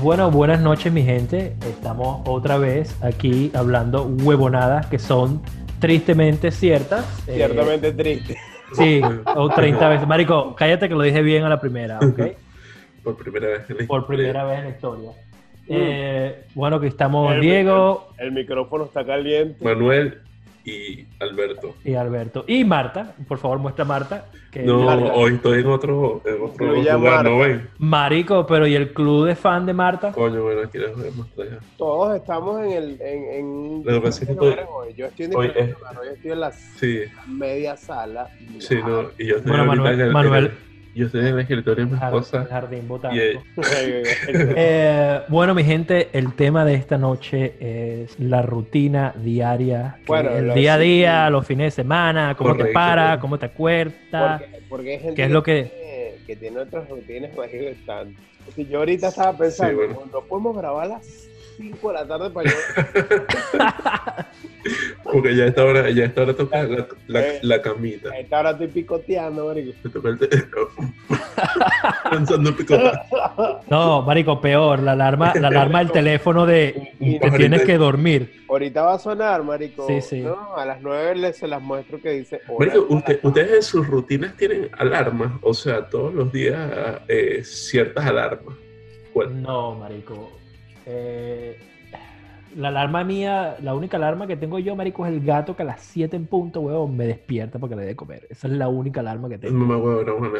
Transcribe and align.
bueno, 0.00 0.30
buenas 0.30 0.60
noches 0.60 0.92
mi 0.92 1.02
gente. 1.02 1.54
Estamos 1.68 2.22
otra 2.26 2.56
vez 2.56 2.96
aquí 3.02 3.50
hablando 3.54 4.04
huevonadas 4.04 4.86
que 4.86 4.98
son 4.98 5.42
tristemente 5.78 6.50
ciertas. 6.50 7.04
Eh, 7.28 7.34
Ciertamente 7.36 7.92
tristes. 7.92 8.38
Sí, 8.72 9.00
o 9.36 9.48
30 9.48 9.88
veces. 9.88 10.08
Marico, 10.08 10.54
cállate 10.56 10.88
que 10.88 10.94
lo 10.94 11.02
dije 11.02 11.22
bien 11.22 11.44
a 11.44 11.48
la 11.48 11.60
primera, 11.60 11.98
¿ok? 11.98 12.20
Por 13.04 13.16
primera 13.16 13.48
vez 13.48 13.70
en 13.70 13.78
la 13.78 13.86
Por 13.86 14.06
primera 14.06 14.44
vez 14.44 14.58
en 14.58 14.64
la 14.64 14.70
historia. 14.70 15.10
Eh, 15.68 16.44
bueno, 16.54 16.80
que 16.80 16.86
estamos 16.86 17.38
Diego. 17.40 18.08
el, 18.18 18.32
micrófono 18.32 18.84
está 18.84 19.04
caliente. 19.04 19.62
Manuel 19.62 20.20
y 20.64 21.06
Alberto. 21.20 21.74
Y 21.84 21.94
Alberto. 21.94 22.44
Y 22.46 22.64
Marta, 22.64 23.14
por 23.26 23.38
favor, 23.38 23.58
muestra 23.58 23.84
Marta. 23.84 24.26
Que 24.50 24.62
no, 24.62 24.84
hoy 25.14 25.34
estoy 25.34 25.60
en 25.60 25.66
otro, 25.68 26.22
en 26.24 26.42
otro 26.42 26.74
lugar, 26.74 27.24
¿no 27.24 27.38
ven? 27.38 27.68
Marico, 27.78 28.44
pero 28.46 28.66
¿y 28.66 28.74
el 28.74 28.92
club 28.92 29.26
de 29.26 29.36
fan 29.36 29.64
de 29.64 29.72
Marta? 29.72 30.10
Coño, 30.10 30.42
bueno, 30.42 30.62
aquí 30.62 30.78
les 30.78 30.96
voy 30.96 31.06
a 31.06 31.10
mostrar 31.12 31.48
ya. 31.50 31.58
Todos 31.76 32.16
estamos 32.16 32.60
en 32.64 32.72
el... 32.72 33.00
En, 33.00 33.24
en... 33.32 33.82
Lo 33.84 33.92
que 33.92 34.00
pasa 34.00 34.22
es 34.22 34.26
que 34.26 34.32
estoy... 34.32 34.56
Yo 34.96 35.06
estoy 35.06 35.26
en, 35.26 35.36
hoy, 35.36 35.52
es... 35.54 35.68
yo 35.68 36.10
estoy 36.12 36.30
en 36.32 36.40
la 36.40 36.52
sí. 36.52 37.02
media 37.28 37.76
sala. 37.76 38.28
Sí, 38.58 38.74
no, 38.84 39.02
y 39.18 39.26
yo 39.26 39.36
estoy 39.36 39.52
bueno, 39.52 39.66
Manuel, 39.66 40.10
Manuel, 40.10 40.52
yo 40.94 41.06
estoy 41.06 41.20
en 41.20 41.26
el 41.28 41.40
escritorio 41.40 41.84
de 41.84 41.90
mi 41.92 41.96
esposa. 41.96 42.46
Jardín 42.50 42.88
botánico. 42.88 43.42
eh, 44.32 45.20
bueno, 45.28 45.54
mi 45.54 45.64
gente, 45.64 46.08
el 46.12 46.34
tema 46.34 46.64
de 46.64 46.74
esta 46.74 46.98
noche 46.98 47.54
es 47.60 48.18
la 48.18 48.42
rutina 48.42 49.14
diaria. 49.16 49.98
Bueno, 50.06 50.30
el 50.30 50.54
día 50.54 50.74
a 50.74 50.78
día, 50.78 51.30
los 51.30 51.46
fines 51.46 51.76
de 51.76 51.82
semana, 51.82 52.34
cómo 52.36 52.56
te 52.56 52.66
para, 52.66 53.20
cómo 53.20 53.38
te 53.38 53.46
acuerdas. 53.46 54.40
Porque, 54.40 54.62
porque 54.68 54.90
hay 54.92 54.98
gente 54.98 55.14
¿Qué 55.14 55.24
es 55.24 55.30
lo 55.30 55.42
que... 55.42 55.64
Tiene, 55.64 56.14
que 56.26 56.36
tiene 56.36 56.58
otras 56.58 56.88
rutinas 56.88 57.36
más 57.36 57.48
están. 57.52 58.16
Si 58.54 58.66
yo 58.66 58.78
ahorita 58.80 59.08
estaba 59.08 59.36
pensando, 59.36 59.82
sí, 59.82 59.86
bueno. 59.86 60.10
no 60.12 60.20
podemos 60.22 60.56
grabar 60.56 60.88
las 60.88 61.29
5 61.60 61.88
de 61.88 61.94
la 61.94 62.06
tarde 62.06 62.30
para 62.30 62.50
yo. 62.50 62.56
Porque 65.04 65.34
ya 65.34 65.44
a 65.44 65.46
esta 65.48 65.64
hora, 65.64 65.90
ya 65.90 66.04
a 66.04 66.06
esta 66.06 66.22
hora 66.22 66.34
toca 66.34 66.62
la, 66.62 66.86
la, 67.06 67.20
eh, 67.20 67.40
la 67.42 67.60
camita. 67.62 68.10
A 68.10 68.18
esta 68.18 68.40
hora 68.40 68.50
estoy 68.52 68.68
picoteando, 68.68 69.46
marico. 69.46 69.72
Me 69.82 69.90
toca 69.90 70.08
el 70.08 70.18
teléfono. 70.18 70.68
Pensando 72.10 72.50
en 72.50 72.56
picotear. 72.56 73.02
No, 73.68 74.02
marico, 74.02 74.40
peor. 74.40 74.80
La 74.80 74.92
alarma, 74.92 75.32
la 75.34 75.48
alarma 75.48 75.80
del 75.80 75.90
teléfono 75.90 76.46
de 76.46 76.92
que 76.98 77.30
tienes 77.36 77.62
que 77.62 77.76
dormir. 77.78 78.44
Ahorita 78.48 78.82
va 78.82 78.94
a 78.94 78.98
sonar, 78.98 79.42
marico. 79.42 79.86
Sí, 79.86 80.00
sí. 80.00 80.20
No, 80.20 80.56
a 80.56 80.64
las 80.64 80.80
9 80.80 81.32
se 81.32 81.46
las 81.46 81.62
muestro 81.62 82.00
que 82.00 82.10
dice... 82.10 82.40
Marico, 82.58 82.86
usted, 82.88 83.20
ustedes 83.22 83.52
en 83.52 83.62
sus 83.62 83.86
rutinas 83.86 84.36
tienen 84.36 84.70
alarmas. 84.78 85.32
O 85.42 85.54
sea, 85.54 85.88
todos 85.88 86.14
los 86.14 86.32
días 86.32 87.00
eh, 87.08 87.42
ciertas 87.44 88.04
alarmas. 88.06 88.56
¿Cuál? 89.12 89.42
No, 89.42 89.74
marico. 89.74 90.39
Eh 90.86 91.56
la 92.56 92.68
alarma 92.68 93.04
mía, 93.04 93.56
la 93.62 93.74
única 93.74 93.96
alarma 93.96 94.26
que 94.26 94.36
tengo 94.36 94.58
yo, 94.58 94.74
marico, 94.76 95.06
es 95.06 95.12
el 95.12 95.24
gato 95.24 95.56
que 95.56 95.62
a 95.62 95.66
las 95.66 95.82
7 95.82 96.16
en 96.16 96.26
punto, 96.26 96.60
huevón, 96.60 96.96
me 96.96 97.06
despierta 97.06 97.58
porque 97.58 97.76
le 97.76 97.84
dé 97.84 97.96
comer. 97.96 98.26
Esa 98.30 98.48
es 98.48 98.54
la 98.54 98.68
única 98.68 99.00
alarma 99.00 99.28
que 99.28 99.38
tengo. 99.38 99.56
Mamá, 99.56 99.76
huevón, 99.76 100.06
no, 100.06 100.30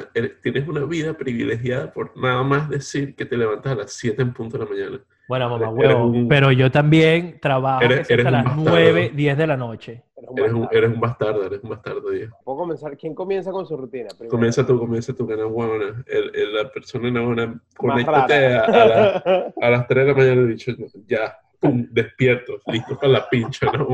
tienes 0.42 0.69
una 0.69 0.84
vida 0.84 1.14
privilegiada 1.14 1.92
por 1.92 2.17
nada 2.17 2.42
más 2.42 2.69
decir 2.69 3.14
que 3.14 3.25
te 3.25 3.36
levantas 3.36 3.72
a 3.72 3.77
las 3.77 3.92
7 3.92 4.22
en 4.22 4.33
punto 4.33 4.58
de 4.58 4.64
la 4.64 4.70
mañana. 4.70 5.00
Bueno, 5.28 5.48
mamá, 5.48 5.69
huevón, 5.70 6.27
pero 6.28 6.50
yo 6.50 6.70
también 6.70 7.39
trabajo 7.41 7.84
eres, 7.84 8.11
eres 8.11 8.27
hasta 8.27 8.42
las 8.42 8.56
9, 8.56 9.12
10 9.14 9.39
de 9.39 9.47
la 9.47 9.56
noche. 9.56 10.02
Eres 10.36 10.52
un, 10.52 10.69
eres 10.70 10.91
un 10.91 11.00
bastardo, 11.00 11.45
eres 11.45 11.61
un 11.62 11.70
bastardo, 11.70 12.11
Diego. 12.11 12.36
¿Puedo 12.45 12.58
comenzar? 12.58 12.97
¿Quién 12.97 13.14
comienza 13.14 13.50
con 13.52 13.64
su 13.67 13.77
rutina? 13.77 14.08
Primero? 14.11 14.30
Comienza 14.30 14.67
tú, 14.67 14.78
comienza 14.78 15.14
tú, 15.14 15.27
que 15.27 15.36
no 15.36 15.47
huevona. 15.48 16.05
El, 16.06 16.34
el, 16.34 16.55
la 16.55 16.70
persona 16.70 17.11
no 17.11 17.27
buena. 17.27 17.61
Conéctate 17.77 18.55
a, 18.55 18.61
a, 18.64 18.86
la, 18.86 19.52
a, 19.61 19.70
las 19.70 19.86
3 19.86 20.05
de 20.05 20.13
la 20.13 20.17
mañana 20.17 20.46
dicho, 20.46 20.73
ya 21.07 21.39
pum, 21.60 21.86
despierto, 21.90 22.60
listo 22.66 22.96
para 22.98 23.12
la 23.12 23.28
pincha, 23.28 23.70
¿no? 23.70 23.86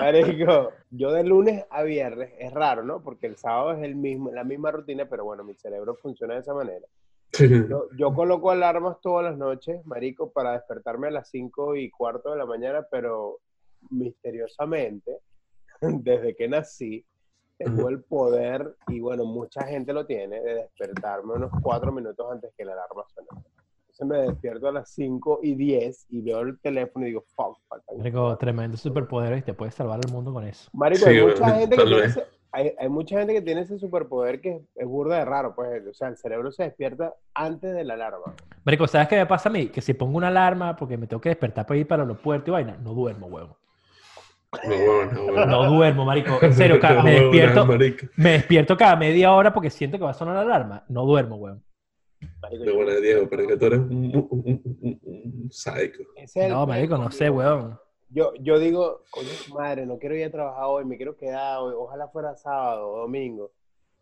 Marico, 0.00 0.72
yo 0.90 1.12
de 1.12 1.24
lunes 1.24 1.64
a 1.70 1.82
viernes, 1.82 2.32
es 2.38 2.52
raro, 2.52 2.82
¿no? 2.82 3.02
Porque 3.02 3.26
el 3.26 3.36
sábado 3.36 3.72
es 3.72 3.82
el 3.82 3.94
mismo, 3.94 4.30
la 4.32 4.44
misma 4.44 4.70
rutina, 4.70 5.06
pero 5.08 5.24
bueno, 5.24 5.44
mi 5.44 5.54
cerebro 5.54 5.96
funciona 5.96 6.34
de 6.34 6.40
esa 6.40 6.54
manera. 6.54 6.86
Yo, 7.38 7.88
yo, 7.94 8.14
coloco 8.14 8.50
alarmas 8.50 9.00
todas 9.02 9.24
las 9.24 9.36
noches, 9.36 9.84
marico, 9.84 10.32
para 10.32 10.52
despertarme 10.52 11.08
a 11.08 11.10
las 11.10 11.28
5 11.28 11.76
y 11.76 11.90
cuarto 11.90 12.30
de 12.30 12.38
la 12.38 12.46
mañana, 12.46 12.86
pero 12.90 13.40
misteriosamente, 13.90 15.18
desde 15.80 16.34
que 16.34 16.48
nací, 16.48 17.04
tengo 17.58 17.90
el 17.90 18.02
poder, 18.02 18.76
y 18.86 19.00
bueno, 19.00 19.24
mucha 19.24 19.66
gente 19.66 19.92
lo 19.92 20.06
tiene, 20.06 20.40
de 20.40 20.54
despertarme 20.54 21.34
unos 21.34 21.50
4 21.62 21.92
minutos 21.92 22.26
antes 22.32 22.54
que 22.56 22.64
la 22.64 22.72
alarma 22.72 23.04
suene 23.12 23.28
me 24.04 24.18
despierto 24.18 24.68
a 24.68 24.72
las 24.72 24.90
5 24.90 25.40
y 25.42 25.54
10 25.54 26.06
y 26.10 26.20
veo 26.22 26.40
el 26.40 26.58
teléfono 26.60 27.04
y 27.04 27.08
digo, 27.08 27.24
fuck, 27.34 27.58
falta 27.68 27.92
Marico, 27.96 28.36
tremendo 28.36 28.76
superpoder 28.76 29.38
y 29.38 29.42
te 29.42 29.54
puedes 29.54 29.74
salvar 29.74 30.00
el 30.04 30.12
mundo 30.12 30.32
con 30.32 30.44
eso. 30.44 30.70
Marico, 30.72 31.06
hay, 31.06 31.20
mucha 31.22 31.50
gente 31.56 31.76
que 31.76 31.84
tiene 31.84 32.04
ese, 32.04 32.24
hay, 32.52 32.74
hay, 32.78 32.88
mucha 32.88 33.18
gente 33.18 33.34
que 33.34 33.42
tiene 33.42 33.60
ese 33.62 33.78
superpoder 33.78 34.40
que 34.40 34.62
es, 34.74 34.86
burda 34.86 35.18
de 35.18 35.24
raro, 35.24 35.54
pues, 35.54 35.86
o 35.86 35.94
sea, 35.94 36.08
el 36.08 36.16
cerebro 36.16 36.50
se 36.52 36.64
despierta 36.64 37.14
antes 37.34 37.74
de 37.74 37.84
la 37.84 37.94
alarma. 37.94 38.34
Marico, 38.64 38.86
¿sabes 38.86 39.08
qué 39.08 39.16
me 39.16 39.26
pasa 39.26 39.48
a 39.48 39.52
mí? 39.52 39.68
Que 39.68 39.80
si 39.80 39.94
pongo 39.94 40.16
una 40.16 40.28
alarma 40.28 40.76
porque 40.76 40.96
me 40.96 41.06
tengo 41.06 41.20
que 41.20 41.30
despertar 41.30 41.66
para 41.66 41.78
ir 41.78 41.86
para 41.86 42.04
los 42.04 42.18
puertos 42.18 42.48
y 42.48 42.52
vaina, 42.52 42.76
no 42.82 42.94
duermo, 42.94 43.26
huevo. 43.26 43.58
No, 44.64 45.04
no, 45.04 45.46
no, 45.46 45.70
duermo, 45.70 46.06
marico. 46.06 46.38
En 46.40 46.54
serio, 46.54 46.78
me, 47.04 47.20
despierto, 47.20 47.66
me 48.16 48.30
despierto 48.30 48.76
cada 48.78 48.96
media 48.96 49.32
hora 49.32 49.52
porque 49.52 49.68
siento 49.68 49.98
que 49.98 50.04
va 50.04 50.10
a 50.10 50.14
sonar 50.14 50.36
la 50.36 50.40
alarma. 50.40 50.84
No 50.88 51.04
duermo, 51.04 51.36
huevo. 51.36 51.60
Bueno, 52.40 53.00
Diego, 53.00 53.28
pero 53.28 53.46
que 53.46 53.56
tú 53.56 53.66
eres 53.66 53.78
un, 53.80 53.90
un, 53.90 54.62
un, 54.80 55.00
un 55.02 55.48
psycho. 55.50 56.02
No, 56.48 56.66
marico, 56.66 56.96
no 56.96 57.10
sé, 57.10 57.30
weón. 57.30 57.78
Yo, 58.10 58.32
yo 58.40 58.58
digo, 58.58 59.02
coño, 59.10 59.28
madre, 59.54 59.84
no 59.84 59.98
quiero 59.98 60.16
ir 60.16 60.24
a 60.24 60.30
trabajar 60.30 60.64
hoy, 60.66 60.84
me 60.84 60.96
quiero 60.96 61.16
quedar 61.16 61.58
hoy, 61.58 61.74
ojalá 61.76 62.08
fuera 62.08 62.34
sábado 62.36 62.88
o 62.88 62.98
domingo. 63.00 63.52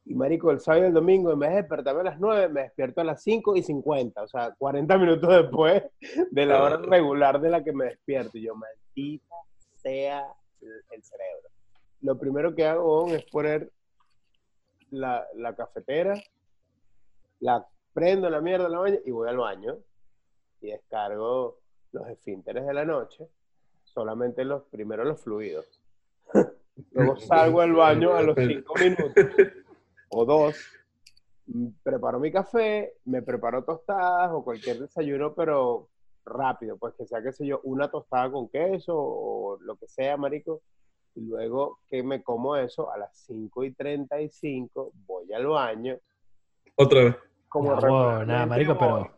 Y 0.05 0.15
marico, 0.15 0.53
el 0.53 0.61
sábado 0.61 0.85
y 0.85 0.87
el 0.89 0.95
domingo, 0.95 1.33
en 1.33 1.41
vez 1.41 1.51
de 1.51 1.57
despertarme 1.57 2.03
a 2.03 2.05
las 2.05 2.21
9, 2.21 2.49
me 2.49 2.63
despierto 2.63 3.01
a 3.01 3.05
las 3.05 3.21
5 3.23 3.57
y 3.57 3.63
50, 3.65 4.23
o 4.23 4.29
sea, 4.29 4.55
40 4.57 4.97
minutos 4.99 5.29
después 5.29 5.83
de 6.31 6.47
la 6.47 6.63
hora 6.63 6.77
regular 6.77 7.41
de 7.41 7.51
la 7.51 7.65
que 7.65 7.73
me 7.73 7.87
despierto. 7.87 8.39
Y 8.39 8.43
yo, 8.43 8.55
maldita 8.55 9.35
sea 9.75 10.25
el, 10.61 10.69
el 10.93 11.03
cerebro. 11.03 11.49
Lo 12.03 12.17
primero 12.17 12.55
que 12.55 12.65
hago 12.65 13.09
es 13.09 13.25
poner 13.25 13.73
la, 14.91 15.27
la 15.35 15.57
cafetera, 15.57 16.15
la 17.41 17.67
prendo 17.97 18.29
la 18.29 18.43
mierda 18.43 18.67
en 18.67 18.73
la 18.73 19.01
y 19.07 19.11
voy 19.11 19.27
al 19.27 19.39
baño 19.39 19.79
y 20.61 20.67
descargo 20.67 21.61
los 21.93 22.07
esfínteres 22.09 22.67
de 22.67 22.75
la 22.75 22.85
noche, 22.85 23.27
solamente 23.85 24.45
los 24.45 24.65
primeros 24.65 25.07
los 25.07 25.23
fluidos. 25.23 25.65
Luego 26.93 27.17
salgo 27.17 27.63
al 27.63 27.73
baño 27.73 28.13
a 28.13 28.21
los 28.21 28.37
cinco 28.37 28.75
minutos 28.75 29.25
o 30.11 30.27
dos, 30.27 30.57
preparo 31.83 32.21
mi 32.21 32.31
café, 32.31 32.97
me 33.07 33.23
preparo 33.23 33.65
tostadas 33.65 34.31
o 34.31 34.45
cualquier 34.45 34.79
desayuno, 34.79 35.35
pero 35.35 35.89
rápido, 36.27 36.77
pues 36.77 36.93
que 36.97 37.07
sea, 37.07 37.23
qué 37.23 37.33
sé 37.33 37.47
yo, 37.47 37.63
una 37.65 37.91
tostada 37.91 38.31
con 38.31 38.51
queso 38.51 38.95
o 38.95 39.59
lo 39.63 39.77
que 39.77 39.89
sea, 39.89 40.19
marico. 40.19 40.61
Y 41.15 41.23
luego 41.23 41.79
que 41.89 42.03
me 42.03 42.23
como 42.23 42.57
eso, 42.57 42.93
a 42.93 42.99
las 42.99 43.17
5 43.25 43.65
y 43.65 43.73
35 43.73 44.93
voy 45.07 45.33
al 45.33 45.47
baño. 45.47 45.99
Otra 46.77 47.05
vez 47.05 47.26
como 47.49 47.75
no, 47.75 48.25
nada, 48.25 48.47
marico, 48.47 48.77
pero... 48.79 49.11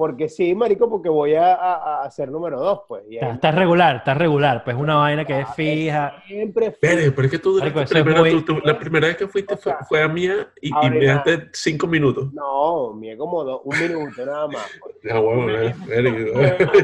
Porque 0.00 0.30
sí, 0.30 0.54
marico, 0.54 0.88
porque 0.88 1.10
voy 1.10 1.34
a, 1.34 1.52
a, 1.54 2.04
a 2.04 2.10
ser 2.10 2.30
número 2.30 2.58
dos, 2.58 2.80
pues. 2.88 3.04
Estás 3.10 3.34
está 3.34 3.50
regular, 3.50 3.96
está 3.96 4.14
regular, 4.14 4.64
pues 4.64 4.74
una 4.74 4.94
vaina 4.94 5.26
que 5.26 5.40
es 5.40 5.46
ah, 5.46 5.52
fija. 5.52 6.22
Siempre 6.26 6.74
Pero, 6.80 7.14
pero 7.14 7.26
es 7.26 7.30
que 7.30 7.38
tú, 7.38 7.58
marico, 7.58 7.84
primera, 7.84 8.20
muy... 8.20 8.30
tú, 8.30 8.42
tú, 8.42 8.60
la 8.64 8.78
primera 8.78 9.08
vez 9.08 9.18
que 9.18 9.28
fuiste 9.28 9.58
fue, 9.58 9.74
fue, 9.86 10.02
a 10.02 10.08
mía 10.08 10.48
y, 10.58 10.68
y 10.68 10.90
me 10.90 11.00
dejaste 11.00 11.50
cinco 11.52 11.86
minutos. 11.86 12.32
No, 12.32 12.94
mía 12.94 13.14
como 13.18 13.44
dos, 13.44 13.60
un 13.62 13.78
minuto 13.78 14.24
nada 14.24 14.48
más. 14.48 14.66
Pues. 14.80 14.96
Ya, 15.04 15.18
bueno, 15.18 15.52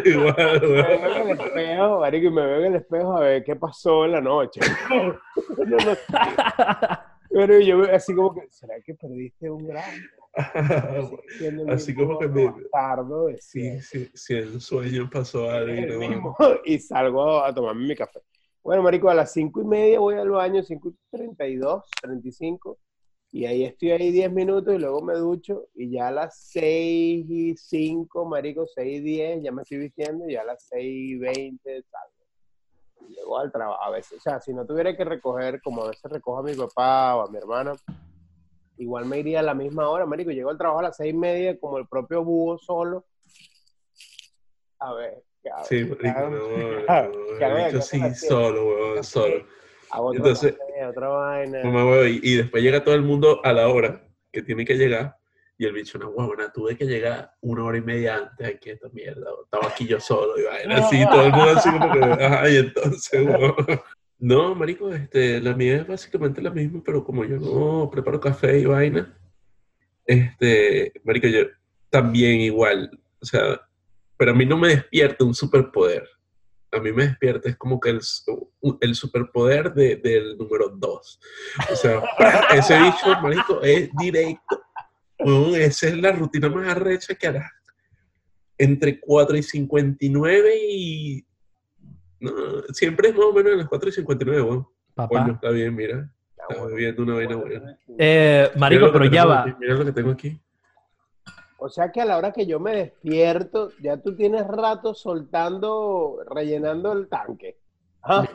igual, 0.04 0.60
Me 0.68 0.82
veo 0.82 1.16
en 1.16 1.30
el 1.30 1.40
espejo, 1.40 2.00
marico, 2.00 2.26
y 2.26 2.30
me 2.30 2.46
veo 2.46 2.58
en 2.58 2.66
el 2.66 2.74
espejo 2.74 3.16
a 3.16 3.20
ver 3.20 3.44
qué 3.44 3.56
pasó 3.56 4.04
en 4.04 4.12
la 4.12 4.20
noche. 4.20 4.60
no, 4.90 5.76
no. 5.78 5.96
Pero 7.30 7.60
yo 7.60 7.82
así 7.94 8.14
como 8.14 8.34
que, 8.34 8.46
¿será 8.50 8.74
que 8.84 8.94
perdiste 8.94 9.50
un 9.50 9.66
grado? 9.66 9.88
Así 11.68 11.94
como 11.94 12.18
que 12.18 12.28
me. 12.28 12.54
Tardo 12.70 13.28
sí, 13.38 13.80
sí, 13.80 14.10
sí, 14.12 14.34
el 14.34 14.60
sueño 14.60 15.08
pasó 15.10 15.50
algo. 15.50 16.60
Y 16.64 16.78
salgo 16.78 17.42
a, 17.42 17.54
tomarme 17.54 17.88
mi 17.88 17.96
café. 17.96 18.20
Bueno, 18.62 18.82
Marico, 18.82 19.08
a 19.08 19.14
las 19.14 19.32
5 19.32 19.62
y 19.62 19.64
media 19.64 20.00
voy 20.00 20.16
al 20.16 20.28
baño, 20.28 20.62
5 20.62 20.88
y 20.88 21.16
32, 21.16 21.84
35. 22.02 22.78
Y 23.32 23.46
ahí 23.46 23.64
estoy 23.64 23.92
ahí 23.92 24.10
10 24.12 24.32
minutos 24.32 24.74
y 24.74 24.78
luego 24.78 25.00
me 25.02 25.14
ducho. 25.14 25.68
Y 25.74 25.90
ya 25.90 26.08
a 26.08 26.10
las 26.10 26.38
6 26.50 27.26
y 27.28 27.56
5, 27.56 28.24
Marico, 28.26 28.66
6 28.66 28.98
y 28.98 29.00
10, 29.00 29.42
ya 29.42 29.52
me 29.52 29.62
estoy 29.62 29.78
vistiendo. 29.78 30.28
Y 30.28 30.34
ya 30.34 30.42
a 30.42 30.44
las 30.44 30.66
6 30.68 30.84
y 30.84 31.16
20 31.16 31.82
salgo. 31.82 33.08
Llego 33.08 33.38
al 33.38 33.50
trabajo. 33.50 33.82
A 33.82 33.90
veces, 33.90 34.18
o 34.18 34.20
sea, 34.20 34.40
si 34.40 34.52
no 34.52 34.66
tuviera 34.66 34.94
que 34.94 35.04
recoger, 35.04 35.62
como 35.62 35.84
a 35.84 35.88
veces 35.88 36.10
recojo 36.10 36.40
a 36.40 36.42
mi 36.42 36.54
papá 36.54 37.16
o 37.16 37.26
a 37.26 37.30
mi 37.30 37.38
hermana, 37.38 37.72
igual 38.78 39.06
me 39.06 39.18
iría 39.18 39.40
a 39.40 39.42
la 39.42 39.54
misma 39.54 39.88
hora, 39.88 40.06
marico. 40.06 40.30
Llego 40.30 40.50
al 40.50 40.58
trabajo 40.58 40.80
a 40.80 40.84
las 40.84 40.96
seis 40.96 41.14
y 41.14 41.16
media 41.16 41.58
como 41.58 41.78
el 41.78 41.86
propio 41.86 42.24
búho 42.24 42.58
solo 42.58 43.06
A 44.78 44.94
ver. 44.94 45.22
Sí, 45.68 45.84
marico, 45.84 46.20
no, 46.28 47.70
no, 47.72 47.82
sí, 47.82 48.00
solo, 48.14 48.66
weón, 48.66 49.04
solo. 49.04 49.46
Entonces, 50.12 50.56
otra 50.88 51.08
vaina. 51.08 51.62
y, 52.08 52.36
después 52.36 52.62
llega 52.62 52.82
todo 52.82 52.94
el 52.94 53.02
mundo 53.02 53.40
a 53.44 53.52
la 53.52 53.68
hora 53.68 54.02
que 54.32 54.42
tiene 54.42 54.64
que 54.64 54.74
llegar. 54.74 55.16
Y 55.58 55.64
el 55.64 55.72
bicho, 55.72 55.96
no, 55.98 56.10
huevona, 56.10 56.52
tuve 56.52 56.76
que 56.76 56.84
llegar 56.84 57.32
una 57.40 57.64
hora 57.64 57.78
y 57.78 57.80
media 57.80 58.16
antes. 58.16 58.46
Aquí 58.46 58.70
esta 58.70 58.88
mierda. 58.90 59.30
Estaba 59.44 59.68
aquí 59.68 59.86
yo 59.86 59.98
solo 59.98 60.38
y 60.38 60.42
vaina 60.42 60.78
así, 60.78 61.02
todo 61.06 61.24
el 61.24 61.32
mundo 61.32 61.50
así 61.56 61.70
como 61.70 61.92
que, 61.92 61.98
ajá, 62.24 62.50
y 62.50 62.56
entonces, 62.56 63.26
No, 64.18 64.54
marico, 64.54 64.92
este, 64.92 65.40
la 65.40 65.54
mía 65.54 65.76
es 65.76 65.86
básicamente 65.86 66.40
la 66.40 66.50
misma, 66.50 66.82
pero 66.84 67.04
como 67.04 67.24
yo 67.24 67.36
no 67.36 67.90
preparo 67.90 68.18
café 68.18 68.58
y 68.58 68.64
vaina, 68.64 69.14
este, 70.06 70.92
marico, 71.04 71.26
yo 71.28 71.42
también 71.90 72.40
igual, 72.40 72.90
o 73.20 73.26
sea, 73.26 73.60
pero 74.16 74.32
a 74.32 74.34
mí 74.34 74.46
no 74.46 74.56
me 74.56 74.68
despierta 74.68 75.24
un 75.24 75.34
superpoder. 75.34 76.08
A 76.72 76.80
mí 76.80 76.92
me 76.92 77.06
despierta, 77.06 77.48
es 77.48 77.56
como 77.56 77.78
que 77.78 77.90
el, 77.90 78.00
el 78.80 78.94
superpoder 78.94 79.72
de, 79.72 79.96
del 79.96 80.36
número 80.36 80.68
2. 80.68 81.20
O 81.72 81.76
sea, 81.76 82.02
ese 82.54 82.78
bicho, 82.78 83.20
marico, 83.22 83.62
es 83.62 83.90
directo. 83.98 84.62
esa 85.56 85.88
es 85.88 85.96
la 85.98 86.12
rutina 86.12 86.48
más 86.48 86.68
arrecha 86.68 87.14
que 87.14 87.26
hará. 87.26 87.52
Entre 88.58 88.98
4 88.98 89.36
y 89.36 89.42
59 89.42 90.54
y 90.68 91.25
no, 92.20 92.62
siempre 92.72 93.08
es 93.08 93.14
más 93.14 93.26
o 93.26 93.32
menos 93.32 93.52
en 93.52 93.58
las 93.58 93.68
4 93.68 93.88
y 93.88 93.92
59, 93.92 94.42
weón. 94.42 94.68
Papá. 94.94 95.28
está 95.30 95.50
bien, 95.50 95.74
mira. 95.74 96.10
Está 96.48 96.64
viendo 96.66 97.02
una 97.02 97.14
vaina 97.14 97.36
buena. 97.36 97.78
Eh, 97.98 98.50
marico, 98.56 98.90
pero 98.92 99.04
ya 99.06 99.24
va. 99.24 99.56
mira 99.58 99.74
lo 99.74 99.84
que 99.84 99.92
tengo 99.92 100.12
aquí. 100.12 100.40
O 101.58 101.68
sea 101.68 101.90
que 101.90 102.00
a 102.00 102.04
la 102.04 102.18
hora 102.18 102.32
que 102.32 102.46
yo 102.46 102.60
me 102.60 102.76
despierto, 102.76 103.70
ya 103.80 103.96
tú 103.96 104.14
tienes 104.14 104.46
rato 104.46 104.94
soltando, 104.94 106.18
rellenando 106.28 106.92
el 106.92 107.08
tanque. 107.08 107.58
¿Ah? 108.02 108.26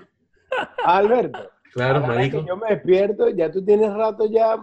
Alberto. 0.86 1.50
Claro, 1.74 2.02
marico. 2.06 2.42
Que 2.42 2.48
yo 2.48 2.58
me 2.58 2.70
despierto, 2.70 3.30
ya 3.30 3.50
tú 3.50 3.64
tienes 3.64 3.94
rato 3.94 4.26
ya 4.30 4.58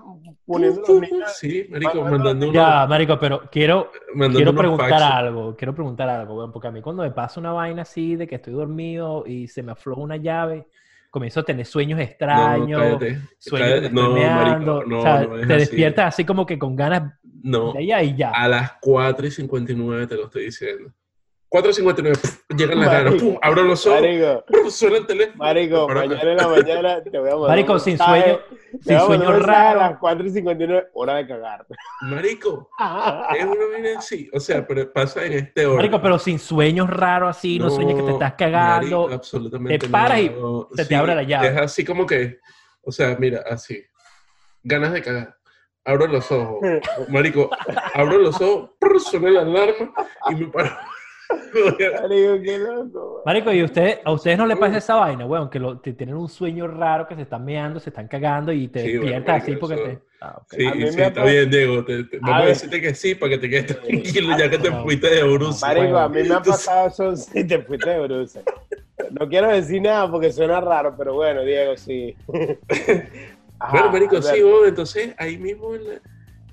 poniendo 0.44 0.82
los 0.86 1.00
niños. 1.00 1.36
Sí, 1.38 1.66
marico, 1.70 2.02
mandando 2.02 2.52
Ya, 2.52 2.86
marico, 2.86 3.18
pero 3.18 3.42
quiero, 3.50 3.90
quiero 4.32 4.54
preguntar 4.54 5.02
algo, 5.02 5.56
quiero 5.56 5.74
preguntar 5.74 6.08
algo, 6.08 6.52
porque 6.52 6.68
a 6.68 6.70
mí 6.70 6.82
cuando 6.82 7.02
me 7.02 7.10
pasa 7.10 7.40
una 7.40 7.52
vaina 7.52 7.82
así 7.82 8.16
de 8.16 8.26
que 8.26 8.34
estoy 8.34 8.52
dormido 8.52 9.24
y 9.26 9.48
se 9.48 9.62
me 9.62 9.72
afloja 9.72 10.02
una 10.02 10.16
llave, 10.16 10.66
comienzo 11.10 11.40
a 11.40 11.44
tener 11.44 11.64
sueños 11.64 11.98
extraños, 11.98 13.00
no, 13.00 13.08
sueños 13.38 13.90
no, 13.90 14.10
marico, 14.10 14.84
no, 14.84 14.98
o 14.98 15.02
sea, 15.02 15.26
te 15.26 15.56
despiertas 15.56 16.14
así 16.14 16.24
como 16.26 16.44
que 16.44 16.58
con 16.58 16.76
ganas 16.76 17.14
no, 17.42 17.72
de 17.72 17.78
allá 17.78 18.02
y 18.02 18.16
ya. 18.16 18.30
A 18.30 18.48
las 18.48 18.72
4 18.82 19.26
y 19.26 19.30
59 19.30 20.06
te 20.06 20.14
lo 20.14 20.24
estoy 20.24 20.44
diciendo. 20.44 20.92
4.59, 21.50 22.56
llega 22.58 22.72
en 22.74 22.80
la 22.80 22.90
cara, 22.90 23.10
abro 23.40 23.62
los 23.62 23.86
ojos, 23.86 24.02
marico, 24.02 24.70
suena 24.70 24.98
el 24.98 25.06
teléfono. 25.06 25.38
Marico, 25.38 25.88
mañana 25.88 26.30
en 26.30 26.36
la 26.36 26.48
mañana 26.48 27.02
te 27.02 27.18
voy 27.18 27.28
a 27.30 27.32
mandar 27.32 27.48
Marico, 27.48 27.78
sin 27.78 27.96
sueño, 27.96 28.40
sin 28.82 29.00
sueño 29.00 29.32
raro. 29.38 29.80
A 29.80 29.90
las 29.90 29.98
4.59, 29.98 30.88
hora 30.92 31.14
de 31.14 31.26
cagar. 31.26 31.66
Marico, 32.02 32.68
es 33.38 33.44
una 33.44 33.66
vaina 33.72 33.98
así, 33.98 34.28
o 34.34 34.40
sea, 34.40 34.66
pero 34.66 34.92
pasa 34.92 35.24
en 35.24 35.32
este 35.32 35.64
orden. 35.64 35.78
Marico, 35.78 36.02
pero 36.02 36.18
sin 36.18 36.38
sueños 36.38 36.90
raros 36.90 37.34
así, 37.34 37.58
no, 37.58 37.70
sueñas 37.70 37.94
que 37.94 38.02
te 38.02 38.12
estás 38.12 38.34
cagando. 38.34 39.04
Marico, 39.04 39.14
absolutamente 39.14 39.78
Te 39.78 39.88
paras 39.88 40.20
y 40.20 40.30
se 40.74 40.84
te 40.84 40.96
abre 40.96 41.14
la 41.14 41.22
llave. 41.22 41.48
Es 41.48 41.56
así 41.56 41.82
como 41.82 42.04
que, 42.04 42.40
o 42.82 42.92
sea, 42.92 43.16
mira, 43.18 43.42
así, 43.48 43.82
ganas 44.62 44.92
de 44.92 45.00
cagar. 45.00 45.34
Abro 45.82 46.06
los 46.08 46.30
ojos, 46.30 46.58
marico, 47.08 47.48
abro 47.94 48.18
los 48.18 48.38
ojos, 48.42 48.72
suena 49.10 49.30
la 49.30 49.40
alarma 49.40 49.94
y 50.28 50.34
me 50.34 50.48
paro. 50.48 50.76
Marico, 51.30 52.42
qué 52.42 52.58
loco. 52.58 53.22
Marico, 53.24 53.52
¿y 53.52 53.62
usted, 53.62 54.00
a 54.04 54.12
ustedes 54.12 54.38
no 54.38 54.46
les 54.46 54.56
pasa 54.56 54.78
esa 54.78 54.94
vaina, 54.94 55.26
weón? 55.26 55.50
Que, 55.50 55.58
lo, 55.58 55.78
tienen 55.78 56.16
un 56.16 56.28
sueño 56.28 56.66
raro, 56.66 57.06
que 57.06 57.14
se 57.14 57.22
están 57.22 57.44
meando, 57.44 57.80
se 57.80 57.90
están 57.90 58.08
cagando 58.08 58.52
y 58.52 58.68
te 58.68 58.82
despiertas 58.82 59.42
así 59.42 59.56
porque 59.56 59.76
te... 59.76 59.98
Ah, 60.20 60.40
Sí, 60.50 60.68
sí, 60.90 61.00
está 61.00 61.24
bien, 61.24 61.48
Diego. 61.48 61.84
vamos 62.20 62.42
a, 62.42 62.46
decirte 62.46 62.80
que 62.80 62.94
sí 62.94 63.14
para 63.14 63.30
que 63.30 63.38
te 63.38 63.50
quedes 63.50 63.66
tranquilo 63.66 64.36
ya 64.36 64.50
que 64.50 64.58
te 64.58 64.72
fuiste 64.72 65.10
de 65.10 65.22
Bruce. 65.22 65.64
Marico, 65.64 65.96
a 65.96 66.08
mí 66.08 66.22
me 66.24 66.34
ha 66.34 66.42
pasado 66.42 66.88
eso 66.88 67.16
si 67.32 67.44
te 67.44 67.60
fuiste 67.62 67.90
de 67.90 68.00
Bruce. 68.00 68.42
No 69.12 69.28
quiero 69.28 69.48
decir 69.48 69.80
nada 69.80 70.10
porque 70.10 70.32
suena 70.32 70.60
raro, 70.60 70.94
pero 70.96 71.14
bueno, 71.14 71.42
Diego, 71.42 71.76
sí. 71.76 72.16
bueno, 72.26 73.92
Marico, 73.92 74.20
sí, 74.20 74.42
weón, 74.42 74.68
entonces 74.68 75.14
ahí 75.18 75.38
mismo 75.38 75.74
en 75.74 75.88
la 75.88 76.00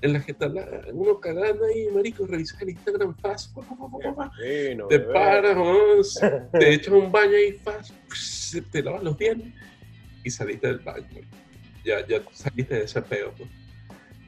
en 0.06 0.22
que 0.22 0.32
está 0.32 0.50
uno 0.92 1.20
cagando 1.20 1.64
ahí, 1.64 1.88
marico, 1.92 2.26
revisas 2.26 2.60
el 2.62 2.70
Instagram 2.70 3.16
fast, 3.16 3.56
te 4.88 5.00
paras, 5.00 6.20
te 6.52 6.74
echas 6.74 6.92
un 6.92 7.10
baño 7.10 7.36
ahí 7.36 7.52
fast, 7.52 7.92
te 8.70 8.82
lavas 8.82 9.02
los 9.02 9.18
dientes 9.18 9.52
y 10.24 10.30
saliste 10.30 10.66
del 10.66 10.78
baño. 10.78 11.06
Ya, 11.84 12.06
ya 12.06 12.20
saliste 12.32 12.74
de 12.74 12.84
ese 12.84 13.00
peo. 13.02 13.32
Pues. 13.36 13.48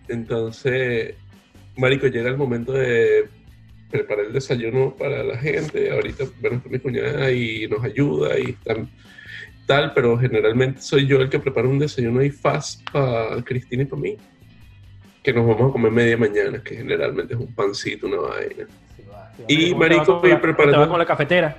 Entonces, 0.08 1.14
marico, 1.76 2.06
llega 2.06 2.30
el 2.30 2.36
momento 2.36 2.72
de 2.72 3.28
preparar 3.90 4.26
el 4.26 4.32
desayuno 4.32 4.94
para 4.96 5.22
la 5.25 5.36
gente. 5.38 5.90
Ahorita, 5.90 6.25
bueno, 6.40 6.62
mi 6.69 6.78
cuñada 6.78 7.30
y 7.32 7.66
nos 7.66 7.82
ayuda 7.84 8.38
y 8.38 8.52
tal, 8.64 8.88
tal, 9.66 9.92
pero 9.94 10.19
generalmente 10.19 10.80
soy 10.80 11.06
yo 11.06 11.20
el 11.20 11.28
que 11.28 11.38
prepara 11.38 11.69
un 11.69 11.78
desayuno 11.78 12.20
ahí 12.20 12.30
fast 12.30 12.88
para 12.90 13.42
Cristina 13.42 13.82
y 13.82 13.86
para 13.86 14.02
mí 14.02 14.16
que 15.28 15.34
nos 15.34 15.46
vamos 15.46 15.69
a 15.69 15.72
comer 15.72 15.92
media 15.92 16.16
mañana, 16.16 16.62
que 16.62 16.76
generalmente 16.76 17.34
es 17.34 17.40
un 17.40 17.54
pancito, 17.54 18.06
una 18.06 18.16
vaina. 18.16 18.66
y 19.46 19.75
Marico, 19.75 20.20
voy 20.20 20.34
preparando. 20.36 20.88
Con 20.88 20.98
la 20.98 21.04
cafetera. 21.04 21.54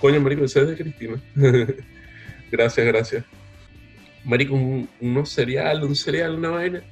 Coño, 0.00 0.20
Marico, 0.20 0.44
ese 0.44 0.62
es 0.62 0.68
de 0.70 0.76
Cristina. 0.76 1.22
gracias, 2.50 2.84
gracias. 2.84 3.24
Marico, 4.24 4.54
un, 4.54 4.88
unos 5.00 5.30
cereal, 5.30 5.84
un 5.84 5.94
cereal, 5.94 6.34
una 6.34 6.50
vaina. 6.50 6.82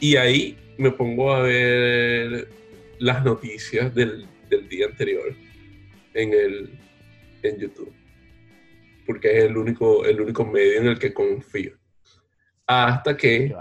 Y 0.00 0.16
ahí 0.16 0.56
me 0.78 0.92
pongo 0.92 1.30
a 1.30 1.42
ver 1.42 2.48
las 2.98 3.22
noticias 3.22 3.94
del, 3.94 4.26
del 4.48 4.66
día 4.66 4.86
anterior 4.86 5.34
en, 6.14 6.32
el, 6.32 6.70
en 7.42 7.58
YouTube. 7.58 7.92
Porque 9.06 9.36
es 9.36 9.44
el 9.44 9.58
único, 9.58 10.06
el 10.06 10.22
único 10.22 10.42
medio 10.42 10.80
en 10.80 10.86
el 10.86 10.98
que 10.98 11.12
confío. 11.12 11.74
Hasta 12.66 13.14
que, 13.14 13.54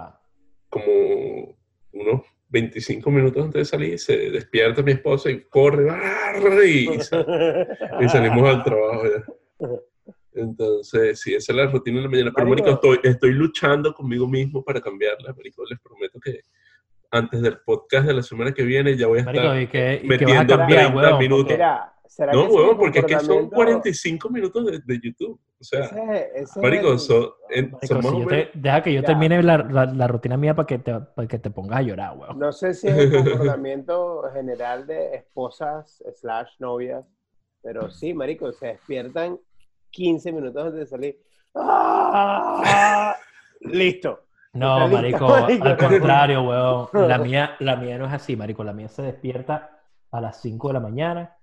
como 0.70 1.59
unos 1.92 2.22
25 2.50 3.12
minutos 3.12 3.46
antes 3.46 3.60
de 3.62 3.66
salir, 3.66 4.00
se 4.00 4.18
despierta 4.32 4.82
mi 4.82 4.94
esposa 4.94 5.30
y 5.30 5.42
corre, 5.42 5.88
y, 6.68 6.90
y 6.90 8.10
salimos 8.10 8.50
al 8.50 8.64
trabajo 8.64 9.04
ya. 9.06 9.68
Entonces, 10.34 11.20
sí, 11.20 11.34
esa 11.34 11.52
es 11.52 11.56
la 11.56 11.68
rutina 11.68 11.98
de 11.98 12.04
la 12.04 12.10
mañana. 12.10 12.32
Pero, 12.36 12.48
Marico, 12.48 12.70
estoy, 12.70 13.00
estoy 13.04 13.34
luchando 13.34 13.94
conmigo 13.94 14.28
mismo 14.28 14.64
para 14.64 14.80
cambiarla, 14.80 15.34
Marico. 15.34 15.64
Les 15.70 15.80
prometo 15.80 16.20
que 16.20 16.42
antes 17.12 17.42
del 17.42 17.60
podcast 17.60 18.08
de 18.08 18.14
la 18.14 18.24
semana 18.24 18.54
que 18.54 18.64
viene 18.64 18.96
ya 18.96 19.08
voy 19.08 19.20
a 19.20 19.22
estar 19.22 20.04
metiendo 20.04 20.66
30 20.68 21.18
minutos. 21.18 21.58
No, 22.28 22.46
huevón, 22.46 22.78
porque 22.78 23.00
es 23.00 23.06
que 23.06 23.20
son 23.20 23.50
45 23.50 24.30
minutos 24.30 24.66
de, 24.66 24.80
de 24.80 25.00
YouTube. 25.02 25.40
O 25.60 25.64
sea, 25.64 25.90
marico, 26.62 26.96
deja 28.54 28.82
que 28.82 28.94
yo 28.94 29.04
termine 29.04 29.44
la, 29.44 29.58
la, 29.58 30.08
rutina 30.08 30.38
mía 30.38 30.56
para 30.56 30.66
que, 30.66 30.80
te, 30.80 30.94
para 30.94 31.28
que 31.28 31.38
te 31.38 31.50
pongas 31.50 31.80
a 31.80 31.82
llorar, 31.82 32.18
weón. 32.18 32.40
No 32.40 32.54
sé 32.54 32.74
si 32.74 32.88
es 32.88 32.98
el 32.98 33.12
comportamiento 33.12 34.24
general 34.34 34.88
de 34.88 35.16
esposas 35.16 36.02
slash 36.14 36.52
novias, 36.60 37.06
pero 37.62 37.90
sí, 37.92 38.14
marico, 38.14 38.54
se 38.54 38.68
despiertan 38.68 39.38
15 39.92 40.32
minutos 40.32 40.66
antes 40.66 40.80
de 40.80 40.86
salir. 40.86 41.22
¡Ah! 41.56 43.16
Listo. 43.60 44.28
No, 44.54 44.88
marico, 44.88 45.28
al 45.34 45.78
contrario, 45.78 46.44
weón. 46.44 46.88
La 46.94 47.18
mía, 47.18 47.56
la 47.60 47.76
mía 47.76 47.98
no 47.98 48.06
es 48.06 48.14
así, 48.14 48.38
marico. 48.38 48.64
La 48.64 48.74
mía 48.74 48.88
se 48.88 49.02
despierta 49.02 49.82
a 50.12 50.22
las 50.22 50.42
5 50.42 50.70
de 50.70 50.74
la 50.74 50.80
mañana 50.80 51.39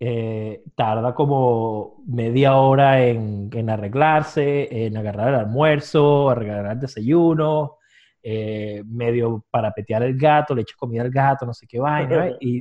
eh, 0.00 0.62
tarda 0.74 1.14
como 1.14 2.02
media 2.06 2.56
hora 2.56 3.04
en, 3.04 3.70
arreglarse, 3.70 4.86
en 4.86 4.96
agarrar 4.96 5.28
el 5.28 5.34
almuerzo, 5.36 6.30
agarrar 6.30 6.72
el 6.72 6.80
desayuno, 6.80 7.78
eh, 8.22 8.82
medio 8.86 9.44
para 9.50 9.72
petear 9.72 10.02
el 10.02 10.18
gato, 10.18 10.54
le 10.54 10.62
echa 10.62 10.74
comida 10.76 11.02
al 11.02 11.10
gato, 11.10 11.46
no 11.46 11.54
sé 11.54 11.66
qué 11.66 11.78
vaina, 11.78 12.30
y 12.40 12.60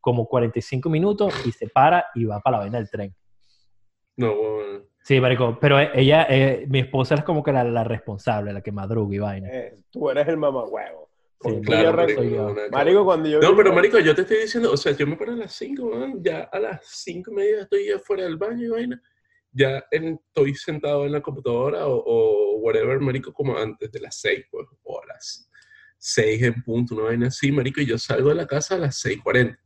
como 0.00 0.26
45 0.26 0.88
minutos 0.88 1.34
y 1.46 1.52
se 1.52 1.68
para 1.68 2.06
y 2.14 2.24
va 2.24 2.40
para 2.40 2.56
la 2.56 2.62
vaina 2.64 2.78
del 2.78 2.90
tren. 2.90 3.14
No, 4.16 4.34
Sí, 5.02 5.18
marico, 5.20 5.58
pero 5.58 5.78
ella, 5.78 6.26
eh, 6.28 6.66
mi 6.68 6.80
esposa 6.80 7.14
es 7.14 7.24
como 7.24 7.42
que 7.42 7.52
la, 7.52 7.84
responsable, 7.84 8.52
la 8.52 8.60
que 8.60 8.70
madruga 8.70 9.14
y 9.14 9.18
vaina. 9.18 9.48
tú 9.90 10.10
eres 10.10 10.28
el 10.28 10.36
mamá 10.36 10.64
huevo. 10.64 11.09
Sí, 11.42 11.60
claro, 11.62 12.06
marico, 12.70 13.04
cuando 13.04 13.28
yo... 13.28 13.40
No, 13.40 13.56
pero 13.56 13.72
marico, 13.72 13.98
yo 13.98 14.14
te 14.14 14.22
estoy 14.22 14.38
diciendo, 14.40 14.72
o 14.72 14.76
sea, 14.76 14.92
yo 14.92 15.06
me 15.06 15.16
paro 15.16 15.32
a 15.32 15.36
las 15.36 15.54
5, 15.54 16.18
ya 16.20 16.42
a 16.52 16.58
las 16.58 16.86
5 16.86 17.30
y 17.30 17.34
media 17.34 17.62
estoy 17.62 17.86
ya 17.86 17.98
fuera 17.98 18.24
del 18.24 18.36
baño 18.36 18.66
y 18.66 18.68
vaina, 18.68 19.02
ya 19.50 19.82
estoy 19.90 20.54
sentado 20.54 21.06
en 21.06 21.12
la 21.12 21.22
computadora 21.22 21.86
o, 21.86 22.58
whatever, 22.58 23.00
marico, 23.00 23.32
como 23.32 23.56
antes 23.56 23.90
de 23.90 24.00
las 24.00 24.20
6, 24.20 24.44
pues, 24.50 24.66
o 24.82 25.02
a 25.02 25.06
las 25.06 25.50
6 25.96 26.42
en 26.42 26.62
punto, 26.62 26.94
una 26.94 27.04
vaina 27.04 27.28
así, 27.28 27.50
marico, 27.50 27.80
y 27.80 27.86
yo 27.86 27.96
salgo 27.96 28.28
de 28.28 28.34
la 28.34 28.46
casa 28.46 28.74
a 28.74 28.78
las 28.78 29.02
6.40. 29.02 29.58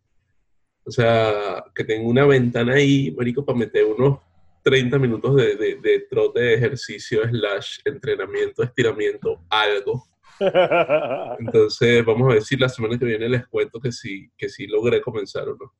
O 0.86 0.90
sea, 0.92 1.64
que 1.74 1.82
tengo 1.82 2.08
una 2.08 2.24
ventana 2.24 2.74
ahí, 2.74 3.10
marico, 3.16 3.44
para 3.44 3.58
meter 3.58 3.84
unos 3.84 4.20
30 4.62 4.96
minutos 4.98 5.34
de, 5.34 5.56
de, 5.56 5.74
de 5.82 6.06
trote 6.08 6.40
de 6.40 6.54
ejercicio, 6.54 7.28
slash, 7.28 7.78
entrenamiento, 7.84 8.62
estiramiento, 8.62 9.44
algo. 9.50 10.13
Entonces, 11.38 12.04
vamos 12.04 12.30
a 12.30 12.34
ver 12.34 12.42
si 12.42 12.56
la 12.56 12.68
semana 12.68 12.98
que 12.98 13.04
viene 13.04 13.28
les 13.28 13.46
cuento 13.46 13.80
que 13.80 13.92
sí, 13.92 14.30
que 14.36 14.48
sí 14.48 14.66
logré 14.66 15.00
comenzar 15.00 15.48
o 15.48 15.56
no. 15.56 15.72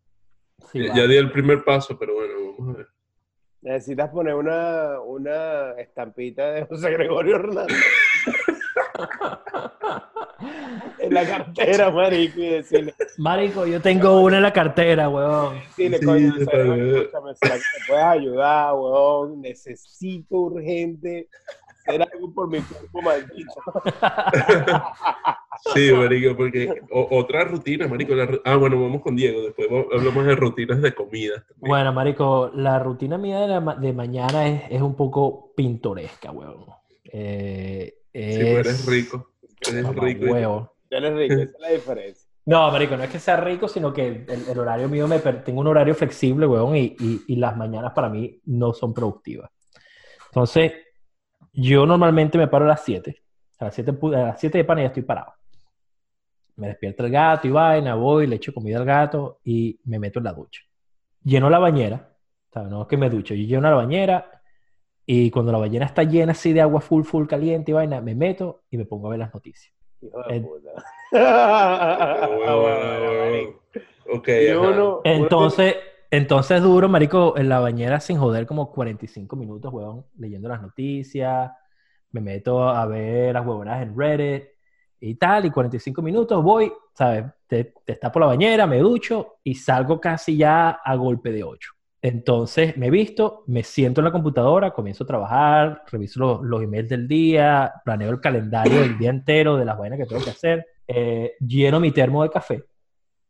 ya, 0.72 1.06
di 1.06 1.16
el 1.16 1.32
primer 1.32 1.64
paso, 1.64 1.98
pero 1.98 2.14
bueno, 2.14 2.34
vamos 2.58 2.74
a 2.74 2.78
ver. 2.78 2.86
Necesitas 3.62 4.10
poner 4.10 4.34
una, 4.34 5.00
una 5.00 5.72
estampita 5.72 6.52
de 6.52 6.66
José 6.66 6.90
Gregorio 6.90 7.36
Hernández. 7.36 7.82
en 10.98 11.14
la 11.14 11.24
cartera, 11.24 11.90
marico, 11.90 12.40
y 12.40 12.48
decirle. 12.48 12.94
Marico, 13.16 13.66
yo 13.66 13.80
tengo 13.80 14.20
una 14.20 14.36
en 14.36 14.42
la 14.42 14.52
cartera, 14.52 15.08
weón. 15.08 15.58
Decirle, 15.76 15.98
sí, 15.98 16.04
coño, 16.04 16.34
escúchame, 16.36 17.34
¿será 17.36 17.54
que 17.54 17.60
me 17.60 17.86
puedes 17.88 18.04
ayudar, 18.04 18.74
weón? 18.74 19.40
Necesito 19.40 20.36
urgente 20.36 21.28
hacer 21.86 22.02
algo 22.02 22.32
por 22.32 22.48
mi 22.48 22.60
cuerpo 22.60 23.02
maldito. 23.02 23.52
Sí, 25.72 25.92
marico, 25.92 26.36
porque 26.36 26.82
otra 26.90 27.44
rutina, 27.44 27.86
marico. 27.86 28.14
ah, 28.44 28.56
bueno, 28.56 28.80
vamos 28.80 29.02
con 29.02 29.16
Diego, 29.16 29.42
después 29.42 29.68
hablamos 29.92 30.26
de 30.26 30.36
rutinas 30.36 30.82
de 30.82 30.94
comida. 30.94 31.44
Bueno, 31.56 31.92
marico, 31.92 32.50
la 32.54 32.78
rutina 32.78 33.18
mía 33.18 33.40
de, 33.40 33.74
de 33.80 33.92
mañana 33.92 34.48
es, 34.48 34.62
es, 34.70 34.82
un 34.82 34.94
poco 34.94 35.52
pintoresca, 35.56 36.32
weón. 36.32 36.66
Eh, 37.04 37.94
es... 38.12 38.34
Sí, 38.34 38.40
eres 38.40 38.86
rico. 38.86 39.32
Eres 39.60 39.88
rico. 39.94 40.26
Huevo. 40.26 40.76
Eres 40.90 41.14
rico, 41.14 41.34
esa 41.34 41.42
es 41.44 41.60
la 41.60 41.68
diferencia. 41.70 42.28
No, 42.46 42.70
marico, 42.70 42.94
no 42.94 43.04
es 43.04 43.08
que 43.08 43.18
sea 43.18 43.38
rico, 43.38 43.68
sino 43.68 43.90
que 43.90 44.26
el, 44.28 44.58
horario 44.58 44.86
mío 44.86 45.08
me 45.08 45.18
tengo 45.18 45.62
un 45.62 45.66
horario 45.66 45.94
flexible, 45.94 46.46
weón, 46.46 46.76
y, 46.76 46.94
y, 47.00 47.24
y, 47.26 47.36
las 47.36 47.56
mañanas 47.56 47.92
para 47.94 48.10
mí 48.10 48.38
no 48.44 48.74
son 48.74 48.92
productivas. 48.92 49.50
Entonces, 50.26 50.72
yo 51.54 51.86
normalmente 51.86 52.36
me 52.36 52.48
paro 52.48 52.64
a 52.64 52.68
las 52.68 52.84
7. 52.84 53.16
A 53.58 53.64
las 53.66 53.74
7, 53.74 53.94
a 54.14 54.18
las 54.18 54.40
7 54.40 54.58
de 54.58 54.64
pan 54.64 54.78
ya 54.78 54.86
estoy 54.86 55.02
parado. 55.02 55.32
Me 56.56 56.68
despierta 56.68 57.04
el 57.04 57.10
gato 57.10 57.48
y 57.48 57.50
vaina, 57.50 57.94
voy, 57.94 58.26
le 58.26 58.36
echo 58.36 58.52
comida 58.52 58.78
al 58.78 58.84
gato 58.84 59.38
y 59.44 59.78
me 59.84 59.98
meto 59.98 60.18
en 60.18 60.24
la 60.24 60.32
ducha. 60.32 60.62
Lleno 61.22 61.50
la 61.50 61.58
bañera, 61.58 62.10
¿sabes? 62.52 62.70
No 62.70 62.82
es 62.82 62.88
que 62.88 62.96
me 62.96 63.10
ducho, 63.10 63.34
yo 63.34 63.44
lleno 63.44 63.62
la 63.62 63.76
bañera 63.76 64.42
y 65.06 65.30
cuando 65.30 65.52
la 65.52 65.58
bañera 65.58 65.86
está 65.86 66.02
llena 66.02 66.32
así 66.32 66.52
de 66.52 66.60
agua 66.60 66.80
full, 66.80 67.04
full 67.04 67.26
caliente 67.26 67.70
y 67.70 67.74
vaina, 67.74 68.00
me 68.00 68.14
meto 68.14 68.62
y 68.70 68.76
me 68.76 68.84
pongo 68.84 69.08
a 69.08 69.10
ver 69.10 69.20
las 69.20 69.34
noticias. 69.34 69.72
entonces, 75.04 75.76
entonces 76.16 76.62
duro, 76.62 76.88
marico, 76.88 77.36
en 77.36 77.48
la 77.48 77.60
bañera 77.60 78.00
sin 78.00 78.18
joder 78.18 78.46
como 78.46 78.70
45 78.70 79.36
minutos, 79.36 79.72
weón, 79.72 80.06
leyendo 80.18 80.48
las 80.48 80.62
noticias, 80.62 81.50
me 82.12 82.20
meto 82.20 82.68
a 82.68 82.86
ver 82.86 83.34
las 83.34 83.46
huevonas 83.46 83.82
en 83.82 83.96
Reddit 83.96 84.44
y 85.00 85.14
tal, 85.16 85.46
y 85.46 85.50
45 85.50 86.02
minutos 86.02 86.42
voy, 86.42 86.72
¿sabes? 86.94 87.24
Te, 87.46 87.74
te 87.84 87.96
tapo 87.96 88.20
la 88.20 88.26
bañera, 88.26 88.66
me 88.66 88.78
ducho 88.78 89.36
y 89.42 89.54
salgo 89.54 90.00
casi 90.00 90.36
ya 90.36 90.70
a 90.70 90.94
golpe 90.96 91.32
de 91.32 91.44
8. 91.44 91.72
Entonces 92.02 92.76
me 92.76 92.90
visto, 92.90 93.44
me 93.46 93.62
siento 93.62 94.00
en 94.00 94.04
la 94.04 94.12
computadora, 94.12 94.72
comienzo 94.72 95.04
a 95.04 95.06
trabajar, 95.06 95.82
reviso 95.90 96.20
los, 96.20 96.42
los 96.42 96.62
emails 96.62 96.88
del 96.88 97.08
día, 97.08 97.72
planeo 97.84 98.10
el 98.10 98.20
calendario 98.20 98.80
del 98.80 98.98
día 98.98 99.10
entero 99.10 99.56
de 99.56 99.64
las 99.64 99.78
vainas 99.78 99.98
que 99.98 100.06
tengo 100.06 100.22
que 100.22 100.30
hacer, 100.30 100.66
eh, 100.86 101.32
lleno 101.40 101.80
mi 101.80 101.92
termo 101.92 102.22
de 102.22 102.30
café 102.30 102.64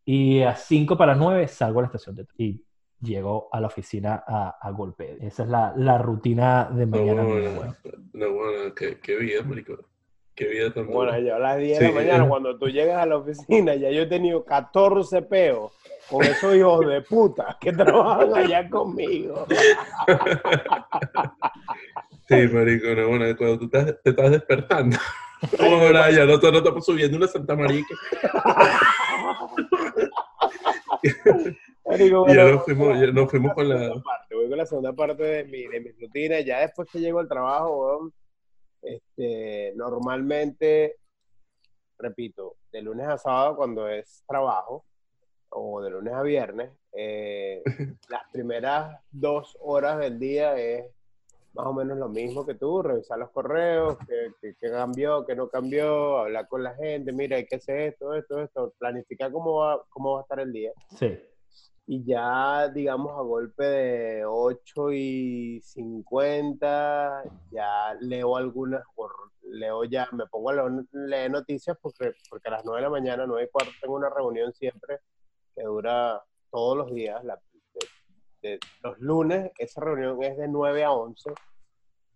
y 0.05 0.43
a 0.43 0.55
5 0.55 0.97
para 0.97 1.13
las 1.13 1.21
9 1.21 1.49
salgo 1.49 1.79
a 1.79 1.83
la 1.83 1.87
estación 1.87 2.17
de 2.17 2.27
y 2.37 2.64
llego 3.05 3.49
a 3.53 3.61
la 3.61 3.67
oficina 3.67 4.25
a, 4.27 4.57
a 4.61 4.71
golpe. 4.71 5.19
Esa 5.21 5.45
es 5.45 5.49
la, 5.49 5.73
la 5.77 5.99
rutina 5.99 6.71
de 6.73 6.87
mañana. 6.87 7.23
No, 7.23 7.29
bueno, 7.29 7.77
no, 8.13 8.33
bueno, 8.33 8.75
qué, 8.75 8.99
qué 9.01 9.17
vida, 9.17 9.43
marico. 9.43 9.79
Qué 10.35 10.49
vida 10.49 10.73
tan 10.73 10.89
Bueno, 10.89 11.17
yo 11.21 11.37
a 11.37 11.39
las 11.39 11.59
10 11.59 11.79
de 11.79 11.89
la 11.89 11.95
mañana, 11.95 12.29
cuando 12.29 12.59
tú 12.59 12.67
llegas 12.67 13.01
a 13.01 13.07
la 13.07 13.19
oficina, 13.19 13.77
ya 13.77 13.91
yo 13.91 14.03
he 14.03 14.07
tenido 14.07 14.45
14 14.45 15.23
peos 15.23 15.73
con 16.11 16.25
esos 16.25 16.57
hijos 16.57 16.87
de 16.87 17.03
puta 17.03 17.57
que 17.61 17.73
trabajan 17.73 18.35
allá 18.35 18.69
conmigo. 18.69 19.47
Sí, 22.27 22.37
marico, 22.51 22.87
no, 22.95 23.09
bueno, 23.09 23.37
cuando 23.37 23.59
tú 23.59 23.69
te, 23.69 23.85
te 24.03 24.09
estás 24.11 24.31
despertando. 24.31 24.97
Como 25.59 25.91
ya 25.91 26.25
no, 26.25 26.39
no 26.39 26.59
estamos 26.59 26.87
subiendo 26.87 27.19
una 27.19 27.27
Santa 27.27 27.55
Marica. 27.55 27.95
Marico, 31.95 32.25
bueno, 32.25 32.35
ya 32.35 32.51
nos 32.51 32.65
fuimos, 32.65 33.01
ya 33.01 33.07
nos 33.07 33.31
fuimos 33.31 33.55
con 33.55 33.69
la... 33.69 34.03
Parte, 34.03 34.35
voy 34.35 34.49
con 34.49 34.59
la 34.59 34.67
segunda 34.67 34.93
parte 34.93 35.23
de 35.23 35.45
mi, 35.45 35.65
de 35.69 35.81
mi 35.81 35.91
rutina. 35.93 36.41
Ya 36.41 36.59
después 36.61 36.89
que 36.91 36.99
llego 36.99 37.21
al 37.21 37.29
trabajo, 37.29 38.11
este, 38.83 39.73
normalmente, 39.77 40.97
repito, 41.97 42.57
de 42.73 42.83
lunes 42.83 43.07
a 43.07 43.17
sábado 43.17 43.57
cuando 43.57 43.89
es 43.89 44.25
trabajo, 44.27 44.85
o 45.51 45.81
de 45.83 45.91
lunes 45.91 46.15
a 46.15 46.23
viernes, 46.23 46.73
eh, 46.93 47.63
las 48.09 48.23
primeras 48.33 49.01
dos 49.13 49.57
horas 49.61 50.01
del 50.01 50.19
día 50.19 50.57
es 50.59 50.87
más 51.53 51.67
o 51.67 51.73
menos 51.73 51.97
lo 51.97 52.09
mismo 52.09 52.45
que 52.45 52.55
tú, 52.55 52.83
revisar 52.83 53.17
los 53.17 53.31
correos, 53.31 53.97
qué, 54.41 54.57
cambió, 54.61 55.25
qué 55.25 55.37
no 55.37 55.49
cambió, 55.49 56.19
hablar 56.19 56.49
con 56.49 56.65
la 56.65 56.75
gente, 56.75 57.13
mira, 57.13 57.37
hay 57.37 57.47
que 57.47 57.55
hacer 57.55 57.79
esto, 57.79 58.13
esto, 58.15 58.43
esto, 58.43 58.75
planificar 58.81 59.31
cómo 59.31 59.59
va, 59.59 59.81
cómo 59.89 60.15
va 60.15 60.19
a 60.19 60.23
estar 60.23 60.41
el 60.41 60.53
día. 60.53 60.73
Sí. 60.99 61.17
Y 61.87 62.03
ya, 62.05 62.69
digamos, 62.69 63.13
a 63.13 63.23
golpe 63.23 63.65
de 63.65 64.25
8 64.25 64.93
y 64.93 65.61
50, 65.63 67.25
ya 67.51 67.95
leo 68.01 68.37
algunas, 68.37 68.83
leo 69.43 69.85
ya, 69.85 70.09
me 70.13 70.27
pongo 70.27 70.51
a 70.51 70.71
leer 70.93 71.31
noticias 71.31 71.77
porque, 71.81 72.13
porque 72.31 72.49
a 72.49 72.53
las 72.53 72.65
9 72.65 72.79
de 72.79 72.83
la 72.83 72.91
mañana, 72.91 73.27
9 73.27 73.45
y 73.45 73.51
cuarto, 73.51 73.73
tengo 73.83 73.97
una 73.97 74.09
reunión 74.09 74.53
siempre 74.55 75.01
que 75.55 75.63
dura 75.63 76.23
todos 76.51 76.77
los 76.79 76.95
días. 76.95 77.23
de, 78.41 78.59
los 78.83 78.99
lunes, 78.99 79.53
esa 79.59 79.81
reunión 79.83 80.23
es 80.23 80.39
de 80.39 80.49
9 80.49 80.85
a 80.85 80.93
11. 80.93 81.35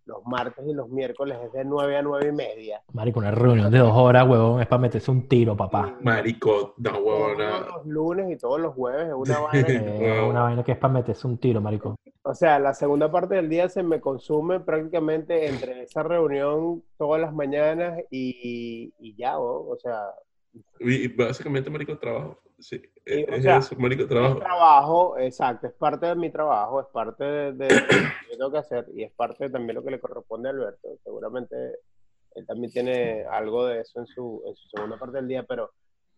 Los 0.09 0.25
martes 0.25 0.65
y 0.67 0.73
los 0.73 0.89
miércoles 0.89 1.37
es 1.45 1.51
de 1.51 1.63
9 1.63 1.97
a 1.97 2.01
9 2.01 2.29
y 2.29 2.31
media. 2.31 2.81
Marico, 2.93 3.19
una 3.19 3.29
reunión 3.29 3.71
de 3.71 3.77
dos 3.77 3.93
horas, 3.93 4.27
huevón, 4.27 4.59
es 4.59 4.67
para 4.67 4.81
meterse 4.81 5.11
un 5.11 5.27
tiro, 5.27 5.55
papá. 5.55 5.97
Marico, 6.01 6.73
no, 6.77 6.97
huevón. 6.97 7.37
Todos 7.37 7.67
los 7.67 7.85
lunes 7.85 8.31
y 8.31 8.37
todos 8.37 8.59
los 8.59 8.73
jueves 8.73 9.07
es 9.07 9.13
una 9.13 9.39
vaina. 9.39 9.67
que... 9.67 10.25
una 10.27 10.41
vaina 10.41 10.63
que 10.63 10.71
es 10.71 10.77
para 10.79 10.93
meterse 10.95 11.27
un 11.27 11.37
tiro, 11.37 11.61
marico. 11.61 11.95
O 12.23 12.33
sea, 12.33 12.57
la 12.57 12.73
segunda 12.73 13.11
parte 13.11 13.35
del 13.35 13.49
día 13.49 13.69
se 13.69 13.83
me 13.83 14.01
consume 14.01 14.59
prácticamente 14.59 15.47
entre 15.47 15.83
esa 15.83 16.01
reunión 16.01 16.83
todas 16.97 17.21
las 17.21 17.31
mañanas 17.31 17.99
y, 18.09 18.91
y 18.99 19.15
ya, 19.15 19.37
o 19.37 19.77
sea, 19.77 20.01
y 20.79 21.07
básicamente, 21.09 21.69
marico, 21.69 21.97
trabajo. 21.97 22.37
Sí, 22.59 22.81
e, 23.05 23.25
es, 23.29 23.45
eso, 23.45 23.75
marico, 23.77 24.05
trabajo. 24.05 24.39
trabajo, 24.39 25.17
exacto, 25.17 25.67
es 25.67 25.73
parte 25.73 26.07
de 26.07 26.15
mi 26.15 26.29
trabajo, 26.29 26.81
es 26.81 26.87
parte 26.87 27.23
de, 27.23 27.53
lo 27.53 27.87
que 27.87 28.37
tengo 28.37 28.51
que 28.51 28.57
hacer 28.57 28.85
y 28.93 29.03
es 29.03 29.11
parte 29.13 29.49
también 29.49 29.75
lo 29.75 29.83
que 29.83 29.91
le 29.91 29.99
corresponde 29.99 30.49
a 30.49 30.51
Alberto. 30.51 30.89
Seguramente 31.03 31.55
él 32.35 32.45
también 32.45 32.71
tiene 32.71 33.25
algo 33.29 33.65
de 33.65 33.81
eso 33.81 33.99
en 33.99 34.07
su, 34.07 34.43
en 34.45 34.55
su 34.55 34.67
segunda 34.69 34.97
parte 34.97 35.17
del 35.17 35.27
día, 35.27 35.43
pero 35.43 35.71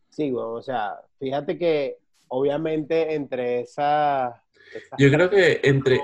sí, 0.09 0.31
bueno, 0.31 0.53
o 0.53 0.61
sea, 0.61 0.99
fíjate 1.19 1.57
que 1.57 1.97
obviamente 2.29 3.13
entre 3.13 3.61
esas... 3.61 4.35
yo 4.97 5.09
creo 5.09 5.29
que 5.29 5.61
entre... 5.63 6.01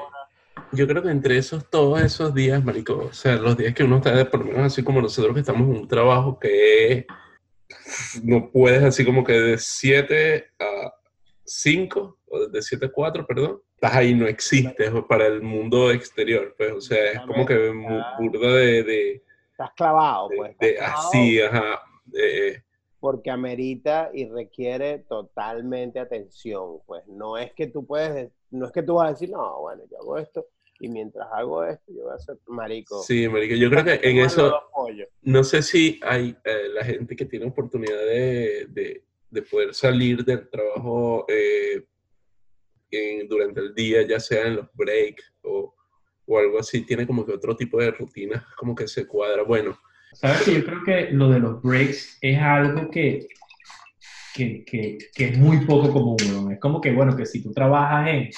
Yo 0.74 0.88
creo 0.88 1.01
que 1.01 1.12
entre 1.12 1.38
esos, 1.38 1.70
todos 1.70 2.01
esos 2.01 2.34
días, 2.34 2.62
marico, 2.63 2.98
o 3.10 3.13
sea, 3.13 3.36
los 3.36 3.56
días 3.56 3.74
que 3.74 3.84
uno 3.84 3.98
está, 3.98 4.29
por 4.29 4.41
lo 4.41 4.48
menos 4.48 4.65
así 4.65 4.84
como 4.84 5.01
nosotros 5.01 5.34
que 5.34 5.39
estamos 5.39 5.62
en 5.62 5.82
un 5.82 5.88
trabajo 5.88 6.38
que 6.39 6.91
es 6.91 7.06
no 8.24 8.50
puedes 8.51 8.83
así 8.83 9.05
como 9.05 9.24
que 9.24 9.33
de 9.33 9.57
7 9.57 10.51
a 10.59 10.93
5, 11.45 12.19
o 12.27 12.47
de 12.47 12.62
7 12.62 12.86
a 12.86 12.91
4, 12.91 13.25
perdón, 13.25 13.62
estás 13.74 13.95
ahí, 13.95 14.13
no 14.13 14.27
existes 14.27 14.91
para 15.07 15.27
el 15.27 15.41
mundo 15.41 15.91
exterior, 15.91 16.53
pues, 16.57 16.71
o 16.74 16.81
sea, 16.81 17.12
es 17.12 17.21
como 17.21 17.45
que 17.45 17.71
burda 18.19 18.53
de... 18.55 18.83
de 18.83 19.24
estás 19.51 19.71
clavado, 19.75 20.29
pues. 20.36 20.55
así, 20.81 21.41
ajá. 21.41 21.81
porque 23.00 23.31
amerita 23.31 24.09
y 24.13 24.27
requiere 24.27 25.00
totalmente 25.00 26.00
atención, 26.00 26.79
pues, 26.86 27.05
no 27.07 27.38
es 27.38 27.53
que 27.53 27.67
tú 27.67 27.86
puedes, 27.86 28.31
no 28.51 28.65
es 28.65 28.71
que 28.71 28.83
tú 28.83 28.95
vas 28.95 29.07
a 29.07 29.12
decir, 29.12 29.29
no, 29.29 29.62
bueno, 29.62 29.83
yo 29.89 29.97
hago 30.00 30.17
esto, 30.17 30.45
y 30.79 30.89
mientras 30.89 31.27
hago 31.31 31.63
esto, 31.63 31.91
yo 31.93 32.03
voy 32.03 32.13
a 32.13 32.19
ser 32.19 32.38
marico. 32.48 33.01
Sí, 33.01 33.27
marico, 33.27 33.55
yo 33.55 33.69
creo 33.69 33.84
que 33.84 34.00
en 34.03 34.17
eso, 34.17 34.53
no 35.24 35.43
sé 35.43 35.62
si 35.63 36.00
hay 36.03 36.36
eh, 36.43 36.69
la 36.74 36.84
gente 36.84 37.15
que 37.15 37.25
tiene 37.25 37.48
oportunidad 37.48 37.98
de, 37.98 38.67
de, 38.69 39.03
de 39.29 39.41
poder 39.41 39.74
salir 39.74 40.24
del 40.24 40.50
trabajo 40.50 41.25
eh, 41.27 41.84
durante 43.27 43.60
el 43.60 43.74
día, 43.74 44.07
ya 44.07 44.19
sea 44.19 44.48
en 44.48 44.57
los 44.57 44.67
breaks 44.74 45.34
o, 45.43 45.75
o, 46.25 46.39
algo 46.39 46.60
así, 46.60 46.81
tiene 46.81 47.05
como 47.05 47.25
que 47.25 47.34
otro 47.34 47.55
tipo 47.55 47.79
de 47.79 47.91
rutina, 47.91 48.46
como 48.57 48.75
que 48.75 48.88
se 48.88 49.05
cuadra. 49.05 49.43
Bueno. 49.43 49.77
Sabes 50.13 50.43
que 50.43 50.53
yo 50.53 50.63
creo 50.63 50.84
que 50.84 51.12
lo 51.12 51.29
de 51.29 51.39
los 51.39 51.62
breaks 51.62 52.17
es 52.22 52.39
algo 52.39 52.89
que, 52.89 53.27
que, 54.34 54.63
que, 54.63 54.98
que, 55.13 55.25
es 55.25 55.38
muy 55.38 55.65
poco 55.65 55.91
común. 55.91 56.51
Es 56.51 56.60
como 56.60 56.79
que, 56.79 56.91
bueno, 56.91 57.15
que 57.15 57.25
si 57.25 57.43
tú 57.43 57.51
trabajas 57.51 58.07
en, 58.07 58.29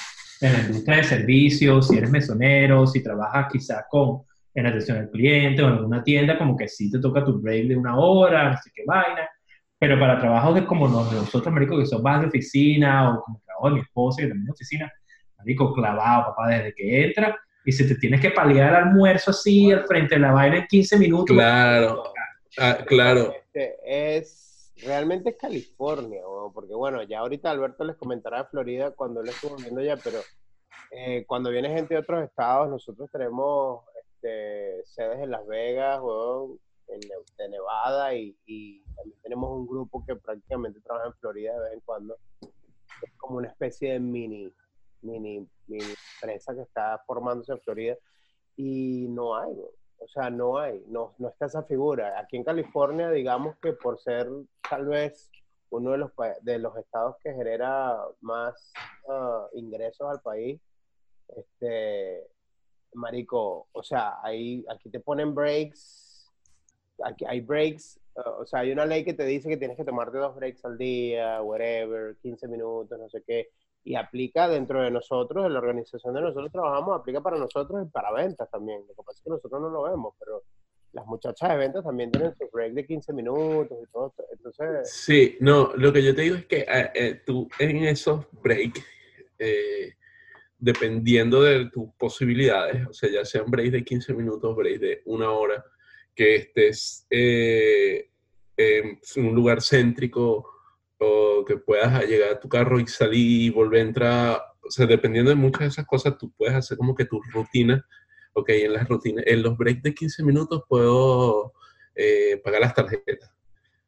en 0.41 0.53
la 0.53 0.59
industria 0.59 0.97
de 0.97 1.03
servicios, 1.03 1.87
si 1.87 1.97
eres 1.97 2.09
mesonero, 2.09 2.87
si 2.87 3.03
trabajas 3.03 3.47
quizás 3.51 3.83
con 3.89 4.21
en 4.53 4.65
atención 4.65 4.97
al 4.97 5.09
cliente 5.09 5.61
o 5.61 5.67
en 5.69 5.85
una 5.85 6.03
tienda, 6.03 6.37
como 6.37 6.57
que 6.57 6.67
sí 6.67 6.91
te 6.91 6.99
toca 6.99 7.23
tu 7.23 7.39
break 7.39 7.67
de 7.67 7.77
una 7.77 7.97
hora, 7.97 8.51
no 8.51 8.57
sé 8.57 8.71
qué 8.73 8.83
vaina. 8.85 9.29
Pero 9.77 9.97
para 9.99 10.19
trabajos 10.19 10.55
de 10.55 10.65
como 10.65 10.87
nosotros, 10.87 11.53
marico, 11.53 11.77
que 11.77 11.85
son 11.85 12.03
más 12.03 12.21
de 12.21 12.27
oficina 12.27 13.11
o 13.11 13.21
como 13.23 13.41
trabajo 13.45 13.69
de 13.69 13.75
mi 13.75 13.81
esposa, 13.81 14.21
que 14.21 14.27
también 14.27 14.45
de 14.45 14.51
oficina, 14.51 14.91
marico, 15.37 15.73
clavado, 15.73 16.25
papá, 16.25 16.49
desde 16.49 16.73
que 16.73 17.05
entra 17.05 17.37
y 17.65 17.71
si 17.71 17.87
te 17.87 17.95
tienes 17.95 18.19
que 18.19 18.31
paliar 18.31 18.69
el 18.69 18.75
almuerzo 18.87 19.31
así 19.31 19.71
al 19.71 19.85
frente 19.85 20.15
de 20.15 20.21
la 20.21 20.31
vaina 20.31 20.57
en 20.57 20.67
15 20.67 20.97
minutos. 20.97 21.35
Claro, 21.35 22.03
ah, 22.57 22.77
claro. 22.85 23.33
Este, 23.33 23.75
es, 23.85 24.48
realmente 24.83 25.31
es 25.31 25.37
California, 25.37 26.21
porque 26.53 26.73
bueno, 26.73 27.03
ya 27.03 27.19
ahorita 27.19 27.51
Alberto 27.51 27.83
les 27.83 27.95
comentará 27.95 28.43
de 28.43 28.49
Florida 28.49 28.91
cuando 28.91 29.21
él 29.21 29.29
estuvo 29.29 29.55
viendo 29.55 29.81
ya, 29.81 29.97
pero 29.97 30.19
eh, 30.91 31.25
cuando 31.27 31.49
viene 31.49 31.69
gente 31.69 31.93
de 31.93 31.99
otros 32.01 32.23
estados, 32.23 32.69
nosotros 32.69 33.09
tenemos 33.11 33.85
este, 34.03 34.83
sedes 34.85 35.19
en 35.19 35.31
Las 35.31 35.45
Vegas, 35.47 36.01
en, 36.87 36.99
de 36.99 37.49
Nevada 37.49 38.15
y, 38.15 38.35
y, 38.45 38.83
también 38.95 39.21
tenemos 39.21 39.51
un 39.51 39.67
grupo 39.67 40.03
que 40.05 40.15
prácticamente 40.15 40.81
trabaja 40.81 41.07
en 41.07 41.13
Florida 41.15 41.53
de 41.53 41.59
vez 41.61 41.73
en 41.73 41.79
cuando. 41.81 42.17
Es 42.41 43.13
como 43.17 43.37
una 43.37 43.47
especie 43.47 43.93
de 43.93 43.99
mini 43.99 44.53
mini, 45.01 45.47
mini 45.67 45.93
empresa 46.21 46.53
que 46.53 46.61
está 46.61 47.01
formándose 47.05 47.53
en 47.53 47.59
Florida 47.61 47.97
y 48.55 49.07
no 49.09 49.35
hay, 49.35 49.53
o 49.99 50.07
sea, 50.07 50.29
no 50.29 50.57
hay, 50.57 50.83
no, 50.87 51.13
no 51.17 51.29
está 51.29 51.45
esa 51.45 51.63
figura. 51.63 52.19
Aquí 52.19 52.37
en 52.37 52.43
California, 52.43 53.09
digamos 53.11 53.57
que 53.57 53.73
por 53.73 53.99
ser 53.99 54.27
tal 54.69 54.85
vez 54.85 55.29
uno 55.69 55.91
de 55.91 55.97
los, 55.97 56.11
de 56.41 56.59
los 56.59 56.75
estados 56.77 57.15
que 57.23 57.33
genera 57.33 57.97
más 58.21 58.73
ah, 59.07 59.47
ingresos 59.53 60.09
al 60.09 60.21
país, 60.21 60.59
este, 61.35 62.27
marico, 62.93 63.67
o 63.71 63.83
sea, 63.83 64.17
ahí, 64.23 64.65
aquí 64.69 64.89
te 64.89 64.99
ponen 64.99 65.35
breaks, 65.35 66.27
aquí 67.03 67.25
hay 67.25 67.41
breaks, 67.41 67.99
ah, 68.17 68.37
o 68.39 68.45
sea, 68.45 68.61
hay 68.61 68.71
una 68.71 68.85
ley 68.85 69.03
que 69.03 69.13
te 69.13 69.25
dice 69.25 69.49
que 69.49 69.57
tienes 69.57 69.77
que 69.77 69.85
tomarte 69.85 70.17
dos 70.17 70.35
breaks 70.35 70.65
al 70.65 70.77
día, 70.77 71.41
whatever, 71.41 72.17
15 72.21 72.47
minutos, 72.47 72.97
no 72.97 73.09
sé 73.09 73.23
qué, 73.25 73.49
y 73.83 73.95
aplica 73.95 74.47
dentro 74.47 74.81
de 74.81 74.91
nosotros, 74.91 75.45
en 75.45 75.53
la 75.53 75.59
organización 75.59 76.13
de 76.13 76.21
nosotros 76.21 76.51
trabajamos, 76.51 76.99
aplica 76.99 77.21
para 77.21 77.37
nosotros 77.37 77.85
y 77.85 77.89
para 77.89 78.11
ventas 78.11 78.49
también. 78.49 78.81
Lo 78.87 78.93
que 78.93 79.03
pasa 79.03 79.17
es 79.19 79.23
que 79.23 79.29
nosotros 79.29 79.61
no 79.61 79.69
lo 79.69 79.83
vemos, 79.83 80.13
pero 80.19 80.43
las 80.91 81.05
muchachas 81.05 81.49
de 81.49 81.57
ventas 81.57 81.83
también 81.83 82.11
tienen 82.11 82.35
su 82.35 82.49
break 82.51 82.73
de 82.73 82.85
15 82.85 83.13
minutos 83.13 83.77
y 83.81 83.91
todo. 83.91 84.13
Entonces... 84.31 84.91
Sí, 84.91 85.37
no, 85.39 85.71
lo 85.75 85.93
que 85.93 86.03
yo 86.03 86.15
te 86.15 86.23
digo 86.23 86.35
es 86.35 86.45
que 86.45 86.59
eh, 86.59 86.91
eh, 86.93 87.21
tú 87.25 87.47
en 87.59 87.85
esos 87.85 88.25
breaks, 88.43 88.83
eh, 89.37 89.93
dependiendo 90.57 91.41
de 91.43 91.69
tus 91.69 91.89
posibilidades, 91.97 92.85
o 92.87 92.93
sea, 92.93 93.09
ya 93.09 93.23
sean 93.23 93.49
breaks 93.49 93.71
de 93.71 93.83
15 93.83 94.13
minutos, 94.13 94.55
breaks 94.55 94.81
de 94.81 95.01
una 95.05 95.31
hora, 95.31 95.63
que 96.13 96.35
estés 96.35 97.07
en 97.09 98.09
un 99.25 99.33
lugar 99.33 99.61
céntrico, 99.61 100.58
o 100.99 101.45
que 101.45 101.57
puedas 101.57 102.05
llegar 102.05 102.33
a 102.33 102.39
tu 102.39 102.49
carro 102.49 102.79
y 102.79 102.87
salir 102.87 103.41
y 103.41 103.49
volver 103.49 103.79
a 103.79 103.83
entrar, 103.83 104.41
o 104.61 104.69
sea, 104.69 104.85
dependiendo 104.85 105.29
de 105.29 105.35
muchas 105.35 105.61
de 105.61 105.67
esas 105.67 105.85
cosas, 105.85 106.17
tú 106.17 106.31
puedes 106.37 106.53
hacer 106.55 106.77
como 106.77 106.93
que 106.93 107.05
tu 107.05 107.21
rutina, 107.31 107.85
ok, 108.33 108.49
en 108.49 108.73
las 108.73 108.87
rutinas, 108.87 109.23
en 109.25 109.41
los 109.41 109.57
breaks 109.57 109.81
de 109.81 109.93
15 109.93 110.23
minutos 110.23 110.63
puedo 110.67 111.53
eh, 111.95 112.39
pagar 112.43 112.61
las 112.61 112.73
tarjetas, 112.73 113.33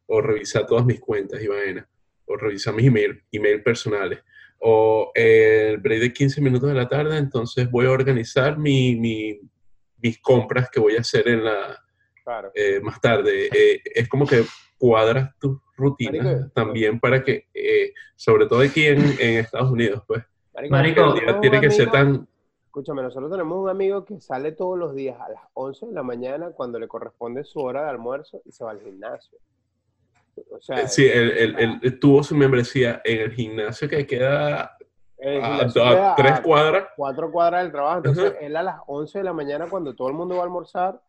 o 0.07 0.21
revisar 0.21 0.65
todas 0.65 0.85
mis 0.85 0.99
cuentas 0.99 1.41
y 1.41 1.47
vainas, 1.47 1.85
o 2.25 2.37
revisar 2.37 2.73
mis 2.73 2.87
email, 2.87 3.23
email 3.31 3.61
personales, 3.61 4.19
o 4.59 5.11
el 5.15 5.77
break 5.77 6.01
de 6.01 6.13
15 6.13 6.39
minutos 6.39 6.69
de 6.69 6.75
la 6.75 6.87
tarde, 6.87 7.17
entonces 7.17 7.69
voy 7.69 7.87
a 7.87 7.91
organizar 7.91 8.57
mi, 8.57 8.95
mi, 8.95 9.39
mis 9.97 10.19
compras 10.19 10.69
que 10.71 10.79
voy 10.79 10.95
a 10.95 11.01
hacer 11.01 11.27
en 11.27 11.43
la, 11.43 11.83
eh, 12.53 12.79
más 12.81 13.01
tarde. 13.01 13.49
Eh, 13.53 13.81
es 13.83 14.07
como 14.07 14.25
que 14.25 14.43
cuadras 14.81 15.37
tus 15.37 15.59
rutinas 15.77 16.51
también 16.53 16.99
para 16.99 17.23
que, 17.23 17.45
eh, 17.53 17.93
sobre 18.15 18.47
todo 18.47 18.61
aquí 18.61 18.87
en, 18.87 18.99
en, 19.19 19.37
Estados 19.37 19.69
Unidos, 19.69 20.01
pues, 20.07 20.23
Marico, 20.71 21.13
tiene 21.39 21.61
que 21.61 21.69
ser 21.69 21.91
tan... 21.91 22.27
Escúchame, 22.65 23.03
nosotros 23.03 23.29
tenemos 23.29 23.59
un 23.59 23.69
amigo 23.69 24.03
que 24.05 24.19
sale 24.19 24.53
todos 24.53 24.79
los 24.79 24.95
días 24.95 25.19
a 25.19 25.29
las 25.29 25.41
11 25.53 25.85
de 25.85 25.91
la 25.91 26.01
mañana 26.01 26.49
cuando 26.49 26.79
le 26.79 26.87
corresponde 26.87 27.43
su 27.43 27.59
hora 27.59 27.83
de 27.83 27.89
almuerzo 27.91 28.41
y 28.43 28.51
se 28.51 28.63
va 28.63 28.71
al 28.71 28.81
gimnasio. 28.81 29.37
O 30.49 30.59
sea, 30.59 30.81
eh, 30.81 30.87
sí, 30.87 31.05
él, 31.05 31.99
tuvo 31.99 32.23
su 32.23 32.35
membresía 32.35 33.01
en 33.03 33.19
el 33.19 33.31
gimnasio 33.33 33.87
que 33.87 34.07
queda 34.07 34.77
a, 35.41 36.15
tres 36.17 36.39
cuadras. 36.39 36.87
Cuatro 36.95 37.31
cuadras 37.31 37.63
del 37.63 37.71
trabajo. 37.71 37.97
Entonces, 37.97 38.33
él 38.41 38.55
a 38.55 38.63
las 38.63 38.79
11 38.87 39.19
de 39.19 39.23
la 39.25 39.33
mañana, 39.33 39.67
cuando 39.69 39.93
todo 39.93 40.07
el 40.07 40.15
mundo 40.15 40.35
va 40.35 40.41
a 40.41 40.45
almorzar, 40.45 41.01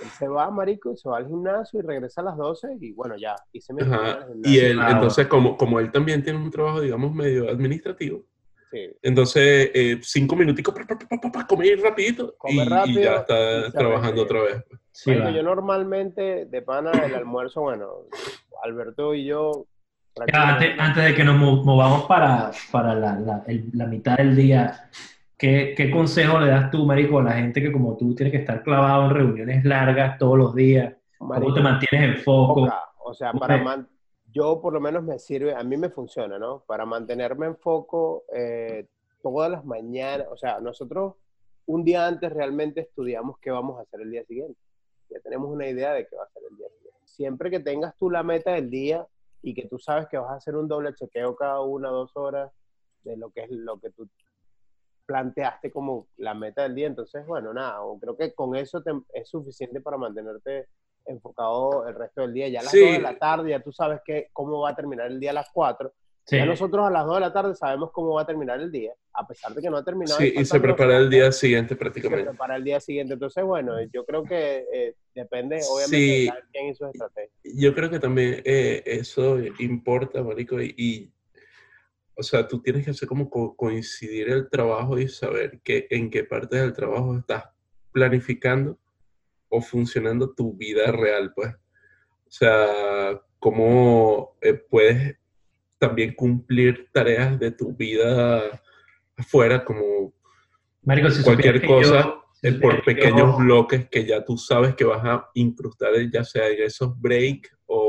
él 0.00 0.08
se 0.10 0.28
va, 0.28 0.50
marico, 0.50 0.92
y 0.92 0.96
se 0.96 1.08
va 1.08 1.18
al 1.18 1.26
gimnasio 1.26 1.80
y 1.80 1.82
regresa 1.82 2.20
a 2.20 2.24
las 2.24 2.36
12 2.36 2.76
y 2.80 2.92
bueno, 2.92 3.16
ya, 3.16 3.34
hice 3.52 3.72
mi 3.72 3.82
Y 4.44 4.58
él, 4.58 4.78
entonces, 4.80 5.26
como, 5.26 5.56
como 5.56 5.80
él 5.80 5.90
también 5.90 6.22
tiene 6.22 6.38
un 6.38 6.50
trabajo, 6.50 6.80
digamos, 6.80 7.12
medio 7.14 7.48
administrativo, 7.50 8.22
sí. 8.70 8.90
entonces, 9.02 9.70
eh, 9.74 9.98
cinco 10.02 10.36
minuticos 10.36 10.74
para 10.74 11.46
comer 11.46 11.80
rapidito 11.80 12.36
y, 12.44 12.64
rápido, 12.64 13.00
y, 13.00 13.04
ya 13.04 13.16
está 13.16 13.70
trabajando 13.72 14.22
otra 14.22 14.42
vez. 14.42 14.64
Sí, 14.92 15.12
yo 15.14 15.42
normalmente, 15.42 16.46
de 16.46 16.62
pana, 16.62 16.90
el 16.90 17.14
almuerzo, 17.14 17.62
bueno, 17.62 18.06
Alberto 18.62 19.14
y 19.14 19.24
yo... 19.26 19.66
Antes, 20.32 20.74
antes, 20.80 21.04
de 21.04 21.14
que 21.14 21.22
nos 21.22 21.36
movamos 21.36 22.06
para, 22.06 22.50
para 22.72 22.92
la, 22.92 23.20
la, 23.20 23.44
la 23.72 23.86
mitad 23.86 24.16
del 24.16 24.34
día, 24.34 24.90
¿Qué, 25.38 25.74
¿Qué, 25.76 25.90
consejo 25.90 26.40
le 26.40 26.48
das 26.48 26.70
tú, 26.70 26.84
Marico, 26.84 27.20
a 27.20 27.22
la 27.22 27.32
gente 27.32 27.62
que 27.62 27.70
como 27.70 27.96
tú 27.96 28.14
tienes 28.14 28.32
que 28.32 28.38
estar 28.38 28.62
clavado 28.64 29.04
en 29.04 29.10
reuniones 29.10 29.64
largas 29.64 30.18
todos 30.18 30.36
los 30.36 30.54
días? 30.54 30.94
¿Cómo 31.16 31.54
te 31.54 31.60
mantienes 31.60 32.16
en 32.16 32.24
foco? 32.24 32.68
O 33.04 33.14
sea, 33.14 33.32
para 33.32 33.86
yo 34.32 34.60
por 34.60 34.72
lo 34.72 34.80
menos 34.80 35.02
me 35.02 35.18
sirve, 35.18 35.54
a 35.54 35.62
mí 35.62 35.76
me 35.76 35.90
funciona, 35.90 36.38
¿no? 36.38 36.60
Para 36.66 36.84
mantenerme 36.84 37.46
en 37.46 37.56
foco 37.56 38.24
eh, 38.34 38.86
todas 39.22 39.50
las 39.50 39.64
mañanas, 39.64 40.26
o 40.30 40.36
sea, 40.36 40.60
nosotros 40.60 41.14
un 41.66 41.84
día 41.84 42.06
antes 42.06 42.32
realmente 42.32 42.80
estudiamos 42.80 43.38
qué 43.38 43.50
vamos 43.50 43.78
a 43.78 43.82
hacer 43.82 44.00
el 44.00 44.10
día 44.10 44.24
siguiente. 44.24 44.58
Ya 45.10 45.20
tenemos 45.20 45.50
una 45.50 45.66
idea 45.68 45.92
de 45.92 46.06
qué 46.06 46.16
va 46.16 46.24
a 46.24 46.28
ser 46.28 46.42
el 46.50 46.56
día 46.56 46.68
siguiente. 46.68 47.00
Siempre 47.04 47.50
que 47.50 47.60
tengas 47.60 47.96
tú 47.96 48.10
la 48.10 48.22
meta 48.22 48.52
del 48.52 48.70
día 48.70 49.06
y 49.42 49.54
que 49.54 49.66
tú 49.66 49.78
sabes 49.78 50.08
que 50.08 50.18
vas 50.18 50.30
a 50.30 50.36
hacer 50.36 50.56
un 50.56 50.68
doble 50.68 50.94
chequeo 50.94 51.36
cada 51.36 51.60
una 51.60 51.90
o 51.90 51.94
dos 51.94 52.16
horas 52.16 52.50
de 53.04 53.16
lo 53.16 53.30
que 53.30 53.42
es 53.42 53.50
lo 53.50 53.78
que 53.78 53.90
tú 53.90 54.08
planteaste 55.08 55.72
como 55.72 56.06
la 56.18 56.34
meta 56.34 56.64
del 56.64 56.74
día. 56.74 56.86
Entonces, 56.86 57.26
bueno, 57.26 57.54
nada, 57.54 57.78
creo 57.98 58.14
que 58.14 58.34
con 58.34 58.54
eso 58.54 58.82
es 59.14 59.28
suficiente 59.28 59.80
para 59.80 59.96
mantenerte 59.96 60.66
enfocado 61.06 61.88
el 61.88 61.94
resto 61.94 62.20
del 62.20 62.34
día. 62.34 62.48
Ya 62.48 62.60
a 62.60 62.64
las 62.64 62.72
2 62.72 62.82
de 62.82 63.00
la 63.00 63.18
tarde, 63.18 63.50
ya 63.50 63.60
tú 63.60 63.72
sabes 63.72 64.00
que, 64.04 64.28
cómo 64.34 64.60
va 64.60 64.70
a 64.70 64.76
terminar 64.76 65.06
el 65.06 65.18
día 65.18 65.30
a 65.30 65.34
las 65.34 65.48
4. 65.50 65.90
Ya 66.30 66.44
nosotros 66.44 66.86
a 66.86 66.90
las 66.90 67.06
2 67.06 67.14
de 67.14 67.20
la 67.20 67.32
tarde 67.32 67.54
sabemos 67.54 67.90
cómo 67.90 68.12
va 68.12 68.22
a 68.22 68.26
terminar 68.26 68.60
el 68.60 68.70
día, 68.70 68.92
a 69.14 69.26
pesar 69.26 69.54
de 69.54 69.62
que 69.62 69.70
no 69.70 69.78
ha 69.78 69.82
terminado. 69.82 70.18
Sí, 70.18 70.34
y 70.36 70.44
se 70.44 70.60
prepara 70.60 70.98
el 70.98 71.08
día 71.08 71.32
siguiente 71.32 71.74
prácticamente. 71.74 72.24
Se 72.24 72.28
prepara 72.28 72.56
el 72.56 72.64
día 72.64 72.78
siguiente. 72.80 73.14
Entonces, 73.14 73.42
bueno, 73.44 73.72
yo 73.90 74.04
creo 74.04 74.24
que 74.24 74.66
eh, 74.70 74.94
depende, 75.14 75.58
obviamente, 75.70 75.96
de 75.96 76.32
quién 76.52 76.68
y 76.68 76.74
sus 76.74 76.88
estrategias. 76.88 77.32
Yo 77.42 77.74
creo 77.74 77.88
que 77.88 77.98
también 77.98 78.42
eh, 78.44 78.82
eso 78.84 79.38
importa, 79.58 80.22
Marico, 80.22 80.60
y 80.60 81.10
o 82.18 82.22
sea, 82.24 82.48
tú 82.48 82.60
tienes 82.60 82.84
que 82.84 82.90
hacer 82.90 83.06
como 83.06 83.30
coincidir 83.30 84.28
el 84.28 84.50
trabajo 84.50 84.98
y 84.98 85.08
saber 85.08 85.60
que, 85.62 85.86
en 85.88 86.10
qué 86.10 86.24
parte 86.24 86.56
del 86.56 86.72
trabajo 86.72 87.16
estás 87.16 87.44
planificando 87.92 88.76
o 89.48 89.60
funcionando 89.60 90.34
tu 90.34 90.52
vida 90.54 90.90
real, 90.90 91.32
pues. 91.32 91.54
O 91.54 92.30
sea, 92.30 93.22
cómo 93.38 94.36
eh, 94.40 94.54
puedes 94.54 95.16
también 95.78 96.12
cumplir 96.16 96.88
tareas 96.92 97.38
de 97.38 97.52
tu 97.52 97.72
vida 97.72 98.60
afuera, 99.16 99.64
como 99.64 100.12
cualquier 101.22 101.64
cosa, 101.64 102.16
eh, 102.42 102.52
por 102.54 102.84
pequeños 102.84 103.38
bloques 103.38 103.88
que 103.88 104.04
ya 104.04 104.24
tú 104.24 104.36
sabes 104.36 104.74
que 104.74 104.84
vas 104.84 105.04
a 105.04 105.30
incrustar, 105.34 105.92
ya 106.12 106.24
sea 106.24 106.48
en 106.48 106.64
esos 106.64 107.00
breaks 107.00 107.56
o, 107.66 107.87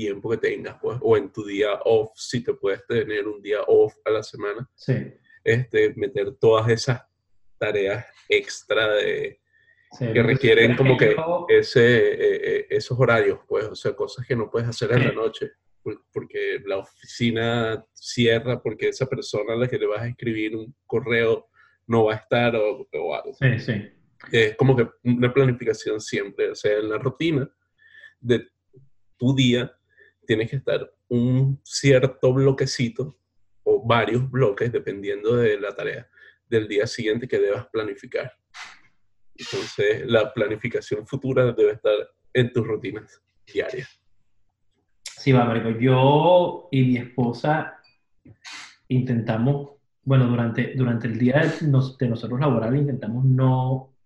tiempo 0.00 0.30
que 0.30 0.38
tengas, 0.38 0.76
pues, 0.80 0.98
o 1.02 1.16
en 1.16 1.30
tu 1.30 1.44
día 1.44 1.78
off, 1.84 2.12
si 2.14 2.42
te 2.42 2.54
puedes 2.54 2.86
tener 2.86 3.28
un 3.28 3.42
día 3.42 3.58
off 3.66 3.94
a 4.04 4.10
la 4.10 4.22
semana, 4.22 4.68
este, 5.44 5.92
meter 5.94 6.32
todas 6.36 6.70
esas 6.70 7.02
tareas 7.58 8.06
extra 8.28 8.94
de, 8.94 9.40
que 9.98 10.22
requieren 10.22 10.74
como 10.74 10.96
que 10.96 11.14
ese, 11.48 12.12
eh, 12.12 12.40
eh, 12.42 12.66
esos 12.70 12.98
horarios, 12.98 13.40
pues, 13.46 13.66
o 13.66 13.74
sea, 13.74 13.94
cosas 13.94 14.26
que 14.26 14.36
no 14.36 14.50
puedes 14.50 14.68
hacer 14.68 14.90
en 14.92 15.08
la 15.08 15.12
noche, 15.12 15.52
porque 16.12 16.62
la 16.64 16.78
oficina 16.78 17.84
cierra, 17.92 18.62
porque 18.62 18.88
esa 18.88 19.06
persona 19.06 19.52
a 19.52 19.56
la 19.56 19.68
que 19.68 19.78
le 19.78 19.86
vas 19.86 20.00
a 20.00 20.08
escribir 20.08 20.56
un 20.56 20.74
correo 20.86 21.48
no 21.86 22.04
va 22.04 22.14
a 22.14 22.16
estar 22.16 22.56
o, 22.56 22.88
o 22.90 23.14
algo. 23.14 23.34
Sí, 23.34 23.58
sí. 23.58 23.90
Es 24.32 24.56
como 24.56 24.76
que 24.76 24.88
una 25.04 25.32
planificación 25.32 26.00
siempre, 26.00 26.50
o 26.50 26.54
sea, 26.54 26.78
en 26.78 26.88
la 26.88 26.98
rutina 26.98 27.50
de 28.20 28.46
tu 29.18 29.34
día 29.34 29.70
tienes 30.30 30.48
que 30.48 30.58
estar 30.58 30.88
un 31.08 31.60
cierto 31.64 32.32
bloquecito 32.32 33.18
o 33.64 33.84
varios 33.84 34.30
bloques, 34.30 34.70
dependiendo 34.70 35.34
de 35.34 35.58
la 35.58 35.74
tarea 35.74 36.08
del 36.48 36.68
día 36.68 36.86
siguiente 36.86 37.26
que 37.26 37.40
debas 37.40 37.66
planificar. 37.66 38.32
Entonces, 39.34 40.06
la 40.06 40.32
planificación 40.32 41.04
futura 41.04 41.50
debe 41.50 41.72
estar 41.72 41.96
en 42.32 42.52
tus 42.52 42.64
rutinas 42.64 43.20
diarias. 43.44 44.00
Sí, 45.02 45.32
va, 45.32 45.44
Marico. 45.46 45.70
Yo 45.70 46.68
y 46.70 46.84
mi 46.84 46.96
esposa 46.98 47.80
intentamos, 48.86 49.70
bueno, 50.04 50.28
durante, 50.28 50.74
durante 50.76 51.08
el 51.08 51.18
día 51.18 51.40
de, 51.40 51.66
nosotros 51.66 52.38
laborales 52.38 52.82
intentamos 52.82 53.24
no, 53.24 53.96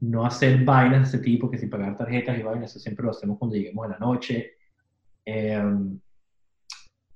no 0.00 0.24
hacer 0.24 0.64
vainas 0.64 1.12
de 1.12 1.18
ese 1.18 1.22
tipo, 1.22 1.50
que 1.50 1.58
si 1.58 1.66
pagar 1.66 1.98
tarjetas 1.98 2.38
y 2.38 2.42
vainas, 2.42 2.70
eso 2.70 2.80
siempre 2.80 3.04
lo 3.04 3.10
hacemos 3.10 3.36
cuando 3.36 3.54
lleguemos 3.54 3.84
a 3.84 3.90
la 3.90 3.98
noche. 3.98 4.61
Em, 5.24 5.98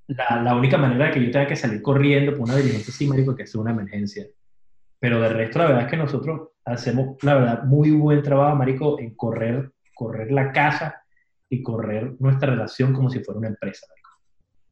la, 0.09 0.43
la, 0.43 0.55
única 0.55 0.79
manera 0.79 1.07
de 1.07 1.11
que 1.13 1.25
yo 1.25 1.31
tenga 1.31 1.49
que 1.49 1.57
salir 1.57 1.83
corriendo 1.83 2.33
por 2.33 2.43
una 2.43 2.57
diligencia 2.57 2.93
sí, 2.93 3.07
marico, 3.07 3.35
que 3.35 3.43
es 3.43 3.55
una 3.55 3.73
emergencia. 3.73 4.27
Pero 4.99 5.21
de 5.21 5.29
resto, 5.29 5.59
la 5.59 5.67
verdad 5.67 5.83
es 5.83 5.91
que 5.91 5.97
nosotros 5.97 6.49
hacemos, 6.65 7.23
la 7.23 7.35
verdad, 7.35 7.65
muy 7.65 7.91
buen 7.91 8.23
trabajo, 8.23 8.57
marico, 8.57 8.99
en 9.01 9.15
correr, 9.15 9.73
correr 9.95 10.31
la 10.31 10.53
casa 10.53 11.03
y 11.49 11.63
correr 11.63 12.15
nuestra 12.19 12.51
relación 12.51 12.93
como 12.93 13.11
si 13.11 13.21
fuera 13.21 13.39
una 13.39 13.49
empresa, 13.49 13.87
marico. 13.89 14.11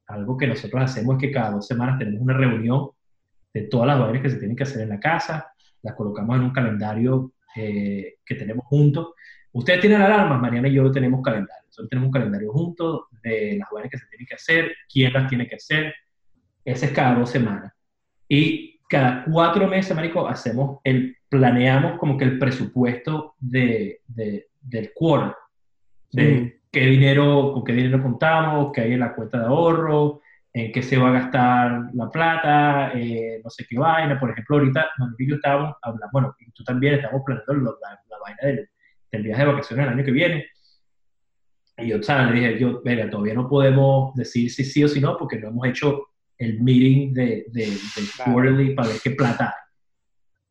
Algo 0.07 0.37
que 0.37 0.47
nosotros 0.47 0.83
hacemos 0.83 1.17
es 1.17 1.21
que 1.21 1.33
cada 1.33 1.53
dos 1.53 1.67
semanas 1.67 1.99
tenemos 1.99 2.21
una 2.21 2.35
reunión 2.35 2.91
de 3.53 3.63
todas 3.63 3.87
las 3.87 3.99
vainas 3.99 4.23
que 4.23 4.31
se 4.31 4.39
tienen 4.39 4.57
que 4.57 4.65
hacer 4.65 4.83
en 4.83 4.89
la 4.91 5.01
casa, 5.01 5.53
las 5.83 5.95
colocamos 5.95 6.37
en 6.37 6.43
un 6.43 6.53
calendario 6.53 7.33
eh, 7.55 8.17
que 8.25 8.35
tenemos 8.35 8.67
juntos. 8.67 9.13
Ustedes 9.53 9.81
tienen 9.81 10.03
alarmas, 10.03 10.41
Mariana 10.41 10.69
y 10.69 10.75
yo 10.75 10.91
tenemos 10.91 11.23
calendario. 11.23 11.64
Nosotros 11.75 11.91
tenemos 11.91 12.07
un 12.07 12.13
calendario 12.13 12.53
juntos 12.53 13.07
de 13.25 13.57
las 13.59 13.69
vainas 13.73 13.91
que 13.91 13.99
se 13.99 14.07
tienen 14.07 14.27
que 14.27 14.35
hacer, 14.37 14.77
quién 14.89 15.13
las 15.13 15.29
tiene 15.29 15.49
que 15.49 15.57
hacer. 15.57 15.93
Ese 16.65 16.87
es 16.87 16.93
cada 16.93 17.17
dos 17.17 17.31
semanas. 17.31 17.73
Y 18.29 18.79
cada 18.89 19.25
cuatro 19.25 19.67
meses, 19.67 19.95
Marico, 19.97 20.29
hacemos 20.29 20.79
el, 20.85 21.17
planeamos 21.29 21.99
como 21.99 22.17
que 22.17 22.25
el 22.25 22.39
presupuesto 22.39 23.35
de, 23.41 24.03
del 24.07 24.93
quarter, 24.95 25.35
de 26.13 26.61
qué 26.71 26.87
dinero, 26.87 27.53
con 27.53 27.65
qué 27.65 27.73
dinero 27.73 28.01
contamos, 28.01 28.71
qué 28.73 28.83
hay 28.83 28.93
en 28.93 29.01
la 29.01 29.17
cuenta 29.17 29.41
de 29.41 29.47
ahorro, 29.47 30.21
en 30.53 30.71
qué 30.71 30.81
se 30.81 30.97
va 30.97 31.09
a 31.09 31.13
gastar 31.13 31.91
la 31.93 32.09
plata, 32.09 32.93
eh, 32.95 33.41
no 33.43 33.51
sé 33.51 33.67
qué 33.69 33.77
vaina. 33.77 34.21
Por 34.21 34.31
ejemplo, 34.31 34.59
ahorita 34.59 34.87
nosotros 34.97 35.29
yo 35.29 35.35
estábamos 35.35 35.75
hablando, 35.83 36.09
bueno, 36.13 36.37
y 36.39 36.53
tú 36.53 36.63
también 36.63 36.95
estamos 36.95 37.23
planeando 37.27 37.77
la, 37.83 38.19
vaina 38.25 38.39
del, 38.43 38.69
del, 39.11 39.23
viaje 39.25 39.43
de 39.43 39.53
vacaciones 39.53 39.87
el 39.87 39.93
año 39.93 40.05
que 40.05 40.13
viene. 40.13 40.47
Y 41.79 41.89
yo, 41.89 42.03
¿sabes? 42.03 42.33
Le 42.33 42.41
dije, 42.41 42.59
yo, 42.59 42.81
mira, 42.85 43.11
todavía 43.11 43.35
no 43.35 43.49
podemos 43.49 44.15
decir 44.15 44.51
si 44.51 44.65
sí 44.65 44.85
o 44.85 44.89
si 44.89 45.01
no, 45.01 45.17
porque 45.17 45.39
no 45.39 45.49
hemos 45.49 45.67
hecho 45.67 46.09
el 46.39 46.61
meeting 46.61 47.13
de, 47.13 47.47
de, 47.49 47.67
del 47.67 48.09
quarterly 48.25 48.75
para 48.75 48.89
ver 48.89 48.99
qué 49.03 49.11
plata. 49.11 49.55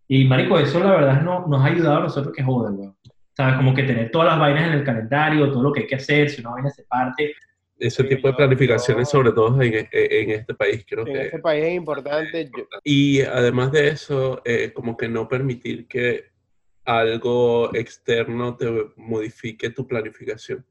Y, 0.07 0.25
marico, 0.25 0.59
eso 0.59 0.79
la 0.79 0.91
verdad 0.91 1.21
no, 1.21 1.47
nos 1.47 1.61
ha 1.61 1.67
ayudado 1.67 1.97
a 1.97 2.03
nosotros 2.03 2.33
que 2.35 2.43
joder, 2.43 2.73
weón. 2.73 2.97
¿Sabes? 3.35 3.55
Como 3.55 3.73
que 3.73 3.83
tener 3.83 4.11
todas 4.11 4.27
las 4.27 4.39
vainas 4.39 4.67
en 4.67 4.73
el 4.73 4.83
calendario, 4.83 5.51
todo 5.51 5.63
lo 5.63 5.71
que 5.71 5.81
hay 5.81 5.87
que 5.87 5.95
hacer, 5.95 6.29
si 6.29 6.41
una 6.41 6.51
vaina 6.51 6.69
se 6.69 6.83
parte. 6.83 7.33
Ese 7.79 8.03
tipo 8.03 8.27
de 8.27 8.35
planificaciones, 8.35 9.09
sobre 9.09 9.31
todo 9.31 9.59
en, 9.59 9.87
en, 9.91 10.29
este 10.29 10.53
país, 10.53 10.85
creo 10.87 11.07
en 11.07 11.13
que... 11.13 11.19
En 11.19 11.25
este 11.25 11.39
país 11.39 11.63
es 11.63 11.73
importante. 11.73 12.51
Y 12.83 13.21
además 13.21 13.71
de 13.71 13.87
eso, 13.87 14.41
eh, 14.45 14.71
como 14.71 14.95
que 14.95 15.09
no 15.09 15.27
permitir 15.27 15.87
que 15.87 16.25
algo 16.85 17.73
externo 17.73 18.55
te 18.55 18.67
modifique 18.97 19.71
tu 19.71 19.87
planificación 19.87 20.63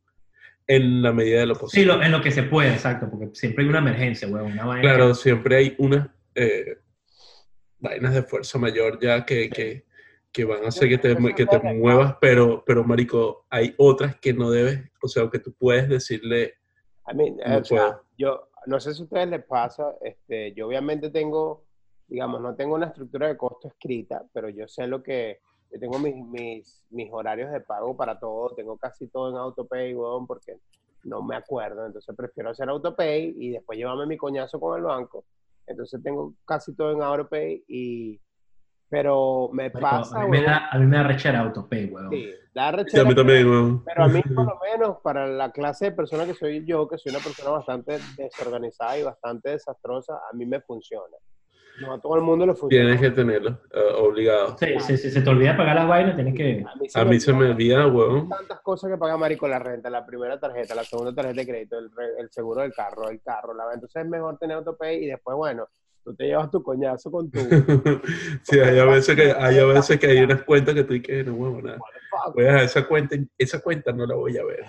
en 0.66 1.02
la 1.02 1.12
medida 1.12 1.40
de 1.40 1.46
lo 1.46 1.54
posible. 1.54 1.92
Sí, 1.92 2.00
en 2.02 2.12
lo 2.12 2.20
que 2.20 2.30
se 2.30 2.44
puede, 2.44 2.72
exacto, 2.72 3.08
porque 3.10 3.30
siempre 3.34 3.64
hay 3.64 3.70
una 3.70 3.78
emergencia, 3.78 4.28
weón. 4.28 4.52
Una 4.52 4.64
vaina 4.64 4.82
claro, 4.82 5.14
siempre 5.14 5.56
hay 5.56 5.74
unas 5.78 6.08
eh, 6.34 6.78
vainas 7.78 8.14
de 8.14 8.22
fuerza 8.22 8.58
mayor 8.58 8.98
ya 9.00 9.24
que, 9.24 9.50
que, 9.50 9.86
que 10.30 10.44
van 10.44 10.64
a 10.64 10.68
hacer 10.68 10.88
que 10.88 10.98
te, 10.98 11.16
que 11.34 11.46
te 11.46 11.58
muevas, 11.74 12.16
pero, 12.20 12.62
pero, 12.64 12.84
marico, 12.84 13.46
hay 13.50 13.74
otras 13.76 14.16
que 14.16 14.32
no 14.32 14.50
debes, 14.50 14.80
o 15.02 15.08
sea, 15.08 15.28
que 15.30 15.38
tú 15.38 15.52
puedes 15.52 15.88
decirle... 15.88 16.54
I 17.10 17.14
mean, 17.14 17.36
no 17.44 17.58
o 17.58 17.64
sea, 17.64 18.00
yo 18.16 18.48
no 18.66 18.78
sé 18.80 18.94
si 18.94 19.02
a 19.02 19.04
ustedes 19.04 19.28
les 19.28 19.44
pasa, 19.44 19.96
este, 20.00 20.52
yo 20.54 20.68
obviamente 20.68 21.10
tengo, 21.10 21.64
digamos, 22.06 22.40
no 22.40 22.54
tengo 22.54 22.76
una 22.76 22.86
estructura 22.86 23.28
de 23.28 23.36
costo 23.36 23.68
escrita, 23.68 24.24
pero 24.32 24.48
yo 24.48 24.68
sé 24.68 24.86
lo 24.86 25.02
que 25.02 25.40
yo 25.72 25.80
tengo 25.80 25.98
mis, 25.98 26.14
mis, 26.26 26.84
mis, 26.90 27.08
horarios 27.12 27.50
de 27.50 27.60
pago 27.60 27.96
para 27.96 28.18
todo, 28.18 28.54
tengo 28.54 28.76
casi 28.76 29.08
todo 29.08 29.30
en 29.30 29.36
AutoPay, 29.36 29.94
weón, 29.94 30.26
porque 30.26 30.58
no 31.04 31.22
me 31.22 31.34
acuerdo, 31.34 31.86
entonces 31.86 32.14
prefiero 32.14 32.50
hacer 32.50 32.68
AutoPay 32.68 33.34
y 33.38 33.50
después 33.50 33.78
llevarme 33.78 34.06
mi 34.06 34.16
coñazo 34.16 34.60
con 34.60 34.76
el 34.76 34.84
banco. 34.84 35.24
Entonces 35.66 36.02
tengo 36.02 36.34
casi 36.44 36.74
todo 36.74 36.92
en 36.92 37.02
AutoPay 37.02 37.64
y... 37.68 38.20
Pero 38.88 39.48
me 39.54 39.70
pasa, 39.70 40.20
a 40.20 40.24
mí 40.24 40.32
me, 40.32 40.42
da, 40.42 40.68
a 40.70 40.78
mí 40.78 40.84
me 40.84 40.98
da 40.98 41.02
rechera 41.04 41.40
AutoPay, 41.40 41.86
weón. 41.86 42.10
Sí, 42.10 42.30
da 42.54 42.72
rechera. 42.72 43.04
a 43.04 43.06
mí 43.06 43.14
también, 43.14 43.48
weón. 43.48 43.84
Pero 43.84 44.04
a 44.04 44.08
mí, 44.08 44.20
por 44.20 44.44
lo 44.44 44.58
menos, 44.70 44.98
para 45.02 45.26
la 45.26 45.50
clase 45.50 45.86
de 45.86 45.92
persona 45.92 46.26
que 46.26 46.34
soy 46.34 46.66
yo, 46.66 46.86
que 46.86 46.98
soy 46.98 47.08
una 47.08 47.24
persona 47.24 47.52
bastante 47.52 47.98
desorganizada 48.18 48.98
y 48.98 49.02
bastante 49.02 49.48
desastrosa, 49.48 50.20
a 50.30 50.36
mí 50.36 50.44
me 50.44 50.60
funciona. 50.60 51.16
No 51.80 51.94
a 51.94 52.00
todo 52.00 52.16
el 52.16 52.22
mundo 52.22 52.46
le 52.46 52.54
funciona. 52.54 52.84
Tienes 52.84 53.00
que 53.00 53.10
tenerlo, 53.10 53.58
uh, 53.74 54.04
obligado. 54.04 54.56
Sí, 54.58 54.66
sí, 54.78 54.96
sí, 54.96 55.10
se 55.10 55.22
te 55.22 55.30
olvida 55.30 55.56
pagar 55.56 55.76
las 55.76 55.88
vainas, 55.88 56.14
tienes 56.14 56.34
que... 56.34 56.64
A 56.94 57.04
mí 57.04 57.18
se, 57.18 57.32
me, 57.32 57.50
olvida, 57.50 57.86
weón. 57.86 58.28
Tantas 58.28 58.60
cosas 58.60 58.90
que 58.90 58.98
paga 58.98 59.16
Marico, 59.16 59.48
la 59.48 59.58
renta, 59.58 59.88
la 59.88 60.04
primera 60.04 60.38
tarjeta, 60.38 60.74
la 60.74 60.84
segunda 60.84 61.14
tarjeta 61.14 61.40
de 61.40 61.46
crédito, 61.46 61.78
el, 61.78 61.90
el 62.18 62.30
seguro 62.30 62.62
del 62.62 62.72
carro, 62.72 63.08
el 63.08 63.20
carro, 63.22 63.54
la 63.54 63.64
Entonces 63.72 64.02
es 64.02 64.08
mejor 64.08 64.38
tener 64.38 64.56
autopay 64.58 65.02
y 65.02 65.06
después, 65.06 65.36
bueno, 65.36 65.66
tú 66.04 66.14
te 66.14 66.26
llevas 66.26 66.50
tu 66.50 66.62
coñazo 66.62 67.10
con 67.10 67.30
tu... 67.30 67.38
sí, 68.42 68.58
hay 68.58 68.78
a 68.78 68.84
veces 68.84 69.16
que 69.16 69.32
hay, 69.32 69.58
a 69.58 69.64
veces 69.66 69.98
que 69.98 70.06
hay 70.06 70.18
unas 70.22 70.42
cuentas 70.42 70.74
que 70.74 70.84
tú 70.84 70.94
y 70.94 71.02
que 71.02 71.24
no, 71.24 71.34
huevo, 71.34 71.62
nada. 71.62 71.78
Voy 72.34 72.44
a 72.44 72.62
esa 72.62 72.86
cuenta, 72.86 73.16
esa 73.38 73.60
cuenta 73.60 73.92
no 73.92 74.06
la 74.06 74.14
voy 74.14 74.36
a 74.36 74.44
ver. 74.44 74.64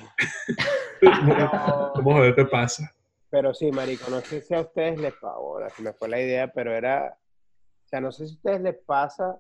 Vamos 1.96 2.16
a 2.16 2.20
ver 2.22 2.36
qué 2.36 2.46
pasa. 2.46 2.89
Pero 3.34 3.52
sí, 3.52 3.72
marico, 3.72 4.12
no 4.12 4.22
sé 4.22 4.41
si 4.41 4.54
a 4.54 4.62
ustedes 4.62 5.00
les 5.00 5.12
pasa, 5.13 5.34
ahora 5.34 5.67
se 5.72 5.82
me 5.82 5.91
fue 5.91 6.08
la 6.08 6.22
idea, 6.22 6.54
pero 6.54 6.72
era, 6.72 7.17
o 7.84 7.88
sea, 7.88 8.00
no 8.00 8.12
sé 8.12 8.28
si 8.28 8.34
a 8.34 8.36
ustedes 8.36 8.62
les 8.62 8.76
pasa, 8.86 9.39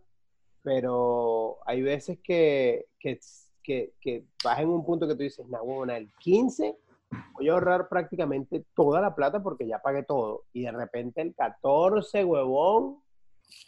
pero 0.63 1.59
hay 1.67 1.83
veces 1.83 2.17
que, 2.23 2.87
que, 2.99 3.19
que, 3.61 3.93
que 4.01 4.23
vas 4.43 4.57
en 4.57 4.69
un 4.69 4.83
punto 4.83 5.07
que 5.07 5.13
tú 5.13 5.21
dices, 5.21 5.47
no, 5.47 5.63
bueno, 5.63 5.93
el 5.93 6.11
15 6.17 6.75
voy 7.35 7.49
a 7.49 7.53
ahorrar 7.53 7.87
prácticamente 7.87 8.65
toda 8.73 8.99
la 8.99 9.13
plata 9.13 9.43
porque 9.43 9.67
ya 9.67 9.77
pagué 9.77 10.01
todo. 10.01 10.45
Y 10.53 10.63
de 10.63 10.71
repente 10.71 11.21
el 11.21 11.35
14, 11.35 12.23
huevón, 12.23 12.97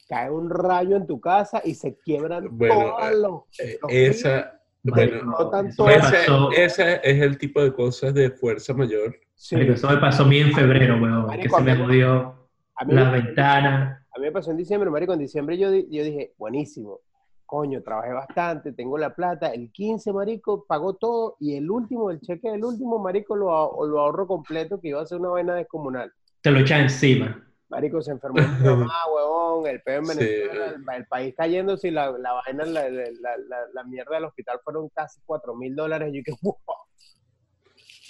cae 0.09 0.31
un 0.31 0.49
rayo 0.49 0.95
en 0.95 1.05
tu 1.05 1.21
casa 1.21 1.61
y 1.63 1.75
se 1.75 1.99
quiebran 1.99 2.57
todos 2.57 3.13
los, 3.13 3.59
eh, 3.59 3.77
esa, 3.89 4.59
bueno, 4.81 6.49
ese, 6.51 6.99
es 7.03 7.21
el 7.21 7.37
tipo 7.37 7.61
de 7.61 7.71
cosas 7.71 8.11
de 8.15 8.31
fuerza 8.31 8.73
mayor. 8.73 9.15
Sí. 9.35 9.55
eso 9.59 9.89
me 9.89 9.97
pasó 9.97 10.23
a 10.23 10.27
mí 10.27 10.39
en 10.39 10.53
febrero, 10.53 10.97
weón, 11.01 11.29
que 11.39 11.49
se 11.49 11.61
me 11.61 11.75
jodió 11.75 12.47
la 12.87 13.11
ventana. 13.11 14.05
A 14.15 14.19
mí 14.19 14.25
me 14.25 14.31
pasó 14.31 14.51
en 14.51 14.57
diciembre, 14.57 14.89
marico, 14.89 15.13
en 15.13 15.19
diciembre 15.19 15.57
yo, 15.57 15.69
yo 15.73 16.03
dije, 16.03 16.33
buenísimo, 16.37 17.01
coño, 17.45 17.81
trabajé 17.83 18.13
bastante, 18.13 18.71
tengo 18.71 18.97
la 18.97 19.13
plata, 19.13 19.49
el 19.49 19.71
15, 19.71 20.13
marico, 20.13 20.65
pagó 20.65 20.95
todo, 20.95 21.35
y 21.39 21.55
el 21.55 21.69
último, 21.69 22.11
el 22.11 22.21
cheque 22.21 22.49
del 22.49 22.63
último, 22.63 22.97
marico, 22.99 23.35
lo, 23.35 23.47
lo 23.85 23.99
ahorro 23.99 24.27
completo, 24.27 24.79
que 24.79 24.89
iba 24.89 25.01
a 25.01 25.05
ser 25.05 25.19
una 25.19 25.29
vaina 25.29 25.55
descomunal. 25.55 26.11
Te 26.41 26.51
lo 26.51 26.59
echa 26.59 26.79
encima. 26.79 27.41
Marico, 27.69 28.01
se 28.01 28.11
enfermó 28.11 28.37
mi 28.37 28.65
mamá, 28.65 28.93
huevón, 29.13 29.67
el 29.67 29.81
peor 29.81 30.03
en 30.03 30.07
Venezuela, 30.07 30.95
el, 30.95 31.07
país 31.07 31.33
cayendo, 31.35 31.77
si 31.77 31.91
la, 31.91 32.11
la 32.11 32.33
vaina, 32.33 32.63
la, 32.65 32.89
la, 32.89 33.37
la, 33.73 33.83
mierda 33.83 34.15
del 34.15 34.25
hospital 34.25 34.59
fueron 34.63 34.89
casi 34.89 35.19
4 35.25 35.55
mil 35.55 35.75
dólares, 35.75 36.11
yo 36.13 36.21
que, 36.23 36.31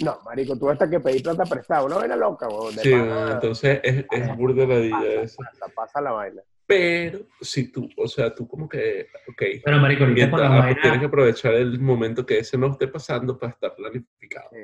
No, 0.02 0.20
marico, 0.26 0.58
tú 0.58 0.70
hasta 0.70 0.90
que 0.90 1.00
pedí 1.00 1.22
plata 1.22 1.44
prestada, 1.46 1.84
una 1.84 1.98
vaina 1.98 2.16
loca, 2.16 2.48
huevón. 2.48 2.74
Sí, 2.74 2.92
entonces 2.92 3.80
es, 3.84 4.06
es 4.12 4.38
burda 4.38 4.66
la 4.66 4.80
día 4.80 5.22
esa. 5.22 5.44
Pasa, 5.44 5.74
pasa 5.74 6.02
la 6.02 6.12
vaina. 6.12 6.42
Pero 6.68 7.20
si 7.42 7.72
tú, 7.72 7.88
o 7.96 8.08
sea, 8.08 8.34
tú 8.34 8.48
como 8.48 8.68
que, 8.68 9.08
ok. 9.30 9.44
Pero 9.64 9.78
marico, 9.78 10.04
ahorita 10.04 10.32
con 10.32 10.42
la 10.42 10.50
vaina... 10.50 10.82
Tienes 10.82 11.00
que 11.00 11.06
aprovechar 11.06 11.54
el 11.54 11.80
momento 11.80 12.26
que 12.26 12.40
ese 12.40 12.58
no 12.58 12.72
esté 12.72 12.88
pasando 12.88 13.38
para 13.38 13.52
estar 13.52 13.76
planificado. 13.76 14.50
Sí, 14.52 14.58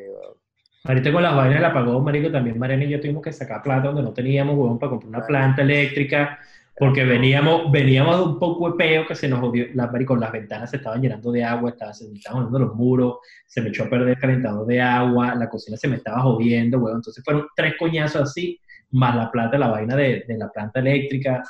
Ahorita 0.84 1.14
con 1.14 1.22
las 1.22 1.36
vainas 1.36 1.56
del 1.58 1.66
apagón, 1.66 2.04
marico, 2.04 2.32
también 2.32 2.58
Mariana 2.58 2.86
y 2.86 2.90
yo 2.90 3.00
tuvimos 3.00 3.22
que 3.22 3.32
sacar 3.32 3.62
plata 3.62 3.90
donde 3.90 4.02
no 4.02 4.14
teníamos, 4.14 4.58
huevón, 4.58 4.80
para 4.80 4.90
comprar 4.90 5.10
una 5.10 5.28
planta 5.28 5.62
eléctrica, 5.62 6.40
porque 6.78 7.04
veníamos, 7.04 7.72
veníamos 7.72 8.18
de 8.18 8.24
un 8.24 8.40
poco 8.40 8.72
de 8.72 8.78
peo 8.78 9.08
que 9.08 9.16
se 9.16 9.28
nos 9.28 9.40
jodió, 9.40 9.68
la, 9.74 9.88
marico, 9.88 10.16
las 10.16 10.32
ventanas 10.32 10.70
se 10.70 10.78
estaban 10.78 11.02
llenando 11.02 11.32
de 11.32 11.44
agua, 11.44 11.72
estaba, 11.72 11.94
se 11.94 12.08
me 12.08 12.18
estaban 12.18 12.40
jodiendo 12.40 12.60
los 12.60 12.76
muros, 12.76 13.18
se 13.46 13.62
me 13.62 13.70
echó 13.70 13.84
a 13.84 13.90
perder 13.90 14.10
el 14.10 14.20
calentador 14.20 14.66
de 14.66 14.82
agua, 14.82 15.36
la 15.36 15.50
cocina 15.50 15.78
se 15.78 15.88
me 15.88 15.98
estaba 15.98 16.22
jodiendo, 16.22 16.78
huevón, 16.78 17.00
entonces 17.00 17.24
fueron 17.24 17.48
tres 17.56 17.76
coñazos 17.78 18.22
así, 18.24 18.60
más 18.92 19.16
la 19.16 19.32
plata, 19.32 19.58
la 19.58 19.68
vaina 19.68 19.96
de, 19.96 20.24
de 20.28 20.38
la 20.38 20.50
planta 20.50 20.80
eléctrica, 20.80 21.44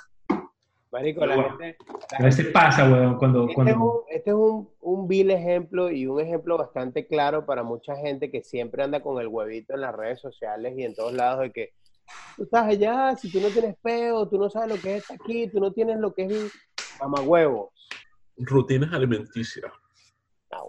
Marico, 0.92 1.26
la 1.26 1.42
gente, 1.42 1.78
a 2.20 2.24
veces 2.24 2.48
pasa, 2.48 2.84
weón, 2.92 3.18
cuando... 3.18 3.44
Este 3.44 3.56
cuando... 3.56 3.72
es, 3.72 3.78
un, 3.78 4.02
este 4.10 4.30
es 4.32 4.36
un, 4.36 4.70
un, 4.82 5.08
vil 5.08 5.32
ejemplo 5.32 5.90
y 5.90 6.06
un 6.06 6.20
ejemplo 6.20 6.58
bastante 6.58 7.08
claro 7.08 7.46
para 7.46 7.64
mucha 7.64 7.96
gente 7.96 8.30
que 8.30 8.44
siempre 8.44 8.84
anda 8.84 9.00
con 9.00 9.22
el 9.22 9.28
huevito 9.28 9.74
en 9.74 9.82
las 9.82 9.96
redes 9.96 10.20
sociales 10.20 10.74
y 10.78 10.84
en 10.84 10.94
todos 10.94 11.14
lados 11.14 11.44
de 11.44 11.52
que 11.52 11.72
tú 12.36 12.44
estás 12.44 12.66
allá, 12.66 13.16
si 13.16 13.32
tú 13.32 13.40
no 13.40 13.48
tienes 13.50 13.76
peo, 13.82 14.28
tú 14.28 14.38
no 14.38 14.50
sabes 14.50 14.76
lo 14.76 14.82
que 14.82 14.98
es 14.98 15.12
aquí, 15.12 15.48
tú 15.48 15.60
no 15.60 15.72
tienes 15.72 16.00
lo 16.00 16.14
que 16.14 16.26
es 16.26 16.52
mamagüevos. 17.00 17.70
Rutinas 18.38 18.94
alimenticias. 18.94 19.72
Ah, 20.52 20.62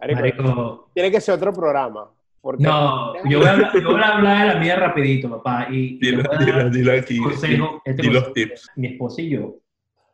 Marico, 0.00 0.90
tiene 0.94 1.10
que 1.10 1.20
ser 1.20 1.34
otro 1.34 1.52
programa. 1.52 2.10
no, 2.58 3.14
yo 3.28 3.38
voy, 3.38 3.46
a 3.46 3.52
hablar, 3.52 3.72
yo 3.74 3.90
voy, 3.90 4.00
a 4.00 4.16
hablar, 4.16 4.48
de 4.48 4.54
la 4.54 4.60
mía 4.60 4.76
rapidito, 4.76 5.30
papá. 5.30 5.68
Y, 5.70 5.98
dilo, 5.98 6.22
dilo, 6.38 6.70
dilo, 6.70 6.92
aquí. 6.92 7.18
Consejo, 7.18 7.82
este 7.84 8.04
los 8.04 8.32
tips. 8.32 8.70
Mi 8.76 8.88
esposa 8.88 9.22
y 9.22 9.30
yo, 9.30 9.56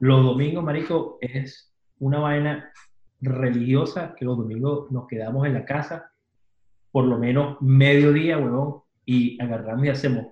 los 0.00 0.24
domingos, 0.24 0.64
marico, 0.64 1.18
es 1.20 1.72
una 1.98 2.18
vaina 2.18 2.72
religiosa 3.20 4.14
que 4.14 4.24
los 4.24 4.36
domingos 4.36 4.90
nos 4.90 5.06
quedamos 5.06 5.46
en 5.46 5.54
la 5.54 5.64
casa 5.64 6.12
por 6.96 7.04
lo 7.04 7.18
menos 7.18 7.60
medio 7.60 8.10
día, 8.10 8.38
huevón, 8.38 8.80
y 9.04 9.38
agarramos 9.42 9.84
y 9.84 9.90
hacemos 9.90 10.28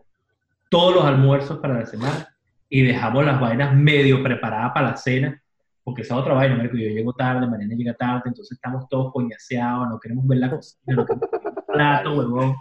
todos 0.75 0.93
los 0.93 1.05
almuerzos 1.05 1.61
para 1.61 1.75
la 1.75 1.87
semana 1.87 2.37
y 2.69 2.83
dejamos 2.83 3.25
las 3.25 3.41
vainas 3.41 3.77
medio 3.77 4.25
preparadas 4.25 4.73
para 4.75 4.91
la 4.91 4.97
cena 4.97 5.41
porque 5.85 6.03
esa 6.03 6.17
otra 6.17 6.35
vaina, 6.35 6.57
Marico, 6.57 6.77
yo 6.77 6.89
llego 6.89 7.13
tarde, 7.13 7.47
Mariana 7.47 7.77
llega 7.77 7.95
tarde, 7.95 8.23
entonces 8.27 8.57
estamos 8.57 8.89
todos 8.89 9.13
coñaseados, 9.13 9.89
no 9.89 10.01
queremos 10.01 10.27
ver 10.27 10.39
la 10.39 10.51
cocina, 10.51 10.97
no 10.97 11.07
queremos 11.07 11.31
ver 11.31 11.53
el 11.57 11.65
plato, 11.65 12.17
huevón. 12.17 12.57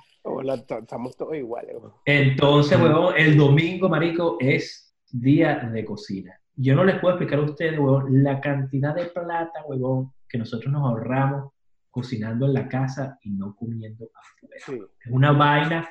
estamos 0.80 1.18
todos 1.18 1.36
iguales, 1.36 1.74
huevón. 1.74 1.94
Entonces, 2.06 2.80
huevón, 2.80 3.16
el 3.18 3.36
domingo, 3.36 3.90
Marico, 3.90 4.38
es 4.40 4.94
día 5.10 5.56
de 5.74 5.84
cocina. 5.84 6.40
Yo 6.56 6.76
no 6.76 6.84
les 6.84 7.00
puedo 7.00 7.16
explicar 7.16 7.40
a 7.40 7.50
ustedes, 7.50 7.80
huevón, 7.80 8.22
la 8.22 8.40
cantidad 8.40 8.94
de 8.94 9.06
plata, 9.06 9.64
huevón, 9.66 10.12
que 10.30 10.38
nosotros 10.38 10.72
nos 10.72 10.84
ahorramos 10.84 11.52
cocinando 11.90 12.46
en 12.46 12.54
la 12.54 12.68
casa 12.68 13.18
y 13.24 13.32
no 13.32 13.56
comiendo 13.56 14.10
afuera. 14.14 14.86
Es 15.00 15.12
una 15.12 15.32
vaina 15.32 15.90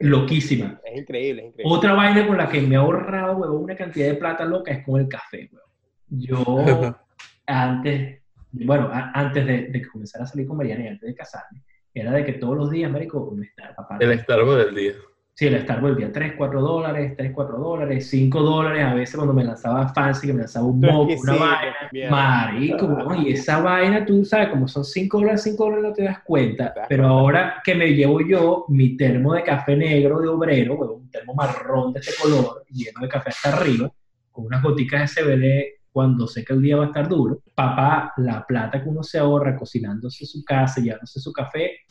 loquísima. 0.00 0.80
Es 0.84 1.00
increíble, 1.00 1.42
es 1.42 1.48
increíble. 1.48 1.76
Otra 1.76 1.94
vaina 1.94 2.26
con 2.26 2.36
la 2.36 2.48
que 2.48 2.60
me 2.60 2.74
he 2.74 2.78
ahorrado, 2.78 3.36
huevón, 3.36 3.64
una 3.64 3.76
cantidad 3.76 4.06
de 4.06 4.14
plata 4.14 4.44
loca 4.44 4.72
es 4.72 4.84
con 4.84 5.00
el 5.00 5.08
café, 5.08 5.48
huevón. 5.52 5.70
Yo 6.08 6.96
antes, 7.46 8.22
bueno, 8.52 8.90
antes 8.92 9.46
de, 9.46 9.66
de 9.68 9.88
comenzar 9.88 10.22
a 10.22 10.26
salir 10.26 10.46
con 10.46 10.56
Mariana 10.56 10.84
y 10.84 10.88
antes 10.88 11.08
de 11.08 11.14
casarme, 11.14 11.62
era 11.94 12.12
de 12.12 12.24
que 12.24 12.34
todos 12.34 12.56
los 12.56 12.70
días, 12.70 12.90
marico, 12.90 13.32
me 13.34 13.46
estaba, 13.46 13.74
papá, 13.74 13.98
El 14.00 14.18
Starbucks 14.20 14.66
del 14.66 14.74
día. 14.74 14.92
Sí, 15.38 15.46
el 15.46 15.64
del 15.64 15.96
día, 15.96 16.12
3, 16.12 16.32
4 16.36 16.60
dólares, 16.60 17.14
3, 17.16 17.30
4 17.32 17.58
dólares, 17.58 18.10
5 18.10 18.42
dólares, 18.42 18.84
a 18.84 18.94
veces 18.94 19.14
cuando 19.14 19.32
me 19.32 19.44
lanzaba 19.44 19.88
fancy, 19.94 20.26
que 20.26 20.32
me 20.32 20.40
lanzaba 20.40 20.66
un 20.66 20.80
moco, 20.80 21.12
una 21.16 21.36
vaina, 21.36 22.10
marico, 22.10 23.14
y 23.14 23.34
esa 23.34 23.60
vaina, 23.60 24.04
tú 24.04 24.24
sabes, 24.24 24.48
como 24.48 24.66
son 24.66 24.84
5 24.84 25.16
dólares, 25.16 25.44
5 25.44 25.62
dólares 25.62 25.84
no 25.84 25.92
te 25.92 26.02
das 26.02 26.24
cuenta, 26.24 26.74
pero 26.88 27.06
ahora 27.06 27.62
que 27.62 27.76
me 27.76 27.94
llevo 27.94 28.20
yo 28.20 28.64
mi 28.66 28.96
termo 28.96 29.32
de 29.32 29.44
café 29.44 29.76
negro 29.76 30.20
de 30.20 30.26
obrero, 30.26 30.76
un 30.76 31.08
termo 31.08 31.34
marrón 31.34 31.92
de 31.92 32.00
este 32.00 32.20
color, 32.20 32.64
lleno 32.68 33.00
de 33.00 33.08
café 33.08 33.30
hasta 33.30 33.56
arriba, 33.56 33.92
con 34.32 34.46
unas 34.46 34.60
goticas 34.60 35.14
de 35.14 35.22
CBD 35.22 35.64
cuando 35.92 36.26
sé 36.26 36.44
que 36.44 36.52
el 36.52 36.62
día 36.62 36.78
va 36.78 36.82
a 36.82 36.86
estar 36.88 37.06
duro, 37.06 37.42
papá, 37.54 38.12
la 38.16 38.44
plata 38.44 38.82
que 38.82 38.88
uno 38.88 39.04
se 39.04 39.20
ahorra 39.20 39.54
cocinándose 39.54 40.26
su 40.26 40.44
casa, 40.44 40.80
llevándose 40.80 41.20
su 41.20 41.32
café, 41.32 41.82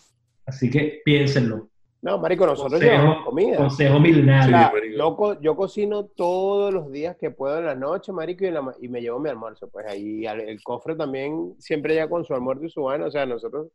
así 0.46 0.70
que 0.70 1.00
piénsenlo. 1.06 1.70
No, 2.02 2.20
marico, 2.20 2.46
nosotros 2.46 2.80
llevamos 2.80 3.26
comida. 3.26 3.58
Consejo 3.58 4.00
milenario. 4.00 4.72
loco, 4.96 5.40
yo 5.42 5.56
cocino 5.56 6.06
todos 6.06 6.74
los 6.74 6.92
días 6.92 7.16
que 7.18 7.32
puedo 7.32 7.58
en 7.58 7.66
la 7.66 7.76
noche, 7.76 8.12
marico, 8.12 8.46
y, 8.46 8.88
me 8.88 9.02
llevo 9.02 9.20
mi 9.20 9.30
almuerzo. 9.30 9.68
Pues 9.70 9.88
ahí 9.88 10.26
el, 10.26 10.62
cofre 10.64 10.96
también 10.96 11.56
siempre 11.58 11.96
ya 11.96 12.08
con 12.08 12.24
su 12.24 12.34
almuerzo 12.34 12.66
y 12.66 12.70
su 12.70 12.84
vaina. 12.84 13.08
O 13.08 13.12
sea, 13.12 13.26
nosotros, 13.26 13.70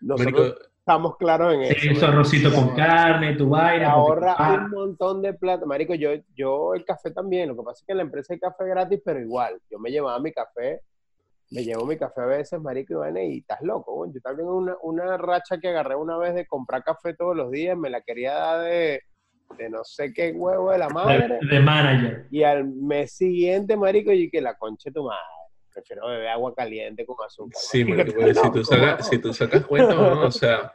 nosotros 0.00 0.56
estamos 0.78 1.16
claros 1.16 1.54
en 1.54 1.62
eso. 1.62 1.90
Eso, 1.92 2.06
arrocito 2.06 2.52
con 2.52 2.74
carne, 2.74 3.36
tu 3.36 3.48
vaina. 3.48 3.92
Ahorra 3.92 4.36
un 4.64 4.70
montón 4.70 5.22
de 5.22 5.32
plata. 5.34 5.64
Marico, 5.64 5.94
yo, 5.94 6.10
yo 6.34 6.74
el 6.74 6.84
café 6.84 7.12
también. 7.12 7.48
Lo 7.48 7.56
que 7.56 7.62
pasa 7.62 7.80
es 7.80 7.86
que 7.86 7.92
en 7.92 7.98
la 7.98 8.04
empresa 8.04 8.34
hay 8.34 8.40
café 8.40 8.64
gratis, 8.66 9.00
pero 9.04 9.20
igual. 9.20 9.60
Yo 9.70 9.78
me 9.78 9.90
llevaba 9.90 10.18
mi 10.18 10.32
café, 10.32 10.80
me 11.50 11.64
llevo 11.64 11.84
mi 11.86 11.96
café 11.96 12.20
a 12.20 12.26
veces, 12.26 12.60
marico, 12.60 12.92
y 12.94 12.96
vaina, 12.96 13.22
y 13.22 13.38
estás 13.38 13.60
loco. 13.62 14.10
Yo 14.12 14.20
también 14.20 14.48
una, 14.48 14.76
una 14.82 15.16
racha 15.16 15.58
que 15.58 15.68
agarré 15.68 15.96
una 15.96 16.16
vez 16.16 16.34
de 16.34 16.46
comprar 16.46 16.84
café 16.84 17.14
todos 17.14 17.36
los 17.36 17.50
días, 17.50 17.76
me 17.76 17.90
la 17.90 18.00
quería 18.02 18.34
dar 18.34 18.64
de, 18.64 19.02
de 19.58 19.70
no 19.70 19.82
sé 19.84 20.12
qué 20.12 20.32
huevo 20.32 20.70
de 20.70 20.78
la 20.78 20.88
madre. 20.88 21.38
De, 21.48 21.60
manager. 21.60 22.26
Y 22.30 22.44
al 22.44 22.66
mes 22.66 23.12
siguiente, 23.12 23.76
marico, 23.76 24.12
y 24.12 24.30
que 24.30 24.40
la 24.40 24.56
conche 24.56 24.92
tu 24.92 25.04
madre 25.04 25.40
prefiero 25.72 26.08
beber 26.08 26.28
agua 26.28 26.54
caliente 26.54 27.06
con 27.06 27.16
azúcar. 27.24 27.60
Sí, 27.60 27.84
marico, 27.84 28.20
si, 28.20 28.50
tú 28.52 28.64
sacas, 28.64 29.08
si 29.08 29.18
tú 29.18 29.32
sacas 29.32 29.64
cuenta, 29.66 29.94
¿no? 29.94 30.26
o 30.26 30.30
sea, 30.30 30.74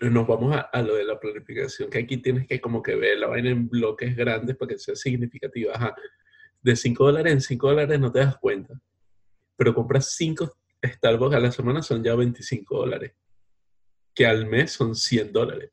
nos 0.00 0.26
vamos 0.26 0.56
a, 0.72 0.82
lo 0.82 0.94
de 0.94 1.04
la 1.04 1.18
planificación, 1.18 1.88
que 1.90 1.98
aquí 1.98 2.16
tienes 2.18 2.46
que 2.46 2.60
como 2.60 2.82
que 2.82 2.94
ver 2.94 3.18
la 3.18 3.28
vaina 3.28 3.50
en 3.50 3.68
bloques 3.68 4.16
grandes 4.16 4.56
para 4.56 4.70
que 4.70 4.78
sea 4.78 4.94
significativa. 4.94 5.74
Ajá. 5.74 5.94
De 6.60 6.76
5 6.76 7.04
dólares 7.04 7.32
en 7.32 7.40
5 7.40 7.68
dólares 7.68 8.00
no 8.00 8.12
te 8.12 8.20
das 8.20 8.36
cuenta, 8.38 8.74
pero 9.62 9.76
compras 9.76 10.16
5 10.16 10.56
Starbucks 10.84 11.36
a 11.36 11.38
la 11.38 11.52
semana 11.52 11.82
son 11.82 12.02
ya 12.02 12.16
25 12.16 12.78
dólares, 12.78 13.12
que 14.12 14.26
al 14.26 14.46
mes 14.46 14.72
son 14.72 14.96
100 14.96 15.32
dólares. 15.32 15.70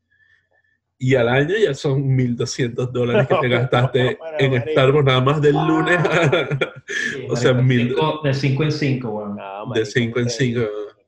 Y 0.96 1.16
al 1.16 1.28
año 1.28 1.56
ya 1.56 1.74
son 1.74 2.16
1.200 2.16 2.92
dólares 2.92 3.26
que 3.26 3.34
te 3.34 3.48
gastaste 3.48 4.18
en 4.38 4.62
Starbucks 4.62 5.04
nada 5.04 5.20
más 5.20 5.42
del 5.42 5.54
lunes. 5.54 5.98
o 7.28 7.34
sea, 7.34 7.52
mil... 7.52 7.96
De 8.22 8.32
5 8.32 8.62
en 8.62 8.70
5, 8.70 9.10
bueno. 9.10 9.72
de 9.74 9.84
5 9.84 10.20
en 10.20 10.30
5. 10.30 10.60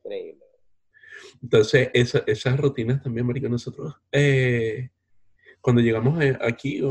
Increíble. 0.05 0.45
Entonces, 1.41 1.89
esas 1.95 2.59
rutinas 2.59 3.01
también, 3.01 3.29
Marico, 3.29 3.49
nosotros, 3.49 3.95
eh, 4.11 4.91
cuando 5.61 5.81
llegamos 5.81 6.19
aquí, 6.41 6.83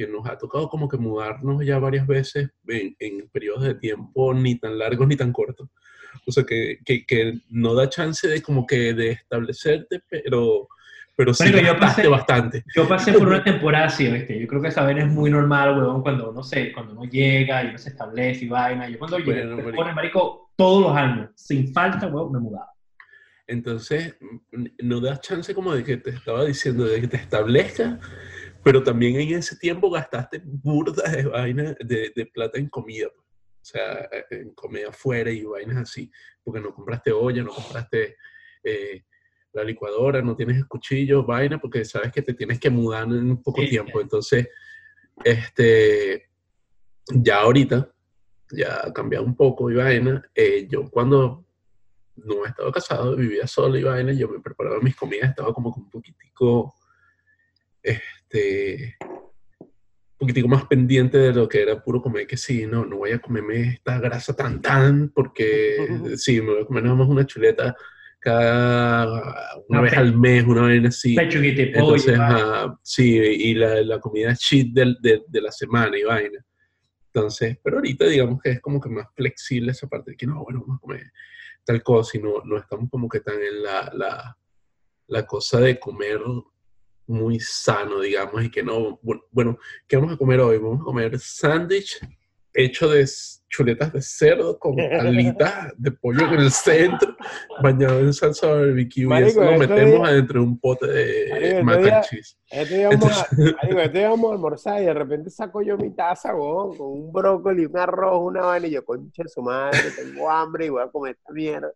que 0.00 0.10
nos 0.10 0.26
ha 0.26 0.38
tocado 0.38 0.66
como 0.70 0.88
que 0.88 0.96
mudarnos 0.96 1.62
ya 1.62 1.78
varias 1.78 2.06
veces 2.06 2.48
en, 2.66 3.28
periodos 3.30 3.64
de 3.64 3.74
tiempo 3.74 4.32
ni 4.32 4.58
tan 4.58 4.78
largos 4.78 5.06
ni 5.06 5.14
tan 5.14 5.30
cortos. 5.30 5.68
O 6.26 6.32
sea, 6.32 6.44
que, 6.44 6.78
que, 6.84 7.38
no 7.50 7.74
da 7.74 7.86
chance 7.90 8.26
de 8.26 8.40
como 8.40 8.66
que 8.66 8.94
de 8.94 9.10
establecerte, 9.10 10.00
pero, 10.08 10.68
pero 11.14 11.34
sí 11.34 11.52
yo 11.52 11.78
pasé, 11.78 12.08
bastante. 12.08 12.64
Yo 12.74 12.88
pasé 12.88 13.12
por 13.12 13.28
una 13.28 13.44
temporada 13.44 13.86
así, 13.86 14.08
¿viste? 14.08 14.40
Yo 14.40 14.46
creo 14.46 14.62
que 14.62 14.70
saber 14.70 14.98
es 15.00 15.06
muy 15.06 15.30
normal, 15.30 15.78
weón, 15.78 16.00
cuando 16.00 16.30
uno, 16.30 16.42
se, 16.42 16.72
cuando 16.72 16.92
uno 16.92 17.04
llega 17.04 17.62
y 17.62 17.68
uno 17.68 17.78
se 17.78 17.90
establece 17.90 18.46
y 18.46 18.48
vaina. 18.48 18.88
Yo 18.88 18.98
cuando 18.98 19.18
llegué, 19.18 19.44
marico. 19.44 19.84
marico, 19.94 20.52
todos 20.56 20.82
los 20.84 20.96
años, 20.96 21.30
sin 21.34 21.74
falta, 21.74 22.06
weón, 22.06 22.32
me 22.32 22.38
mudaba. 22.38 22.70
Entonces, 23.46 24.16
no 24.78 25.00
das 25.00 25.20
chance 25.20 25.54
como 25.54 25.74
de 25.74 25.84
que 25.84 25.98
te 25.98 26.10
estaba 26.10 26.46
diciendo, 26.46 26.84
de 26.84 27.02
que 27.02 27.08
te 27.08 27.16
establezcas, 27.18 27.98
pero 28.62 28.82
también 28.82 29.20
en 29.20 29.38
ese 29.38 29.56
tiempo 29.56 29.90
gastaste 29.90 30.42
burdas 30.44 31.12
de 31.12 31.24
vainas 31.24 31.76
de, 31.78 32.30
plata 32.32 32.58
en 32.58 32.68
comida. 32.68 33.08
Pues. 33.14 33.26
O 33.62 33.64
sea, 33.64 34.08
en 34.30 34.54
comida 34.54 34.88
afuera 34.88 35.30
y 35.30 35.44
vainas 35.44 35.76
así, 35.76 36.10
porque 36.42 36.60
no 36.60 36.74
compraste 36.74 37.12
olla, 37.12 37.42
no 37.42 37.50
compraste 37.52 38.16
eh, 38.64 39.04
la 39.52 39.64
licuadora, 39.64 40.22
no 40.22 40.34
tienes 40.34 40.64
cuchillos, 40.64 41.26
vaina, 41.26 41.60
porque 41.60 41.84
sabes 41.84 42.12
que 42.12 42.22
te 42.22 42.34
tienes 42.34 42.58
que 42.58 42.70
mudar 42.70 43.04
en 43.04 43.42
poco 43.42 43.62
tiempo. 43.62 44.00
Entonces, 44.00 44.48
este, 45.24 46.30
ya 47.12 47.40
ahorita, 47.40 47.92
ya 48.52 48.86
ha 48.86 48.92
cambiado 48.92 49.24
un 49.24 49.36
poco 49.36 49.70
y 49.70 49.74
vaina. 49.74 50.22
Eh, 50.34 50.66
yo 50.68 50.88
cuando 50.90 51.44
no 52.16 52.44
estaba 52.46 52.70
casado, 52.72 53.16
vivía 53.16 53.46
solo 53.46 53.78
y 53.78 53.82
vaina, 53.82 54.12
yo 54.12 54.28
me 54.28 54.40
preparaba 54.40 54.80
mis 54.80 54.96
comidas, 54.96 55.30
estaba 55.30 55.52
como 55.52 55.70
un 55.70 55.90
poquitico, 55.90 56.74
este, 57.82 58.96
un 59.00 60.18
poquitico 60.18 60.48
más 60.48 60.64
pendiente 60.66 61.18
de 61.18 61.32
lo 61.32 61.48
que 61.48 61.62
era 61.62 61.82
puro 61.82 62.02
comer, 62.02 62.26
que 62.26 62.36
sí, 62.36 62.66
no, 62.66 62.84
no 62.84 62.98
voy 62.98 63.12
a 63.12 63.20
comerme 63.20 63.70
esta 63.70 63.98
grasa 63.98 64.34
tan 64.34 64.60
tan, 64.60 65.10
porque 65.10 65.76
sí, 66.16 66.40
me 66.40 66.52
voy 66.52 66.62
a 66.62 66.66
comer 66.66 66.84
nada 66.84 66.96
más 66.96 67.08
una 67.08 67.26
chuleta 67.26 67.74
cada 68.20 69.06
una 69.68 69.80
vez 69.80 69.94
al 69.94 70.14
mes, 70.16 70.44
una 70.44 70.66
vez 70.66 70.84
así. 70.84 71.14
Entonces, 71.78 72.18
sí, 72.82 73.16
y 73.16 73.54
la, 73.54 73.80
la 73.82 73.98
comida 73.98 74.34
cheat 74.36 74.68
de, 74.68 74.94
de, 75.00 75.22
de, 75.26 75.40
la 75.40 75.50
semana 75.50 75.98
y 75.98 76.02
vaina. 76.02 76.44
Entonces, 77.06 77.58
pero 77.64 77.76
ahorita 77.76 78.06
digamos 78.06 78.40
que 78.42 78.50
es 78.50 78.60
como 78.60 78.78
que 78.78 78.90
más 78.90 79.06
flexible 79.16 79.72
esa 79.72 79.88
parte 79.88 80.12
de 80.12 80.16
que 80.18 80.26
no, 80.26 80.44
bueno, 80.44 80.60
vamos 80.60 80.76
a 80.76 80.80
comer 80.80 81.12
tal 81.64 81.82
cosa 81.82 82.18
y 82.18 82.22
no, 82.22 82.42
no 82.44 82.58
estamos 82.58 82.90
como 82.90 83.08
que 83.08 83.20
tan 83.20 83.40
en 83.40 83.62
la, 83.62 83.90
la, 83.94 84.38
la, 85.08 85.26
cosa 85.26 85.60
de 85.60 85.78
comer 85.78 86.20
muy 87.10 87.40
sano, 87.40 88.00
digamos, 88.00 88.42
y 88.44 88.50
que 88.50 88.62
no, 88.62 89.00
bueno, 89.30 89.58
¿qué 89.86 89.96
vamos 89.96 90.14
a 90.14 90.16
comer 90.16 90.40
hoy? 90.40 90.58
Vamos 90.58 90.80
a 90.80 90.84
comer 90.84 91.18
sándwich 91.18 92.00
hecho 92.52 92.88
de 92.88 93.06
chuletas 93.48 93.92
de 93.92 94.02
cerdo 94.02 94.58
con 94.58 94.78
alitas 94.80 95.72
de 95.76 95.90
pollo 95.90 96.26
en 96.26 96.40
el 96.40 96.50
centro, 96.50 97.16
bañado 97.62 98.00
en 98.00 98.12
salsa 98.12 98.46
barbecue. 98.46 99.04
y 99.04 99.22
eso 99.22 99.42
lo 99.42 99.58
metemos 99.58 100.08
adentro 100.08 100.40
de 100.40 100.46
un 100.46 100.58
pote 100.58 100.86
de 100.86 101.62
mac 101.62 101.84
and 101.84 102.04
cheese. 102.04 102.38
Este 102.48 102.86
vamos, 102.86 103.26
este 103.32 104.04
vamos 104.08 104.30
a 104.30 104.34
almorzar 104.34 104.82
y 104.82 104.86
de 104.86 104.94
repente 104.94 105.30
saco 105.30 105.62
yo 105.62 105.76
mi 105.76 105.90
taza, 105.90 106.32
con 106.32 106.76
un 106.78 107.12
brócoli, 107.12 107.66
un 107.66 107.76
arroz, 107.76 108.20
una 108.22 108.42
vaina, 108.42 108.66
y 108.66 108.72
yo, 108.72 108.84
concha 108.84 109.22
de 109.22 109.28
su 109.28 109.42
madre, 109.42 109.78
tengo 109.96 110.30
hambre 110.30 110.66
y 110.66 110.68
voy 110.68 110.82
a 110.82 110.88
comer 110.88 111.16
esta 111.18 111.32
mierda. 111.32 111.72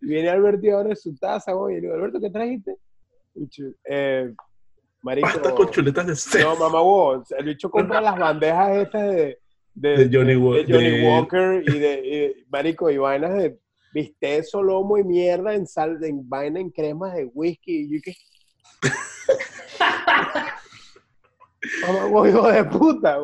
Y 0.00 0.06
viene 0.06 0.28
Alberto 0.28 0.66
y 0.66 0.70
abre 0.70 0.96
su 0.96 1.14
taza, 1.16 1.52
y 1.70 1.74
le 1.74 1.80
digo, 1.80 1.94
Alberto, 1.94 2.20
¿qué 2.20 2.30
trajiste? 2.30 2.76
Eh, 3.84 4.34
marico, 5.02 5.28
Pasta 5.28 5.54
con 5.54 5.70
chuletas 5.70 6.06
de 6.06 6.16
cerdo. 6.16 6.54
No, 6.54 6.56
mamá, 6.56 6.80
vos, 6.80 7.30
el 7.32 7.44
bicho 7.44 7.70
compra 7.70 8.00
las 8.00 8.18
bandejas 8.18 8.76
estas 8.76 9.10
de 9.14 9.38
de, 9.80 10.10
Johnny, 10.12 10.36
Walker 10.36 11.62
y 11.66 11.78
de, 11.78 12.44
marico, 12.50 12.90
y 12.90 12.98
vainas 12.98 13.34
de 13.34 13.58
bistec, 13.92 14.44
lomo 14.54 14.98
y 14.98 15.04
mierda 15.04 15.54
en 15.54 15.66
sal, 15.66 15.98
en 16.02 16.28
vaina 16.28 16.60
en 16.60 16.70
cremas 16.70 17.14
de 17.14 17.24
whisky. 17.32 17.96
Y 17.96 18.00
que... 18.00 18.14
Vamos, 21.86 22.28
hijo 22.28 22.48
de 22.48 22.64
puta, 22.64 23.18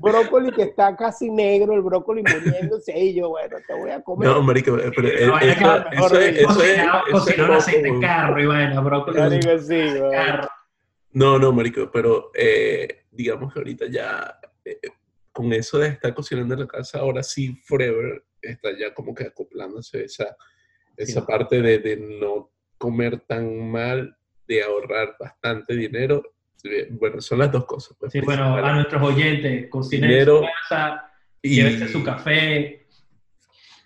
brócoli 0.00 0.50
que 0.52 0.62
está 0.62 0.96
casi 0.96 1.30
negro, 1.30 1.74
el 1.74 1.82
brócoli 1.82 2.22
muriéndose, 2.22 2.98
y 2.98 3.14
yo, 3.14 3.30
bueno, 3.30 3.56
te 3.66 3.74
voy 3.74 3.90
a 3.90 4.02
comer. 4.02 4.28
No, 4.28 4.42
marico, 4.42 4.76
pero 4.94 5.08
eso, 5.08 5.38
es, 5.38 6.38
eso 6.38 6.62
es, 6.62 7.38
un 7.38 7.50
aceite 7.52 7.92
de 7.92 8.00
carro 8.00 8.42
y 8.42 8.46
bueno, 8.46 8.82
brócoli. 8.82 9.18
Marico, 9.18 9.58
sí, 9.60 9.80
No, 11.14 11.38
no, 11.38 11.52
marico, 11.52 11.90
pero 11.92 12.30
eh, 12.34 13.04
digamos 13.10 13.52
que 13.52 13.60
ahorita 13.60 13.86
ya 13.86 14.38
eh, 14.64 14.78
con 15.32 15.52
eso 15.52 15.78
de 15.78 15.88
estar 15.88 16.12
cocinando 16.12 16.54
en 16.54 16.60
la 16.60 16.66
casa, 16.66 16.98
ahora 16.98 17.22
sí, 17.22 17.56
Forever 17.64 18.24
está 18.42 18.70
ya 18.78 18.92
como 18.92 19.14
que 19.14 19.24
acoplándose 19.24 20.04
esa, 20.04 20.36
esa 20.96 21.24
parte 21.24 21.62
de, 21.62 21.78
de, 21.78 21.96
no 21.96 22.50
comer 22.78 23.20
tan 23.20 23.70
mal, 23.70 24.16
de 24.46 24.62
ahorrar 24.62 25.16
bastante 25.18 25.74
dinero. 25.74 26.22
Bueno, 26.90 27.20
son 27.20 27.38
las 27.38 27.52
dos 27.52 27.64
cosas. 27.64 27.96
Pues, 27.98 28.12
sí, 28.12 28.20
bueno, 28.20 28.56
a 28.56 28.72
nuestros 28.72 29.02
oyentes, 29.02 29.68
cocinen 29.70 30.10
en 30.10 30.26
su 30.26 30.42
casa, 30.68 31.12
y... 31.42 31.88
su 31.88 32.04
café. 32.04 32.83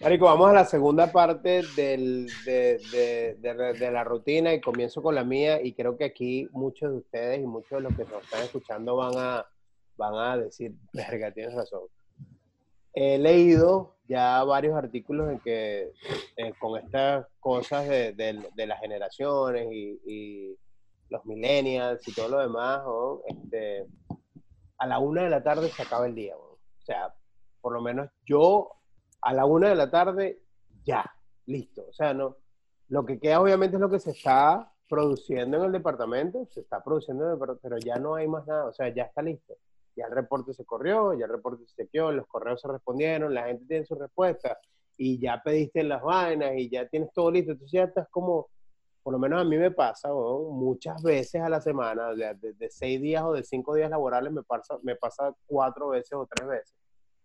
Marico, 0.01 0.27
vamos 0.27 0.51
a 0.51 0.53
la 0.53 0.65
segunda 0.65 1.11
parte 1.11 1.63
del, 1.75 2.31
de, 2.45 2.79
de, 2.93 3.73
de, 3.73 3.91
la 3.91 4.05
rutina 4.05 4.55
y 4.55 4.61
comienzo 4.61 5.03
con 5.03 5.17
la 5.17 5.25
mía 5.25 5.61
y 5.61 5.73
creo 5.73 5.97
que 5.97 6.05
aquí 6.05 6.49
muchos 6.53 6.93
de 6.93 6.99
ustedes 6.99 7.41
y 7.41 7.47
muchos 7.47 7.71
de 7.71 7.81
los 7.81 7.97
que 7.97 8.05
nos 8.05 8.23
están 8.23 8.45
escuchando 8.45 8.95
van 8.95 9.13
a, 9.17 9.47
van 9.97 10.15
a 10.15 10.37
decir, 10.37 10.73
verga, 10.93 11.33
tienes 11.33 11.53
razón. 11.53 11.83
He 12.95 13.19
leído 13.19 13.97
ya 14.09 14.45
varios 14.45 14.77
artículos 14.77 15.33
en 15.33 15.41
que 15.41 15.91
eh, 16.37 16.53
con 16.61 16.79
estas 16.79 17.27
cosas 17.41 17.89
de, 17.89 18.13
de, 18.13 18.67
las 18.67 18.81
generaciones 18.81 19.67
y, 19.73 20.57
los 21.11 21.25
millennials 21.25 22.07
y 22.07 22.15
todo 22.15 22.29
lo 22.29 22.39
demás, 22.39 22.83
este, 23.27 23.87
a 24.77 24.87
la 24.87 24.99
una 24.99 25.23
de 25.23 25.31
la 25.31 25.43
tarde 25.43 25.71
se 25.71 25.83
acaba 25.83 26.07
el 26.07 26.15
día. 26.15 26.37
O 26.37 26.59
sea, 26.85 27.15
por 27.63 27.73
lo 27.73 27.81
menos 27.81 28.11
yo 28.27 28.78
a 29.21 29.33
la 29.33 29.45
una 29.45 29.69
de 29.69 29.75
la 29.75 29.91
tarde 29.91 30.41
ya, 30.85 31.05
listo. 31.47 31.87
O 31.89 31.93
sea, 31.93 32.15
no, 32.15 32.37
lo 32.89 33.05
que 33.05 33.19
queda 33.19 33.41
obviamente 33.41 33.77
es 33.77 33.81
lo 33.81 33.91
que 33.91 34.01
se 34.01 34.11
está 34.11 34.73
produciendo 34.89 35.59
en 35.59 35.65
el 35.65 35.73
departamento, 35.73 36.47
se 36.51 36.61
está 36.61 36.83
produciendo, 36.83 37.39
pero 37.63 37.77
ya 37.79 37.97
no 37.97 38.15
hay 38.15 38.27
más 38.27 38.47
nada, 38.47 38.67
o 38.67 38.73
sea, 38.73 38.89
ya 38.89 39.05
está 39.05 39.23
listo 39.23 39.55
ya 39.99 40.07
el 40.07 40.13
reporte 40.13 40.55
se 40.55 40.65
corrió, 40.65 41.13
ya 41.15 41.27
el 41.27 41.33
reporte 41.33 41.67
se 41.67 41.75
chequeó, 41.75 42.13
los 42.13 42.27
correos 42.29 42.61
se 42.61 42.69
respondieron, 42.69 43.35
la 43.35 43.47
gente 43.47 43.65
tiene 43.67 43.85
su 43.85 43.97
respuesta 43.97 44.57
y 44.97 45.19
ya 45.19 45.43
pediste 45.43 45.83
las 45.83 46.03
vainas 46.03 46.53
y 46.57 46.71
ya 46.71 46.87
tienes 46.87 47.13
todo 47.13 47.31
listo. 47.31 47.53
Entonces 47.53 47.73
ya 47.73 47.85
estás 47.85 48.09
como, 48.09 48.49
por 49.03 49.13
lo 49.13 49.19
menos 49.19 49.41
a 49.41 49.45
mí 49.45 49.57
me 49.57 49.73
pasa, 49.73 50.11
muchas 50.13 51.03
veces 51.03 51.43
a 51.43 51.49
la 51.49 51.61
semana, 51.61 52.15
de, 52.15 52.55
de, 52.55 52.71
seis 52.71 53.01
días 53.01 53.25
o 53.25 53.33
de 53.33 53.43
cinco 53.43 53.75
días 53.75 53.91
laborales, 53.91 54.33
me 54.33 54.45
pasa, 54.45 54.79
me 54.83 54.95
pasa 54.95 55.35
cuatro 55.47 55.89
veces 55.89 56.13
o 56.13 56.29
tres 56.33 56.49
veces, 56.49 56.75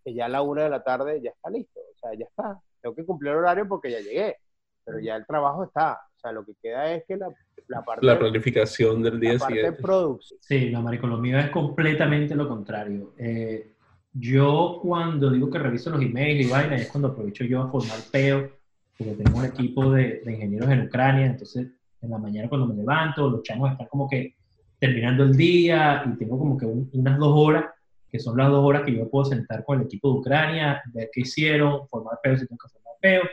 que 0.03 0.13
ya 0.13 0.25
a 0.25 0.29
la 0.29 0.41
una 0.41 0.63
de 0.63 0.69
la 0.69 0.83
tarde 0.83 1.21
ya 1.21 1.31
está 1.31 1.49
listo, 1.49 1.79
o 1.79 1.97
sea, 1.99 2.13
ya 2.17 2.25
está. 2.25 2.59
Tengo 2.81 2.95
que 2.95 3.05
cumplir 3.05 3.31
el 3.31 3.37
horario 3.39 3.67
porque 3.67 3.91
ya 3.91 3.99
llegué, 3.99 4.37
pero 4.83 4.99
ya 4.99 5.15
el 5.15 5.25
trabajo 5.25 5.63
está. 5.63 5.93
O 5.93 6.19
sea, 6.19 6.31
lo 6.31 6.45
que 6.45 6.53
queda 6.61 6.93
es 6.93 7.03
que 7.07 7.17
la 7.17 7.33
la, 7.67 7.83
parte, 7.83 8.05
la 8.05 8.19
planificación 8.19 9.01
del 9.01 9.19
día 9.19 9.33
la 9.33 9.39
siguiente. 9.39 9.71
Parte 9.71 9.83
producción. 9.83 10.39
Sí, 10.41 10.69
no, 10.71 10.81
marico, 10.81 11.07
lo 11.07 11.17
mío 11.17 11.39
es 11.39 11.49
completamente 11.49 12.35
lo 12.35 12.47
contrario. 12.47 13.13
Eh, 13.17 13.73
yo 14.13 14.79
cuando 14.81 15.29
digo 15.31 15.49
que 15.49 15.59
reviso 15.59 15.89
los 15.89 16.01
emails 16.01 16.45
y 16.45 16.49
vainas 16.49 16.81
es 16.81 16.91
cuando 16.91 17.09
aprovecho 17.09 17.43
yo 17.45 17.61
a 17.61 17.71
formar 17.71 17.99
peo, 18.11 18.51
porque 18.97 19.13
tengo 19.13 19.39
un 19.39 19.45
equipo 19.45 19.91
de, 19.91 20.21
de, 20.23 20.33
ingenieros 20.33 20.69
en 20.69 20.85
Ucrania, 20.85 21.25
entonces 21.25 21.67
en 22.01 22.09
la 22.09 22.17
mañana 22.17 22.49
cuando 22.49 22.67
me 22.67 22.75
levanto, 22.75 23.29
los 23.29 23.43
chamos 23.43 23.71
están 23.71 23.87
como 23.87 24.07
que 24.07 24.35
terminando 24.77 25.23
el 25.23 25.35
día 25.35 26.03
y 26.05 26.17
tengo 26.17 26.37
como 26.37 26.57
que 26.57 26.65
unas 26.65 27.17
dos 27.17 27.33
horas, 27.33 27.65
que 28.13 28.19
son 28.19 28.37
las 28.37 28.47
dos 28.51 28.63
horas 28.63 28.83
que 28.85 28.95
yo 28.95 29.09
puedo 29.09 29.25
sentar 29.25 29.65
con 29.65 29.79
el 29.79 29.87
equipo 29.87 30.07
de 30.13 30.19
Ucrania, 30.19 30.83
ver 30.93 31.09
qué 31.11 31.21
hicieron, 31.21 31.87
formar 31.87 32.19
peo 32.21 32.37
si 32.37 32.45
tengo 32.45 32.59
que 32.63 32.69
formar 32.69 32.93
peo. 33.01 33.23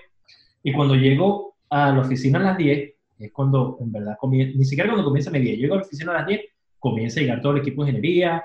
Y 0.63 0.73
cuando 0.73 0.95
llego 0.95 1.57
a 1.69 1.93
la 1.93 2.01
oficina 2.01 2.39
a 2.39 2.43
las 2.43 2.57
10, 2.57 2.95
es 3.19 3.31
cuando 3.31 3.77
en 3.79 3.93
verdad 3.93 4.17
comienza, 4.19 4.57
ni 4.57 4.65
siquiera 4.65 4.89
cuando 4.89 5.05
comienza 5.05 5.31
mi 5.31 5.41
día, 5.41 5.55
llego 5.55 5.75
a 5.75 5.77
la 5.77 5.83
oficina 5.83 6.13
a 6.13 6.15
las 6.21 6.27
10, 6.29 6.41
comienza 6.79 7.21
a 7.21 7.23
llegar 7.23 7.43
todo 7.43 7.53
el 7.53 7.59
equipo 7.59 7.85
de 7.85 7.91
ingeniería, 7.91 8.43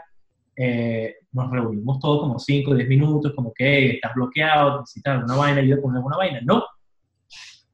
eh, 0.58 1.16
nos 1.32 1.50
reunimos 1.50 2.00
todos 2.00 2.20
como 2.20 2.38
5 2.38 2.70
o 2.70 2.76
10 2.76 2.90
minutos, 2.90 3.32
como 3.34 3.54
que 3.54 3.92
estás 3.92 4.14
bloqueado, 4.14 4.82
necesitas 4.82 5.24
una 5.24 5.38
vaina, 5.38 5.62
ayuda 5.62 5.82
con 5.82 5.96
alguna 5.96 6.18
vaina, 6.18 6.42
no, 6.44 6.66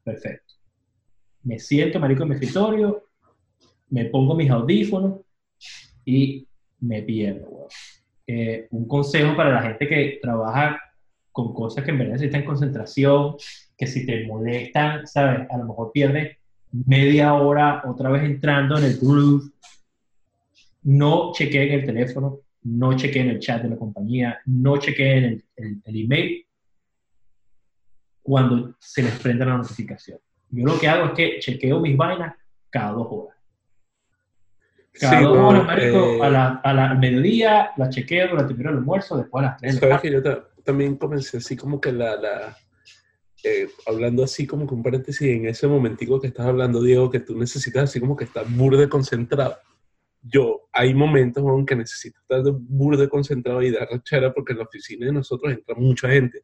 perfecto. 0.04 0.54
Me 1.42 1.58
siento, 1.58 2.00
marico, 2.00 2.22
en 2.22 2.30
mi 2.30 2.36
escritorio, 2.36 3.06
me 3.90 4.06
pongo 4.06 4.36
mis 4.36 4.52
audífonos 4.52 5.22
y 6.06 6.48
me 6.80 7.02
pierdo, 7.02 7.68
eh, 8.28 8.68
un 8.72 8.88
consejo 8.88 9.36
para 9.36 9.52
la 9.52 9.62
gente 9.62 9.88
que 9.88 10.20
trabaja 10.22 10.80
con 11.32 11.54
cosas 11.54 11.84
que 11.84 11.92
en 11.92 11.98
verdad 11.98 12.14
necesitan 12.14 12.44
concentración, 12.44 13.36
que 13.78 13.88
si 13.88 14.06
te 14.06 14.26
molestan, 14.28 15.08
¿sabes? 15.08 15.50
A 15.50 15.58
lo 15.58 15.66
mejor 15.66 15.92
pierdes 15.92 16.38
media 16.72 17.34
hora 17.34 17.82
otra 17.86 18.10
vez 18.10 18.24
entrando 18.24 18.78
en 18.78 18.86
el 18.86 18.98
groove, 18.98 19.52
no 20.84 21.32
chequeen 21.34 21.74
el 21.74 21.86
teléfono, 21.86 22.40
no 22.64 22.96
chequeen 22.96 23.30
el 23.30 23.40
chat 23.40 23.62
de 23.62 23.70
la 23.70 23.78
compañía, 23.78 24.40
no 24.46 24.78
chequeen 24.78 25.24
el, 25.24 25.82
el, 25.86 26.02
email 26.04 26.46
cuando 28.22 28.76
se 28.80 29.04
les 29.04 29.20
prenda 29.20 29.46
la 29.46 29.58
notificación. 29.58 30.20
Yo 30.50 30.66
lo 30.66 30.80
que 30.80 30.88
hago 30.88 31.08
es 31.08 31.12
que 31.12 31.40
chequeo 31.40 31.80
mis 31.80 31.98
vainas 31.98 32.36
cada 32.70 32.92
dos 32.92 33.08
horas. 33.10 33.38
Cada 35.00 35.22
dos 35.22 35.38
horas, 35.38 35.66
marico, 35.66 35.98
eh, 35.98 36.20
a 36.22 36.30
la, 36.30 36.48
a 36.64 36.74
la, 36.74 36.94
mediodía, 36.96 37.72
la 37.78 37.90
chequeo 37.90 38.30
durante 38.30 38.54
el 38.54 38.68
almuerzo, 38.68 39.18
después 39.18 39.44
a 39.44 39.48
las 39.48 39.58
tres. 39.58 39.78
Sabes 39.78 40.02
que 40.02 40.12
yo 40.12 40.22
también 40.64 40.98
comencé 40.98 41.38
así 41.38 41.56
como 41.56 41.80
que 41.80 41.92
la, 41.92 42.16
la 42.18 42.58
eh, 43.44 43.70
hablando 43.88 44.24
así 44.24 44.46
como 44.46 44.68
que 44.68 44.74
un 44.74 44.84
paréntesis, 44.84 45.28
en 45.28 45.48
ese 45.48 45.68
momentico 45.68 46.20
que 46.20 46.28
estás 46.28 46.46
hablando, 46.46 46.84
Diego, 46.84 47.10
que 47.10 47.22
tú 47.22 47.38
necesitas 47.38 47.84
así 47.84 48.00
como 48.00 48.16
que 48.16 48.26
estar 48.26 48.46
burde 48.48 48.90
concentrado. 48.90 49.58
Yo, 50.22 50.68
hay 50.72 50.94
momentos 50.94 51.44
en 51.44 51.66
que 51.66 51.76
necesito 51.76 52.20
estar 52.20 52.44
burde 52.54 53.10
concentrado 53.10 53.62
y 53.64 53.72
dar 53.72 53.88
rachera 53.90 54.32
porque 54.34 54.52
en 54.52 54.60
la 54.60 54.66
oficina 54.66 55.08
de 55.08 55.14
nosotros 55.14 55.52
entra 55.52 55.74
mucha 55.76 56.10
gente 56.10 56.44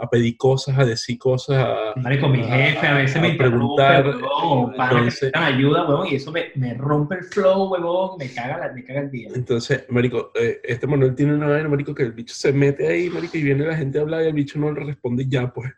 a 0.00 0.08
pedir 0.08 0.36
cosas, 0.36 0.78
a 0.78 0.84
decir 0.84 1.18
cosas, 1.18 1.58
a... 1.58 2.20
con 2.20 2.32
mi 2.32 2.42
jefe 2.42 2.86
a 2.86 2.94
veces 2.94 3.20
me 3.20 3.34
preguntar, 3.34 4.06
huevón, 4.06 4.74
para 4.74 4.98
entonces, 4.98 5.32
que 5.32 5.38
ayuda, 5.38 5.86
huevón, 5.86 6.08
y 6.08 6.14
eso 6.14 6.32
me, 6.32 6.46
me, 6.54 6.74
rompe 6.74 7.16
el 7.16 7.24
flow, 7.24 7.70
huevón, 7.70 8.16
me 8.18 8.32
caga, 8.32 8.58
la, 8.58 8.72
me 8.72 8.82
caga 8.82 9.00
el 9.00 9.10
día. 9.10 9.28
Entonces, 9.34 9.84
marico, 9.90 10.32
eh, 10.34 10.60
este 10.64 10.86
Manuel 10.86 11.14
tiene 11.14 11.34
una 11.34 11.48
vaina, 11.48 11.68
marico, 11.68 11.94
que 11.94 12.04
el 12.04 12.12
bicho 12.12 12.34
se 12.34 12.52
mete 12.52 12.88
ahí, 12.88 13.10
marico, 13.10 13.36
y 13.36 13.42
viene 13.42 13.66
la 13.66 13.76
gente 13.76 13.98
a 13.98 14.02
hablar 14.02 14.22
y 14.22 14.28
el 14.28 14.32
bicho 14.32 14.58
no 14.58 14.72
le 14.72 14.84
responde 14.84 15.26
ya, 15.28 15.52
pues. 15.52 15.70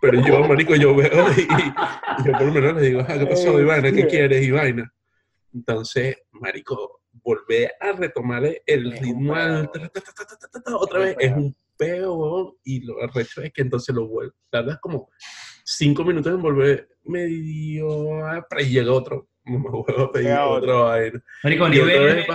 Pero 0.00 0.26
yo, 0.26 0.46
marico, 0.46 0.74
yo 0.74 0.94
veo 0.94 1.26
y, 1.36 2.26
yo 2.26 2.32
por 2.32 2.42
lo 2.42 2.52
menos 2.52 2.74
le 2.74 2.82
digo, 2.82 3.00
ah, 3.06 3.18
¿qué 3.18 3.26
pasó, 3.26 3.60
Ivana? 3.60 3.92
¿Qué 3.92 4.06
quieres, 4.06 4.44
Ivana? 4.44 4.92
Entonces, 5.52 6.16
marico, 6.32 7.02
volver 7.22 7.72
a 7.80 7.92
retomar 7.92 8.42
el 8.66 8.92
ritmo 8.92 9.34
otra 10.78 10.98
vez 10.98 11.16
es 11.18 11.32
un 11.32 11.56
peo, 11.84 12.56
y 12.64 12.80
lo 12.80 13.02
arrecho 13.02 13.42
es 13.42 13.52
que 13.52 13.62
entonces 13.62 13.94
lo 13.94 14.08
vuelvo. 14.08 14.34
Tardas 14.50 14.78
como 14.80 15.10
cinco 15.64 16.04
minutos 16.04 16.32
en 16.32 16.42
volver 16.42 16.88
medio, 17.04 18.20
para 18.48 18.62
y 18.62 18.70
llega 18.70 18.92
otro. 18.92 19.28
Me 19.44 19.58
vuelvo 19.58 20.04
a 20.04 20.12
pedir 20.12 20.36
otro 20.38 20.84
vaina. 20.84 21.22
Marico, 21.42 21.66
en 21.66 21.74
IBM, 21.74 22.26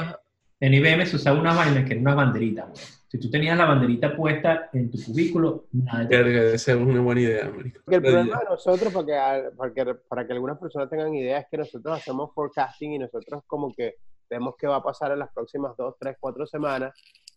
en 0.59 0.73
IBM 0.73 1.05
se 1.05 1.15
usaba 1.15 1.39
una 1.39 1.53
vaina 1.53 1.83
que 1.83 1.93
era 1.93 2.01
una 2.01 2.15
banderita, 2.15 2.65
güey. 2.65 2.83
Si 3.07 3.19
tú 3.19 3.27
tenías 3.31 3.57
la 3.57 3.65
banderita 3.65 4.15
puesta 4.15 4.69
en 4.71 4.91
tu 4.91 5.03
cubículo, 5.03 5.65
nada. 5.71 6.07
Esa 6.53 6.73
es 6.73 6.77
una 6.77 7.01
buena 7.01 7.21
idea, 7.21 7.49
marico. 7.49 7.81
El 7.87 8.01
problema 8.03 8.37
de 8.37 8.45
nosotros, 8.51 8.93
para 8.93 9.73
que, 9.73 9.95
para, 10.07 10.27
que, 10.27 10.33
algunas 10.33 10.59
personas 10.59 10.91
tengan 10.91 11.15
idea, 11.15 11.39
es 11.39 11.47
que 11.49 11.57
nosotros 11.57 11.97
hacemos 11.97 12.31
forecasting 12.35 12.93
y 12.93 12.99
nosotros 12.99 13.41
como 13.47 13.73
que 13.73 13.95
vemos 14.29 14.53
qué 14.59 14.67
va 14.67 14.75
a 14.75 14.83
pasar 14.83 15.11
en 15.11 15.19
las 15.19 15.33
próximas 15.33 15.75
dos, 15.75 15.95
tres, 15.99 16.17
cuatro 16.19 16.45
semanas 16.45 16.93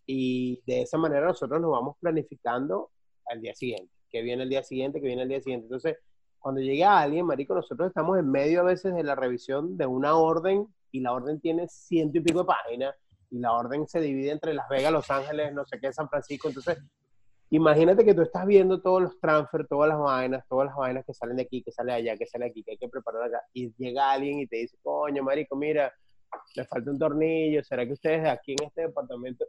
y 0.07 0.61
de 0.66 0.82
esa 0.82 0.98
manera 0.98 1.26
nosotros 1.26 1.61
nos 1.61 1.70
vamos 1.70 1.96
planificando 2.00 2.90
al 3.26 3.40
día 3.40 3.55
siguiente, 3.55 3.92
que 4.11 4.22
viene 4.22 4.42
el 4.42 4.48
día 4.48 4.62
siguiente, 4.62 5.00
que 5.00 5.07
viene 5.07 5.22
el 5.22 5.28
día 5.28 5.40
siguiente. 5.40 5.66
Entonces, 5.66 5.96
cuando 6.38 6.61
llega 6.61 7.00
alguien, 7.00 7.26
marico, 7.26 7.55
nosotros 7.55 7.88
estamos 7.88 8.18
en 8.18 8.30
medio 8.30 8.61
a 8.61 8.64
veces 8.64 8.94
de 8.94 9.05
la 9.05 9.14
revisión 9.14 9.76
de 9.76 9.86
una 9.86 10.16
orden 10.16 10.66
y 10.90 11.00
la 11.00 11.12
orden 11.12 11.40
tiene 11.40 11.68
ciento 11.68 12.18
y 12.18 12.20
pico 12.20 12.40
de 12.40 12.46
páginas 12.46 12.94
y 13.30 13.38
la 13.38 13.53
orden 13.53 13.86
se 13.86 14.00
divide 14.00 14.30
entre 14.30 14.53
Las 14.53 14.68
Vegas, 14.68 14.92
Los 14.92 15.11
Ángeles, 15.11 15.55
no 15.55 15.64
sé 15.64 15.78
qué, 15.80 15.92
San 15.92 16.09
Francisco. 16.09 16.48
Entonces, 16.48 16.78
imagínate 17.50 18.05
que 18.05 18.12
tú 18.12 18.22
estás 18.22 18.44
viendo 18.44 18.82
todos 18.82 19.03
los 19.03 19.20
transfers, 19.20 19.68
todas 19.68 19.88
las 19.88 19.98
vainas, 19.98 20.44
todas 20.48 20.66
las 20.66 20.76
vainas 20.76 21.05
que 21.07 21.14
salen 21.14 21.36
de 21.36 21.42
aquí, 21.42 21.62
que 21.62 21.72
salen 21.72 21.94
allá, 21.94 22.16
que 22.16 22.26
salen 22.26 22.50
aquí, 22.50 22.62
que 22.62 22.72
hay 22.72 22.78
que 22.78 22.88
preparar 22.88 23.22
acá. 23.22 23.40
Y 23.55 23.72
llega 23.78 24.11
alguien 24.11 24.40
y 24.40 24.46
te 24.46 24.57
dice, 24.57 24.76
coño, 24.82 25.22
marico, 25.22 25.57
mira, 25.57 25.92
le 26.55 26.64
falta 26.64 26.90
un 26.90 26.98
tornillo, 26.98 27.62
¿será 27.64 27.86
que 27.86 27.92
ustedes 27.92 28.22
de 28.22 28.30
aquí 28.30 28.53
en 28.53 28.66
este 28.66 28.82
departamento? 28.82 29.46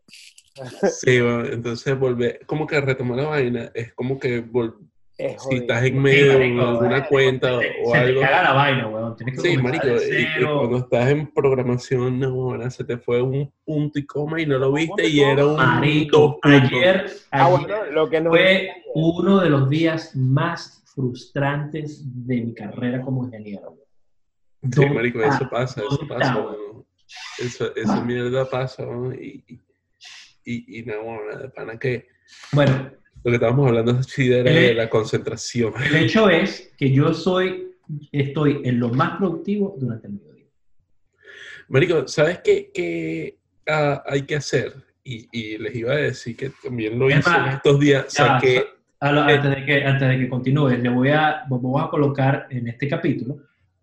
Sí, 1.01 1.17
entonces 1.17 1.97
volver, 1.97 2.41
como 2.45 2.67
que 2.67 2.79
retomar 2.79 3.17
la 3.17 3.27
vaina, 3.27 3.71
es 3.73 3.93
como 3.93 4.19
que 4.19 4.43
si 5.15 5.55
estás 5.55 5.83
en 5.83 6.01
medio 6.01 6.37
de 6.37 6.59
alguna 6.59 7.07
cuenta 7.07 7.55
o 7.55 7.93
algo. 7.93 8.19
Te 8.19 8.25
caga 8.25 8.43
la 8.43 8.53
vaina, 8.53 8.87
weón. 8.87 9.15
sí, 9.37 9.57
marico, 9.57 9.87
y, 9.87 10.43
cuando 10.43 10.77
estás 10.77 11.09
en 11.09 11.27
programación, 11.33 12.19
no, 12.19 12.69
se 12.69 12.83
te 12.83 12.97
fue 12.97 13.21
un 13.21 13.51
punto 13.63 13.99
y 13.99 14.05
coma 14.05 14.41
y 14.41 14.45
no 14.45 14.57
lo 14.57 14.73
viste 14.73 15.07
y 15.07 15.21
era 15.21 15.45
un 15.45 15.55
marico. 15.55 16.39
Ayer, 16.43 17.11
ah, 17.31 17.49
lo 17.91 18.09
que 18.09 18.21
fue 18.21 18.69
uno 18.95 19.39
de 19.39 19.49
los 19.49 19.69
días 19.69 20.15
más 20.15 20.83
frustrantes 20.93 22.03
de 22.03 22.41
mi 22.41 22.53
carrera 22.53 23.01
como 23.01 23.25
ingeniero. 23.25 23.77
Sí, 24.71 24.85
marico, 24.85 25.21
eso 25.21 25.49
pasa, 25.49 25.81
eso 25.81 26.07
pasa. 26.07 26.45
Eso, 27.37 27.75
esa 27.75 28.03
mierda 28.03 28.49
pasa, 28.49 28.83
y, 29.19 29.43
y, 29.47 29.59
y, 30.45 30.83
no, 30.83 31.37
de 31.37 31.49
pana 31.49 31.77
que... 31.77 32.07
Bueno, 32.51 32.91
lo 33.23 33.31
que 33.31 33.35
estábamos 33.35 33.67
hablando 33.67 33.99
es 33.99 34.15
de 34.15 34.73
la 34.73 34.89
concentración. 34.89 35.73
El 35.81 35.95
hecho 35.95 36.29
es 36.29 36.73
que 36.77 36.91
yo 36.91 37.13
soy, 37.13 37.71
estoy 38.11 38.61
en 38.63 38.79
lo 38.79 38.89
más 38.89 39.17
productivo 39.17 39.75
durante 39.79 40.07
el 40.07 40.13
mediodía. 40.13 40.45
Marico, 41.69 42.07
¿sabes 42.07 42.39
qué, 42.43 42.71
qué 42.73 43.37
ah, 43.67 44.03
hay 44.05 44.23
que 44.23 44.35
hacer? 44.35 44.73
Y, 45.03 45.27
y, 45.31 45.57
les 45.57 45.75
iba 45.75 45.93
a 45.93 45.97
decir 45.97 46.35
que 46.35 46.51
también 46.61 46.97
lo 46.97 47.09
hice 47.09 47.29
en 47.29 47.45
estos 47.53 47.79
días. 47.79 48.05
saqué, 48.07 48.65
antes, 48.99 49.43
de 49.43 49.65
que, 49.65 49.83
antes 49.83 50.07
de 50.07 50.17
que 50.17 50.29
continúe, 50.29 50.69
le 50.69 50.89
voy 50.89 51.09
a, 51.09 51.43
voy 51.49 51.81
a 51.81 51.89
colocar 51.89 52.47
en 52.49 52.67
este 52.67 52.87
capítulo 52.87 53.37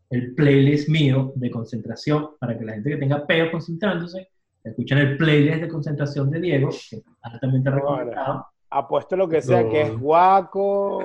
el 0.09 0.35
playlist 0.35 0.89
mío 0.89 1.33
de 1.37 1.51
concentración 1.51 2.31
para 2.39 2.59
que 2.59 2.65
la 2.65 2.73
gente 2.73 2.91
que 2.91 2.97
tenga 2.97 3.27
peo 3.27 3.51
concentrándose 3.51 4.29
escuchen 4.65 4.99
el 4.99 5.17
playlist 5.17 5.63
de 5.63 5.69
concentración 5.69 6.31
de 6.31 6.41
Diego, 6.41 6.71
que 6.71 6.97
es 6.97 7.05
altamente 7.23 7.71
recomendado 7.71 8.47
apuesto 8.71 9.17
lo 9.17 9.29
que 9.29 9.43
sea, 9.43 9.69
que 9.69 9.83
es 9.83 9.99
guaco. 9.99 11.03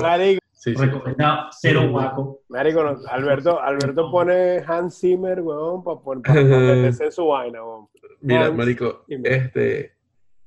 marico. 0.00 0.40
Sí, 0.52 0.74
Recomendado, 0.74 1.48
cero 1.52 1.88
guaco. 1.88 2.42
Marico, 2.48 2.80
Alberto, 3.08 3.60
Alberto 3.60 4.10
pone 4.10 4.62
Hans 4.66 5.00
Zimmer, 5.00 5.40
weón, 5.40 5.82
para 5.82 5.98
meterse 6.44 7.04
en 7.04 7.12
su 7.12 7.26
vaina, 7.26 7.64
weón. 7.64 7.88
Mira, 8.20 8.50
marico, 8.50 9.04
este, 9.08 9.94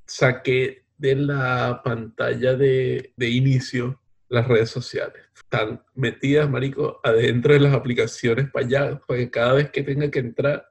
saqué 0.06 0.84
de 0.96 1.16
la 1.16 1.80
pantalla 1.82 2.54
de, 2.54 3.12
de 3.16 3.28
inicio 3.28 4.00
las 4.28 4.46
redes 4.46 4.70
sociales. 4.70 5.20
Están 5.34 5.82
metidas, 5.94 6.48
marico, 6.48 7.00
adentro 7.02 7.52
de 7.52 7.60
las 7.60 7.74
aplicaciones 7.74 8.50
para 8.50 8.66
allá, 8.66 9.00
porque 9.06 9.30
cada 9.30 9.54
vez 9.54 9.70
que 9.70 9.82
tenga 9.82 10.08
que 10.10 10.20
entrar, 10.20 10.64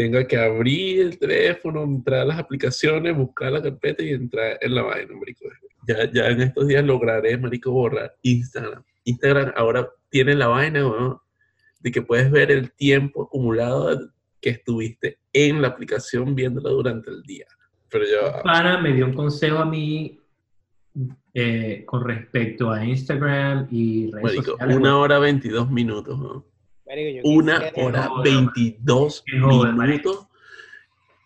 tenga 0.00 0.26
que 0.26 0.38
abrir 0.38 1.02
el 1.02 1.18
teléfono, 1.18 1.82
entrar 1.82 2.20
a 2.20 2.24
las 2.24 2.38
aplicaciones, 2.38 3.14
buscar 3.14 3.52
la 3.52 3.60
carpeta 3.60 4.02
y 4.02 4.14
entrar 4.14 4.56
en 4.58 4.74
la 4.74 4.80
vaina, 4.80 5.14
marico. 5.14 5.44
Ya, 5.86 6.10
ya 6.10 6.28
en 6.28 6.40
estos 6.40 6.68
días 6.68 6.82
lograré, 6.82 7.36
marico, 7.36 7.70
borrar 7.70 8.16
Instagram. 8.22 8.82
Instagram 9.04 9.52
ahora 9.56 9.90
tiene 10.08 10.34
la 10.34 10.46
vaina, 10.46 10.80
¿no? 10.80 11.22
de 11.80 11.92
que 11.92 12.00
puedes 12.00 12.30
ver 12.30 12.50
el 12.50 12.72
tiempo 12.72 13.24
acumulado 13.24 14.10
que 14.40 14.48
estuviste 14.48 15.18
en 15.34 15.60
la 15.60 15.68
aplicación 15.68 16.34
viéndola 16.34 16.70
durante 16.70 17.10
el 17.10 17.22
día. 17.24 17.46
Pero 17.90 18.04
yo... 18.06 18.42
Para 18.42 18.78
me 18.80 18.94
dio 18.94 19.04
un 19.04 19.12
consejo 19.12 19.58
a 19.58 19.66
mí 19.66 20.18
eh, 21.34 21.84
con 21.84 22.06
respecto 22.06 22.70
a 22.70 22.82
Instagram 22.82 23.68
y 23.70 24.10
redes 24.12 24.24
marico, 24.24 24.56
Una 24.74 24.96
hora 24.96 25.18
22 25.18 25.70
minutos, 25.70 26.18
¿no? 26.18 26.49
Una 27.24 27.70
hora 27.76 28.10
22 28.24 29.24
minutos. 29.26 30.26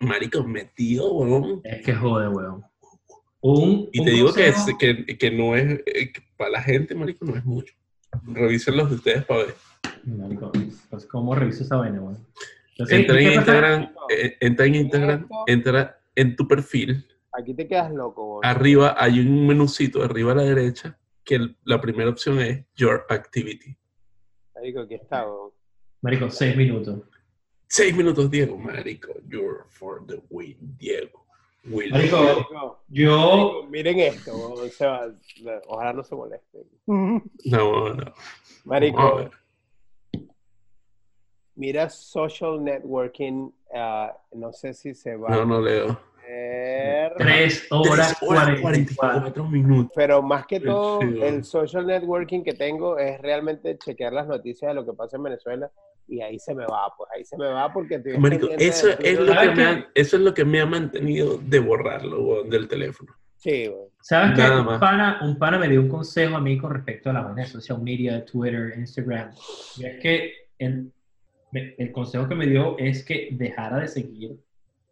Marico, 0.01 0.45
metido, 0.45 1.13
weón. 1.13 1.61
Es 1.65 1.85
que 1.85 1.95
jode, 1.95 2.29
weón. 2.29 2.65
y 3.93 4.05
te 4.05 4.11
digo 4.11 4.33
que, 4.33 4.53
que, 4.79 5.19
que, 5.19 5.31
no 5.31 5.57
es, 5.57 5.81
eh, 5.87 6.13
para 6.37 6.51
la 6.51 6.63
gente, 6.63 6.95
marico, 6.95 7.25
no 7.25 7.37
es 7.37 7.45
mucho. 7.45 7.75
Revisen 8.27 8.77
los 8.77 8.91
de 8.91 8.97
ustedes 8.97 9.25
para 9.25 9.45
ver. 9.45 9.55
Marico, 10.05 10.53
pues, 10.91 11.07
¿cómo 11.07 11.35
reviso 11.35 11.65
esa 11.65 11.77
vaina, 11.77 12.01
weón? 12.01 12.27
entra, 12.77 13.21
en 13.21 13.33
Instagram, 13.33 13.93
eh, 14.11 14.37
entra 14.41 14.67
en 14.67 14.75
Instagram, 14.75 15.29
entra 15.47 16.01
en 16.15 16.37
tu 16.37 16.47
perfil. 16.47 17.07
Aquí 17.33 17.55
te 17.55 17.67
quedas 17.67 17.91
loco, 17.93 18.33
weón. 18.33 18.45
Arriba 18.45 18.95
hay 18.99 19.21
un 19.21 19.47
menucito, 19.47 20.03
arriba 20.03 20.33
a 20.33 20.37
la 20.37 20.43
derecha, 20.43 20.99
que 21.25 21.55
la 21.65 21.81
primera 21.81 22.11
opción 22.11 22.41
es 22.41 22.65
Your 22.77 23.07
Activity. 23.09 23.77
Marico, 24.55 24.81
aquí 24.81 24.95
está, 24.95 25.25
weón. 25.25 25.54
Marico, 26.05 26.29
seis 26.29 26.55
minutos. 26.55 27.01
Seis 27.67 27.97
minutos, 27.97 28.31
Diego. 28.31 28.59
Marico, 28.59 29.15
you're 29.27 29.65
for 29.71 30.07
the 30.07 30.21
win, 30.29 30.55
Diego. 30.79 31.25
Marico, 31.65 32.79
yo... 32.89 33.67
miren 33.71 34.01
esto, 34.01 34.35
ojalá 35.67 35.95
no 35.95 36.05
se 36.05 36.15
moleste. 36.15 36.67
No, 36.85 37.95
no. 37.95 38.15
Marico, 38.67 39.31
mira 41.55 41.89
social 41.89 42.63
networking, 42.63 43.51
uh, 43.73 44.13
no 44.35 44.53
sé 44.53 44.75
si 44.75 44.95
se 44.95 45.17
va. 45.17 45.31
No, 45.31 45.47
no 45.47 45.61
leo. 45.63 45.99
Tres 47.17 47.67
horas, 47.71 48.19
cuarenta 48.21 48.61
44 48.61 49.49
minutos. 49.49 49.93
Pero 49.95 50.21
más 50.21 50.47
que 50.47 50.61
todo, 50.61 51.01
el 51.01 51.45
social 51.45 51.87
networking 51.87 52.43
que 52.43 52.53
tengo 52.53 52.99
es 52.99 53.19
realmente 53.23 53.79
chequear 53.79 54.13
las 54.13 54.27
noticias 54.27 54.69
de 54.69 54.75
lo 54.75 54.85
que 54.85 54.93
pasa 54.93 55.17
en 55.17 55.23
Venezuela 55.23 55.71
y 56.07 56.21
ahí 56.21 56.39
se 56.39 56.55
me 56.55 56.67
va, 56.67 56.93
pues 56.97 57.11
ahí 57.15 57.25
se 57.25 57.37
me 57.37 57.47
va 57.47 57.73
porque 57.73 58.01
eso, 58.59 58.89
es 58.99 59.19
lo 59.19 59.35
que 59.35 59.51
me 59.51 59.65
ha, 59.65 59.91
eso 59.95 60.17
es 60.17 60.23
lo 60.23 60.35
que 60.35 60.45
me 60.45 60.61
ha 60.61 60.67
mantenido 60.67 61.39
de 61.39 61.59
borrarlo 61.59 62.45
del 62.45 62.69
teléfono. 62.69 63.15
Sí, 63.37 63.71
¿Sabes 64.01 64.39
qué? 64.39 64.51
Un 64.51 64.79
pana, 64.79 65.19
un 65.23 65.39
pana 65.39 65.59
me 65.59 65.69
dio 65.69 65.81
un 65.81 65.89
consejo 65.89 66.37
a 66.37 66.41
mí 66.41 66.59
con 66.59 66.73
respecto 66.73 67.09
a 67.09 67.15
la 67.15 67.23
manera 67.23 67.47
de 67.47 67.53
social 67.53 67.81
media, 67.81 68.25
Twitter, 68.25 68.75
Instagram. 68.77 69.31
Y 69.79 69.87
es 69.87 70.01
que 70.01 70.33
el, 70.59 70.93
el 71.53 71.93
consejo 71.93 72.29
que 72.29 72.35
me 72.35 72.47
dio 72.47 72.77
es 72.79 73.03
que 73.03 73.29
dejara 73.33 73.81
de 73.81 73.89
seguir 73.89 74.44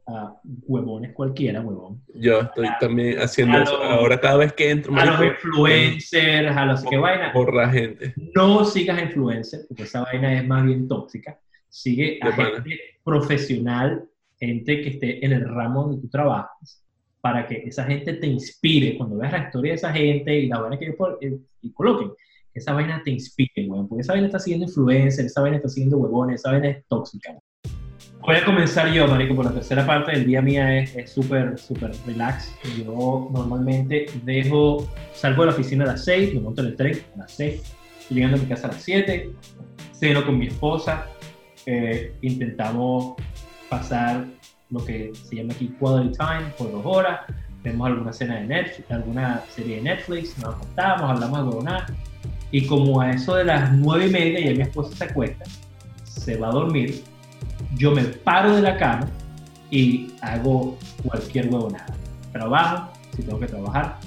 a 0.07 0.35
huevones 0.45 1.13
cualquiera, 1.13 1.61
huevón. 1.61 2.03
Yo 2.15 2.41
estoy 2.41 2.69
también 2.81 3.19
haciendo 3.19 3.59
eso. 3.59 3.77
Ahora 3.83 4.21
cada 4.21 4.39
vez 4.39 4.53
que 4.53 4.71
entro... 4.71 4.95
A 4.97 5.05
los 5.05 5.23
influencers, 5.25 6.57
a 6.57 6.67
los 6.67 6.85
que 6.85 6.97
vaina. 6.97 7.33
Borra 7.33 7.69
gente. 7.71 8.15
No 8.35 8.65
sigas 8.65 8.99
a 8.99 9.03
influencers, 9.03 9.67
porque 9.67 9.85
esa 9.85 10.03
vaina 10.03 10.35
es 10.39 10.47
más 10.47 10.65
bien 10.65 10.89
tóxica. 10.89 11.39
Sigue 11.69 12.19
a 12.21 12.33
gente 12.33 12.81
profesional, 13.05 14.05
gente 14.39 14.83
que 14.83 14.89
esté 14.91 15.25
en 15.25 15.33
el 15.33 15.49
ramo 15.49 15.85
donde 15.85 16.03
tú 16.03 16.09
trabajas, 16.09 16.85
para 17.21 17.47
que 17.47 17.63
esa 17.67 17.85
gente 17.85 18.15
te 18.15 18.27
inspire. 18.27 18.97
Cuando 18.99 19.17
veas 19.17 19.33
la 19.33 19.45
historia 19.45 19.73
de 19.73 19.77
esa 19.77 19.93
gente 19.93 20.39
y 20.39 20.49
la 20.49 20.59
vaina 20.59 20.79
que 20.79 20.87
ellos 20.87 20.97
eh, 21.21 21.39
coloquen, 21.73 22.13
esa 22.53 22.73
vaina 22.73 23.01
te 23.05 23.13
inspire, 23.13 23.69
huevón. 23.69 23.89
Porque 23.89 24.03
esa 24.03 24.13
vaina 24.13 24.27
está 24.27 24.39
siguiendo 24.39 24.67
influencers, 24.67 25.27
esa 25.27 25.41
vaina 25.41 25.57
está 25.57 25.69
siguiendo 25.69 25.97
huevones, 25.99 26.41
esa 26.41 26.51
vaina 26.51 26.69
es 26.69 26.85
tóxica. 26.89 27.39
Voy 28.25 28.37
a 28.37 28.45
comenzar 28.45 28.93
yo, 28.93 29.09
Marico, 29.09 29.35
por 29.35 29.47
la 29.47 29.51
tercera 29.51 29.85
parte 29.85 30.13
del 30.13 30.25
día 30.25 30.41
mía 30.41 30.79
es 30.79 31.11
súper, 31.11 31.59
súper 31.59 31.91
relax. 32.07 32.55
Yo 32.79 33.29
normalmente 33.33 34.07
dejo, 34.23 34.89
salgo 35.13 35.43
de 35.43 35.47
la 35.49 35.53
oficina 35.55 35.83
a 35.83 35.89
las 35.89 36.05
6, 36.05 36.35
me 36.35 36.41
monto 36.41 36.63
en 36.63 36.69
el 36.69 36.77
tren 36.77 37.03
a 37.17 37.19
las 37.19 37.33
6, 37.33 37.63
estoy 37.99 38.17
llegando 38.17 38.37
a 38.37 38.41
mi 38.41 38.47
casa 38.47 38.69
a 38.69 38.73
las 38.73 38.81
7, 38.81 39.29
ceno 39.93 40.25
con 40.25 40.39
mi 40.39 40.47
esposa, 40.47 41.09
eh, 41.67 42.15
intentamos 42.23 43.15
pasar 43.69 44.25
lo 44.71 44.85
que 44.85 45.11
se 45.15 45.37
llama 45.37 45.55
aquí 45.55 45.75
quality 45.81 46.17
time 46.17 46.49
por 46.57 46.71
dos 46.71 46.87
horas, 46.87 47.23
vemos 47.65 47.89
alguna 47.89 48.13
cena 48.13 48.37
de 48.37 48.47
Netflix, 48.47 48.89
alguna 48.93 49.43
serie 49.49 49.77
de 49.77 49.83
Netflix, 49.83 50.39
nos 50.39 50.55
acostamos, 50.55 51.11
hablamos 51.11 51.57
de 51.57 51.65
nada, 51.65 51.87
y 52.53 52.69
como 52.69 53.01
a 53.01 53.11
eso 53.11 53.35
de 53.35 53.47
las 53.47 53.73
nueve 53.73 54.07
y 54.07 54.11
media 54.11 54.39
ya 54.39 54.53
mi 54.53 54.63
esposa 54.63 54.97
se 54.97 55.05
acuesta, 55.07 55.45
se 56.05 56.37
va 56.37 56.51
a 56.51 56.53
dormir, 56.53 57.03
yo 57.77 57.93
me 57.93 58.03
paro 58.05 58.57
de 58.57 58.63
la 58.63 58.77
cama 58.77 59.09
y 59.71 60.13
hago 60.21 60.77
cualquier 61.05 61.49
huevonada. 61.49 61.95
Trabajo, 62.33 62.93
si 63.17 63.23
tengo 63.23 63.41
que 63.41 63.47
trabajar, 63.47 63.99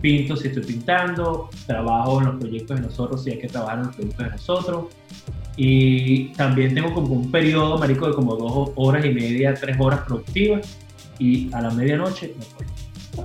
pinto 0.00 0.36
si 0.36 0.48
estoy 0.48 0.64
pintando, 0.64 1.48
trabajo 1.66 2.20
en 2.20 2.26
los 2.26 2.36
proyectos 2.36 2.80
de 2.80 2.86
nosotros 2.86 3.24
si 3.24 3.30
hay 3.30 3.38
que 3.38 3.48
trabajar 3.48 3.78
en 3.78 3.86
los 3.86 3.94
proyectos 3.94 4.24
de 4.24 4.30
nosotros. 4.30 4.84
Y 5.56 6.28
también 6.34 6.74
tengo 6.74 6.94
como 6.94 7.14
un 7.14 7.30
periodo, 7.30 7.76
marico, 7.76 8.08
de 8.08 8.14
como 8.14 8.34
dos 8.36 8.70
horas 8.76 9.04
y 9.04 9.10
media, 9.10 9.54
tres 9.54 9.76
horas 9.78 10.00
productivas, 10.06 10.66
y 11.18 11.52
a 11.52 11.60
la 11.60 11.70
medianoche 11.70 12.34
me 12.38 12.44
voy. 12.56 12.69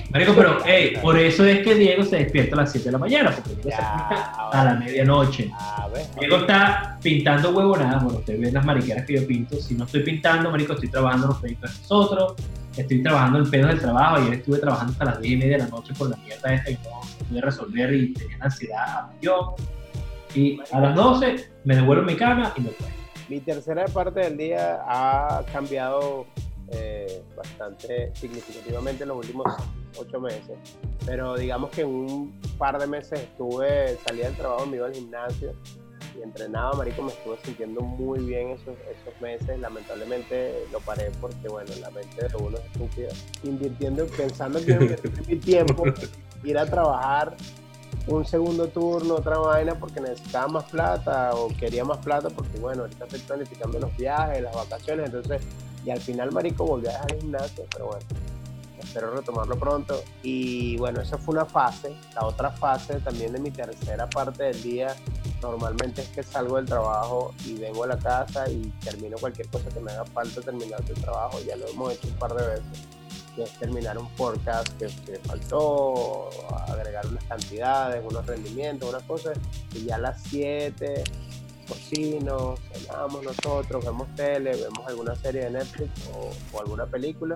Marico, 0.10 0.34
pero 0.34 0.58
hey, 0.66 0.94
por 1.02 1.18
eso 1.18 1.46
es 1.46 1.60
que 1.60 1.76
Diego 1.76 2.04
se 2.04 2.18
despierta 2.18 2.56
a 2.56 2.62
las 2.62 2.72
7 2.72 2.86
de 2.86 2.92
la 2.92 2.98
mañana, 2.98 3.32
porque 3.32 3.50
Diego 3.50 3.64
se 3.64 3.76
despierta 3.76 4.50
a 4.52 4.64
la 4.64 4.74
medianoche. 4.76 5.52
Diego 6.20 6.38
está 6.38 6.98
pintando 7.02 7.52
huevonadas, 7.52 8.04
bueno, 8.04 8.20
ustedes 8.20 8.40
ven 8.40 8.54
las 8.54 8.66
mariqueras 8.66 9.06
que 9.06 9.14
yo 9.14 9.28
pinto. 9.28 9.58
Si 9.58 9.76
no 9.76 9.86
estoy 9.86 10.04
pintando, 10.04 10.50
marico, 10.52 10.74
estoy 10.74 10.90
trabajando 10.90 11.26
en 11.26 11.30
los 11.30 11.40
proyectos 11.40 11.74
de 11.74 11.80
nosotros, 11.80 12.34
estoy 12.76 13.04
trabajando 13.04 13.40
en 13.40 13.50
pedos 13.50 13.68
del 13.68 13.80
trabajo. 13.80 14.16
Ayer 14.18 14.34
estuve 14.36 14.60
trabajando 14.60 14.92
hasta 14.94 15.06
las 15.06 15.22
10 15.22 15.34
y 15.34 15.38
media 15.38 15.58
de 15.58 15.64
la 15.64 15.70
noche 15.70 15.94
por 15.98 16.10
la 16.10 16.18
mierda 16.18 16.54
esta 16.54 16.72
y 16.72 16.74
no 16.76 17.26
pude 17.28 17.42
resolver 17.42 17.94
y 17.94 18.14
tenía 18.14 18.38
ansiedad 18.40 19.08
yo. 19.22 19.56
Y 20.34 20.60
a 20.72 20.80
las 20.80 20.96
12 20.96 21.52
me 21.64 21.76
devuelvo 21.76 22.04
a 22.04 22.06
mi 22.06 22.16
cama 22.16 22.54
y 22.58 22.62
me 22.62 22.68
voy. 22.68 22.76
Mi 23.28 23.40
tercera 23.40 23.86
parte 23.86 24.20
del 24.20 24.38
día 24.38 24.82
ha 24.88 25.44
cambiado 25.52 26.28
eh, 26.70 27.24
bastante 27.36 28.12
significativamente 28.16 29.04
en 29.04 29.10
los 29.10 29.18
últimos 29.18 29.46
ocho 29.98 30.20
meses. 30.20 30.58
Pero 31.06 31.36
digamos 31.36 31.70
que 31.72 31.82
en 31.82 31.88
un 31.88 32.42
par 32.58 32.80
de 32.80 32.88
meses 32.88 33.20
estuve, 33.20 33.98
salía 34.06 34.26
del 34.26 34.36
trabajo, 34.36 34.66
me 34.66 34.78
iba 34.78 34.88
al 34.88 34.94
gimnasio 34.94 35.54
y 36.18 36.24
entrenaba, 36.24 36.74
marico, 36.74 37.02
me 37.02 37.12
estuve 37.12 37.38
sintiendo 37.44 37.82
muy 37.82 38.20
bien 38.20 38.50
esos, 38.50 38.76
esos 38.90 39.22
meses. 39.22 39.60
Lamentablemente 39.60 40.66
lo 40.72 40.80
paré 40.80 41.12
porque, 41.22 41.48
bueno, 41.48 41.72
la 41.82 41.92
mente 41.92 42.28
de 42.28 42.36
uno 42.38 42.58
es 42.58 42.66
estúpida. 42.66 43.10
Invirtiendo, 43.44 44.06
pensando 44.08 44.64
que 44.64 45.00
mi 45.28 45.36
tiempo, 45.40 45.84
ir 46.44 46.58
a 46.58 46.66
trabajar 46.66 47.36
un 48.08 48.26
segundo 48.26 48.68
turno, 48.68 49.16
otra 49.16 49.38
vaina, 49.38 49.76
porque 49.76 50.00
necesitaba 50.00 50.48
más 50.48 50.66
plata 50.66 51.34
o 51.34 51.48
quería 51.48 51.84
más 51.84 51.98
plata, 52.00 52.30
porque 52.30 52.60
bueno, 52.60 52.84
ahorita 52.84 53.06
estoy 53.06 53.20
planificando 53.22 53.80
los 53.80 53.96
viajes, 53.98 54.44
las 54.44 54.56
vacaciones, 54.56 55.08
entonces, 55.08 55.42
y 55.86 55.92
al 55.92 56.02
final, 56.02 56.32
marico, 56.32 56.66
volví 56.66 56.88
a 56.88 56.94
dejar 56.94 57.14
el 57.14 57.22
gimnasio, 57.22 57.66
pero 57.72 57.88
bueno, 57.88 58.06
espero 58.80 59.12
retomarlo 59.12 59.58
pronto. 59.58 60.04
Y 60.24 60.78
bueno, 60.78 61.02
esa 61.02 61.18
fue 61.18 61.36
una 61.36 61.46
fase. 61.46 61.96
La 62.16 62.26
otra 62.26 62.50
fase 62.50 63.00
también 63.02 63.34
de 63.34 63.40
mi 63.40 63.52
tercera 63.52 64.10
parte 64.10 64.46
del 64.46 64.64
día, 64.64 64.96
normalmente 65.42 66.02
es 66.02 66.08
que 66.10 66.24
salgo 66.24 66.56
del 66.56 66.66
trabajo 66.66 67.34
y 67.46 67.54
vengo 67.56 67.84
a 67.84 67.88
la 67.88 67.98
casa 68.00 68.50
y 68.50 68.74
termino 68.84 69.18
cualquier 69.18 69.48
cosa 69.50 69.70
que 69.70 69.80
me 69.80 69.92
haga 69.92 70.06
falta 70.06 70.42
terminar 70.42 70.82
el 70.88 70.96
trabajo. 70.96 71.38
Ya 71.46 71.56
lo 71.56 71.68
hemos 71.68 71.94
hecho 71.94 72.08
un 72.08 72.16
par 72.16 72.34
de 72.34 72.48
veces 72.48 72.88
terminar 73.60 73.98
un 73.98 74.08
forecast 74.12 74.70
que, 74.78 74.88
que, 75.06 75.20
faltó, 75.20 76.30
agregar 76.70 77.06
unas 77.06 77.24
cantidades, 77.26 78.02
unos 78.08 78.26
rendimientos, 78.26 78.90
unas 78.90 79.04
cosas, 79.04 79.38
y 79.74 79.86
ya 79.86 79.96
a 79.96 80.00
las 80.00 80.24
7 80.24 81.04
cocino, 81.66 82.56
cenamos 82.72 83.24
nosotros, 83.24 83.84
vemos 83.84 84.08
tele, 84.16 84.56
vemos 84.56 84.88
alguna 84.88 85.16
serie 85.16 85.46
de 85.46 85.52
Netflix 85.52 85.92
o, 86.14 86.60
alguna 86.60 86.86
película, 86.86 87.36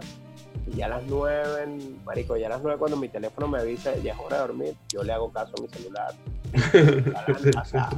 y 0.67 0.77
ya 0.77 0.85
a 0.85 0.89
las 0.89 1.03
9, 1.03 1.67
marico, 2.05 2.37
ya 2.37 2.47
a 2.47 2.49
las 2.51 2.61
9 2.61 2.77
cuando 2.77 2.97
mi 2.97 3.09
teléfono 3.09 3.47
me 3.47 3.59
avisa, 3.59 3.95
ya 3.97 4.13
es 4.13 4.19
hora 4.19 4.37
de 4.37 4.41
dormir, 4.41 4.75
yo 4.89 5.03
le 5.03 5.13
hago 5.13 5.31
caso 5.31 5.53
a 5.57 5.61
mi 5.61 5.67
celular, 5.69 6.13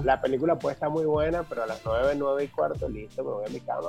la, 0.03 0.21
película 0.21 0.57
puede 0.57 0.73
estar 0.73 0.89
muy 0.89 1.05
buena, 1.05 1.43
pero 1.43 1.63
a 1.63 1.67
las 1.67 1.81
9, 1.85 2.15
9 2.17 2.43
y 2.43 2.47
cuarto, 2.47 2.89
listo, 2.89 3.23
me 3.23 3.31
voy 3.31 3.45
a 3.45 3.49
mi 3.49 3.59
cama 3.61 3.87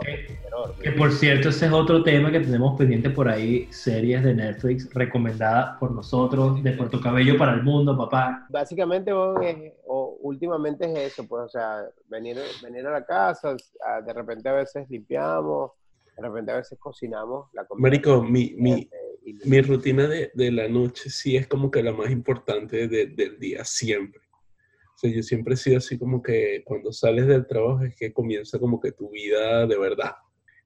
Que 0.83 0.93
por 0.93 1.13
cierto, 1.13 1.49
ese 1.49 1.67
es 1.67 1.73
otro 1.73 2.03
tema 2.03 2.31
que 2.31 2.41
tenemos 2.41 2.79
pendiente 2.79 3.11
por 3.11 3.29
ahí, 3.29 3.69
series 3.73 4.23
de 4.23 4.35
Netflix 4.35 4.89
recomendadas 4.93 5.79
por 5.79 5.93
nosotros, 5.93 6.63
de 6.63 6.73
Puerto 6.73 7.01
Cabello 7.01 7.37
para 7.37 7.55
el 7.55 7.63
mundo, 7.63 7.97
papá. 7.97 8.47
Básicamente, 8.51 9.13
o, 9.13 10.19
últimamente 10.21 10.91
es 10.91 11.13
eso, 11.13 11.27
pues, 11.27 11.45
o 11.45 11.49
sea, 11.49 11.85
venir, 12.09 12.39
venir 12.63 12.87
a 12.87 12.93
la 12.93 13.05
casa, 13.05 13.57
de 14.05 14.13
repente 14.13 14.49
a 14.49 14.53
veces 14.53 14.89
limpiamos, 14.89 15.73
de 16.17 16.23
repente 16.23 16.53
a 16.53 16.57
veces 16.57 16.79
cocinamos 16.79 17.49
la 17.53 17.65
comida. 17.65 17.83
Marico, 17.83 18.23
mi, 18.23 18.55
mi, 18.57 18.89
mi 19.45 19.61
rutina 19.61 20.07
de, 20.07 20.31
de, 20.35 20.53
la 20.53 20.69
noche 20.69 21.11
sí 21.11 21.37
es 21.37 21.47
como 21.47 21.71
que 21.71 21.83
la 21.83 21.93
más 21.93 22.11
importante 22.11 22.87
del 22.89 23.39
día, 23.39 23.65
siempre 23.65 24.22
yo 25.11 25.23
siempre 25.23 25.55
he 25.55 25.57
sido 25.57 25.79
así 25.79 25.99
como 25.99 26.23
que 26.23 26.63
cuando 26.65 26.93
sales 26.93 27.27
del 27.27 27.47
trabajo 27.47 27.85
es 27.85 27.97
que 27.97 28.13
comienza 28.13 28.59
como 28.59 28.81
que 28.81 28.93
tu 28.93 29.11
vida 29.11 29.67
de 29.67 29.79
verdad. 29.79 30.13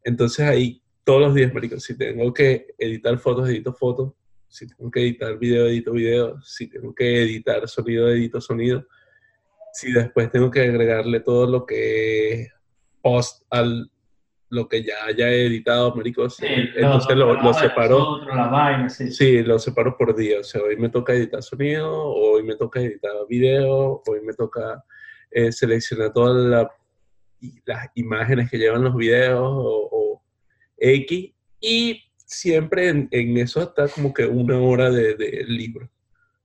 Entonces 0.05 0.47
ahí 0.47 0.83
todos 1.05 1.21
los 1.21 1.35
días, 1.35 1.55
marico, 1.55 1.79
si 1.79 1.97
tengo 1.97 2.35
que 2.35 2.75
editar 2.79 3.17
fotos, 3.19 3.49
edito 3.49 3.73
fotos, 3.73 4.13
si 4.49 4.67
tengo 4.67 4.91
que 4.91 5.01
editar 5.01 5.39
video, 5.39 5.69
edito 5.69 5.93
video, 5.93 6.41
si 6.43 6.69
tengo 6.69 6.95
que 6.95 7.23
editar 7.23 7.69
sonido, 7.69 8.11
edito 8.11 8.41
sonido, 8.41 8.87
si 9.73 9.93
después 9.93 10.31
tengo 10.31 10.51
que 10.51 10.63
agregarle 10.63 11.21
todo 11.21 11.47
lo 11.47 11.65
que 11.65 12.49
post 13.01 13.45
al, 13.51 13.91
lo 14.49 14.69
que 14.69 14.83
ya 14.83 14.95
haya 15.07 15.31
editado, 15.31 15.95
marico, 15.95 16.23
entonces 16.23 17.17
lo, 17.17 17.35
lo, 17.35 17.53
separo. 17.53 18.21
sí. 18.89 19.43
lo 19.43 19.59
separo 19.59 19.97
por 19.97 20.15
día. 20.15 20.41
O 20.41 20.45
sea, 20.45 20.63
hoy 20.63 20.77
me 20.77 20.89
toca 20.89 21.15
editar 21.15 21.43
sonido, 21.43 21.93
hoy 21.93 22.43
me 22.43 22.55
toca 22.57 22.81
editar 22.81 23.13
video, 23.29 24.03
hoy 24.07 24.21
me 24.23 24.33
toca 24.35 24.85
eh, 25.31 25.51
seleccionar 25.51 26.13
todas 26.13 26.69
las 27.65 27.91
imágenes 27.95 28.51
que 28.51 28.59
llevan 28.59 28.85
los 28.85 28.95
videos 28.95 29.43
o, 29.43 30.23
X. 30.79 31.33
Y 31.61 32.03
siempre 32.17 32.89
en, 32.89 33.09
eso 33.39 33.63
está 33.63 33.89
como 33.89 34.13
que 34.13 34.27
una 34.27 34.59
hora 34.61 34.91
de, 34.91 35.45
libro, 35.49 35.91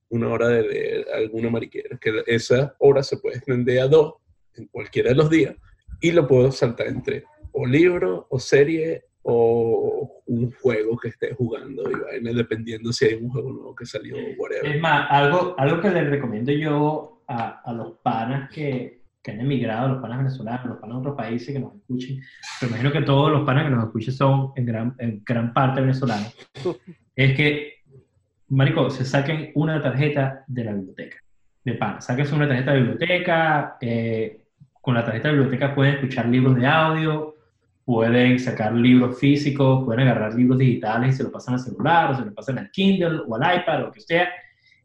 una 0.09 0.29
hora 0.29 0.47
de, 0.47 0.63
de 0.63 1.05
alguna 1.13 1.49
mariquera, 1.49 1.97
que 1.99 2.23
esa 2.25 2.75
hora 2.79 3.03
se 3.03 3.17
puede 3.17 3.37
extender 3.37 3.81
a 3.81 3.87
dos 3.87 4.15
en 4.55 4.67
cualquiera 4.67 5.09
de 5.09 5.15
los 5.15 5.29
días 5.29 5.55
y 6.01 6.11
lo 6.11 6.27
puedo 6.27 6.51
saltar 6.51 6.87
entre 6.87 7.25
o 7.51 7.65
libro, 7.65 8.27
o 8.29 8.39
serie, 8.39 9.05
o 9.23 10.23
un 10.25 10.51
juego 10.51 10.97
que 10.97 11.09
esté 11.09 11.33
jugando, 11.35 11.83
dependiendo 12.21 12.91
si 12.91 13.05
hay 13.05 13.15
un 13.15 13.29
juego 13.29 13.51
nuevo 13.51 13.75
que 13.75 13.85
salió 13.85 14.15
o 14.15 14.19
whatever. 14.37 14.75
Es 14.75 14.81
más, 14.81 15.07
algo, 15.09 15.55
algo 15.57 15.81
que 15.81 15.91
les 15.91 16.09
recomiendo 16.09 16.51
yo 16.51 17.23
a, 17.27 17.61
a 17.63 17.73
los 17.73 17.97
panas 18.03 18.49
que, 18.49 19.03
que, 19.21 19.31
han 19.31 19.41
emigrado, 19.41 19.89
los 19.89 20.01
panas 20.01 20.19
venezolanos, 20.19 20.65
los 20.65 20.79
panas 20.79 20.95
de 20.95 20.99
otros 21.01 21.15
países 21.15 21.53
que 21.53 21.59
nos 21.59 21.75
escuchen, 21.75 22.21
pero 22.59 22.71
imagino 22.71 22.91
que 22.91 23.01
todos 23.01 23.31
los 23.31 23.45
panas 23.45 23.65
que 23.65 23.69
nos 23.69 23.85
escuchen 23.85 24.13
son 24.13 24.51
en 24.55 24.65
gran, 24.65 24.95
en 24.97 25.21
gran 25.23 25.53
parte 25.53 25.81
venezolanos, 25.81 26.35
es 27.15 27.35
que, 27.35 27.73
marico, 28.47 28.89
se 28.89 29.05
saquen 29.05 29.51
una 29.53 29.81
tarjeta 29.81 30.43
de 30.47 30.63
la 30.63 30.73
biblioteca, 30.73 31.17
de 31.63 31.73
pana, 31.73 32.01
saquen 32.01 32.25
una 32.33 32.47
tarjeta 32.47 32.71
de 32.71 32.77
biblioteca, 32.79 33.77
eh, 33.81 34.45
con 34.81 34.95
la 34.95 35.05
tarjeta 35.05 35.27
de 35.27 35.35
biblioteca 35.35 35.75
pueden 35.75 35.95
escuchar 35.95 36.25
libros 36.27 36.55
de 36.55 36.65
audio, 36.65 37.30
pueden 37.91 38.39
sacar 38.39 38.71
libros 38.71 39.19
físicos, 39.19 39.83
pueden 39.83 40.07
agarrar 40.07 40.33
libros 40.33 40.57
digitales 40.57 41.13
y 41.13 41.17
se 41.17 41.23
lo 41.23 41.29
pasan 41.29 41.55
al 41.55 41.59
celular, 41.59 42.11
o 42.11 42.15
se 42.15 42.23
lo 42.23 42.33
pasan 42.33 42.57
al 42.57 42.71
Kindle 42.71 43.23
o 43.27 43.35
al 43.35 43.57
iPad 43.57 43.81
o 43.81 43.85
lo 43.87 43.91
que 43.91 43.99
sea, 43.99 44.29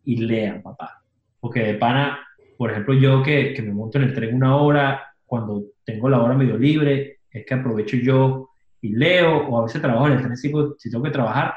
y 0.05 0.17
lean, 0.17 0.61
papá. 0.61 1.05
Porque 1.39 1.61
de 1.61 1.75
pana, 1.75 2.19
por 2.59 2.73
ejemplo, 2.73 2.95
yo 2.95 3.23
que, 3.23 3.55
que 3.55 3.63
me 3.63 3.73
monto 3.73 3.99
en 3.99 4.05
el 4.09 4.13
tren 4.13 4.35
una 4.35 4.57
hora, 4.57 5.15
cuando 5.25 5.67
tengo 5.85 6.09
la 6.09 6.21
hora 6.21 6.35
medio 6.35 6.59
libre, 6.59 7.21
es 7.31 7.47
que 7.47 7.55
aprovecho 7.55 7.97
yo 7.97 8.49
y 8.81 8.89
leo, 8.89 9.47
o 9.47 9.61
a 9.61 9.63
veces 9.63 9.81
trabajo 9.81 10.09
en 10.09 10.15
el 10.15 10.23
tren 10.23 10.37
si, 10.37 10.53
si 10.77 10.91
tengo 10.91 11.05
que 11.05 11.11
trabajar, 11.11 11.55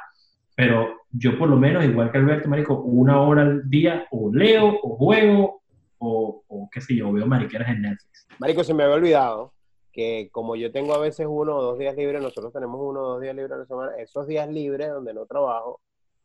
pero 0.56 1.00
yo 1.10 1.36
por 1.36 1.50
lo 1.50 1.58
menos, 1.58 1.84
igual 1.84 2.12
que 2.12 2.20
Alberto, 2.20 2.48
marico, 2.48 2.80
una 2.80 3.22
hora 3.22 3.42
al 3.42 3.68
día 3.68 4.06
o 4.12 4.32
leo, 4.32 4.68
o 4.84 4.98
juego, 4.98 5.64
o, 5.98 6.44
o 6.48 6.70
qué 6.72 6.80
sé 6.80 6.96
yo, 6.96 7.12
veo 7.12 7.26
mariqueras 7.26 7.70
en 7.70 7.82
Netflix. 7.82 8.28
Marico, 8.38 8.64
se 8.64 8.76
me 8.76 8.84
había 8.84 8.98
olvidado 8.98 9.52
que 9.92 10.30
como 10.32 10.56
yo 10.56 10.72
tengo 10.72 10.94
a 10.94 11.00
veces 11.00 11.28
uno 11.30 11.58
o 11.58 11.62
dos 11.62 11.80
días 11.80 11.96
libres, 11.96 12.22
nosotros 12.22 12.54
tenemos 12.54 12.80
uno 12.82 13.02
o 13.02 13.08
dos 13.14 13.22
días 13.22 13.36
libres 13.36 13.54
a 13.54 13.58
la 13.58 13.66
semana, 13.66 13.96
esos 13.98 14.28
días 14.28 14.48
libres 14.50 14.90
donde 14.90 15.14
no 15.14 15.26
trabajo, 15.26 15.82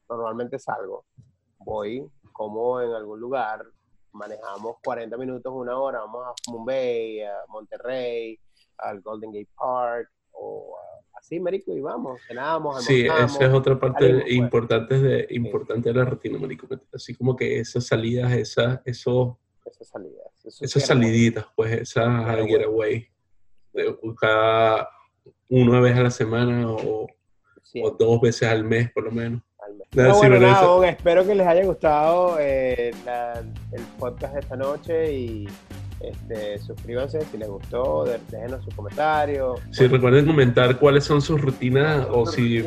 normalmente 0.08 0.58
salgo, 0.58 1.06
voy, 1.58 2.06
como 2.32 2.80
en 2.80 2.92
algún 2.92 3.20
lugar, 3.20 3.64
manejamos 4.12 4.76
40 4.84 5.16
minutos, 5.16 5.52
una 5.54 5.78
hora, 5.78 6.00
vamos 6.00 6.26
a 6.26 6.50
Mumbai, 6.50 7.22
a 7.22 7.44
Monterrey, 7.48 8.38
al 8.78 9.00
Golden 9.00 9.32
Gate 9.32 9.50
Park, 9.56 10.10
o 10.32 10.76
así, 11.14 11.40
Marico, 11.40 11.72
y 11.72 11.80
vamos, 11.80 12.20
cenamos, 12.26 12.84
Sí, 12.84 13.06
esa 13.06 13.46
es 13.46 13.52
otra 13.52 13.78
parte 13.78 14.24
importante 14.34 14.98
de, 15.00 15.26
importante 15.30 15.90
de 15.90 15.98
la 15.98 16.04
rutina, 16.04 16.38
Marico, 16.38 16.68
así 16.92 17.14
como 17.14 17.34
que 17.34 17.60
esas 17.60 17.86
salidas, 17.86 18.32
esas, 18.32 18.80
esos... 18.84 19.36
Esas 19.64 19.88
salidas. 19.88 20.24
Esas 20.60 20.86
saliditas, 20.86 21.46
pues, 21.56 21.72
esas 21.72 22.36
getaway 22.46 23.13
cada 24.20 24.88
una 25.48 25.80
vez 25.80 25.96
a 25.96 26.02
la 26.02 26.10
semana 26.10 26.70
o, 26.70 27.06
dos 27.98 28.20
veces 28.20 28.48
al 28.48 28.64
mes 28.64 28.90
por 28.92 29.04
lo 29.04 29.10
menos. 29.10 29.42
espero 30.84 31.26
que 31.26 31.34
les 31.34 31.46
haya 31.46 31.64
gustado 31.64 32.36
eh, 32.38 32.92
el 33.72 33.82
podcast 33.98 34.34
de 34.34 34.40
esta 34.40 34.56
noche 34.56 35.12
y 35.12 35.48
Este, 36.00 36.58
suscríbanse 36.58 37.20
si 37.30 37.38
les 37.38 37.48
gustó, 37.48 38.04
déjenos 38.30 38.64
sus 38.64 38.74
comentarios. 38.74 39.60
Sí, 39.70 39.86
recuerden 39.86 40.26
comentar 40.26 40.78
cuáles 40.78 41.04
son 41.04 41.22
sus 41.22 41.40
rutinas 41.40 42.06
o 42.10 42.26
si... 42.26 42.64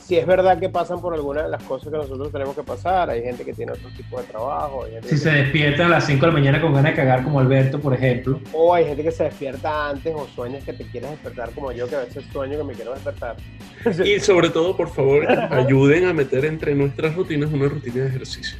Si 0.00 0.16
es 0.16 0.26
verdad 0.26 0.58
que 0.58 0.68
pasan 0.68 1.00
por 1.00 1.14
alguna 1.14 1.42
de 1.42 1.48
las 1.48 1.62
cosas 1.64 1.90
que 1.90 1.98
nosotros 1.98 2.32
tenemos 2.32 2.54
que 2.56 2.62
pasar, 2.62 3.10
hay 3.10 3.22
gente 3.22 3.44
que 3.44 3.52
tiene 3.52 3.72
otro 3.72 3.88
tipo 3.96 4.18
de 4.18 4.24
trabajo. 4.24 4.86
si 5.04 5.18
se 5.18 5.30
despiertan 5.30 5.86
a 5.86 5.90
las 5.90 6.06
5 6.06 6.20
de 6.20 6.26
la 6.26 6.32
mañana 6.32 6.60
con 6.60 6.72
ganas 6.72 6.92
de 6.92 6.96
cagar 6.96 7.24
como 7.24 7.40
Alberto, 7.40 7.78
por 7.78 7.94
ejemplo. 7.94 8.40
O 8.52 8.74
hay 8.74 8.86
gente 8.86 9.02
que 9.02 9.10
se 9.10 9.24
despierta 9.24 9.90
antes 9.90 10.14
o 10.14 10.26
sueñas 10.34 10.64
que 10.64 10.72
te 10.72 10.84
quieres 10.84 11.10
despertar 11.10 11.50
como 11.50 11.72
yo, 11.72 11.88
que 11.88 11.96
a 11.96 12.00
veces 12.00 12.24
sueño 12.32 12.58
que 12.58 12.64
me 12.64 12.72
quiero 12.72 12.94
despertar. 12.94 13.36
y 14.04 14.20
sobre 14.20 14.50
todo, 14.50 14.76
por 14.76 14.88
favor, 14.88 15.26
ayuden 15.30 16.06
a 16.06 16.12
meter 16.12 16.44
entre 16.44 16.74
nuestras 16.74 17.14
rutinas 17.14 17.52
una 17.52 17.68
rutina 17.68 18.02
de 18.02 18.08
ejercicio. 18.08 18.58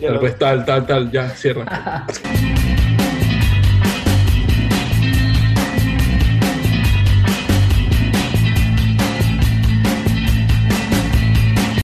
Tal, 0.00 0.18
pues 0.18 0.38
tal, 0.38 0.64
tal, 0.64 0.86
tal, 0.86 1.10
ya, 1.10 1.28
cierra. 1.30 2.06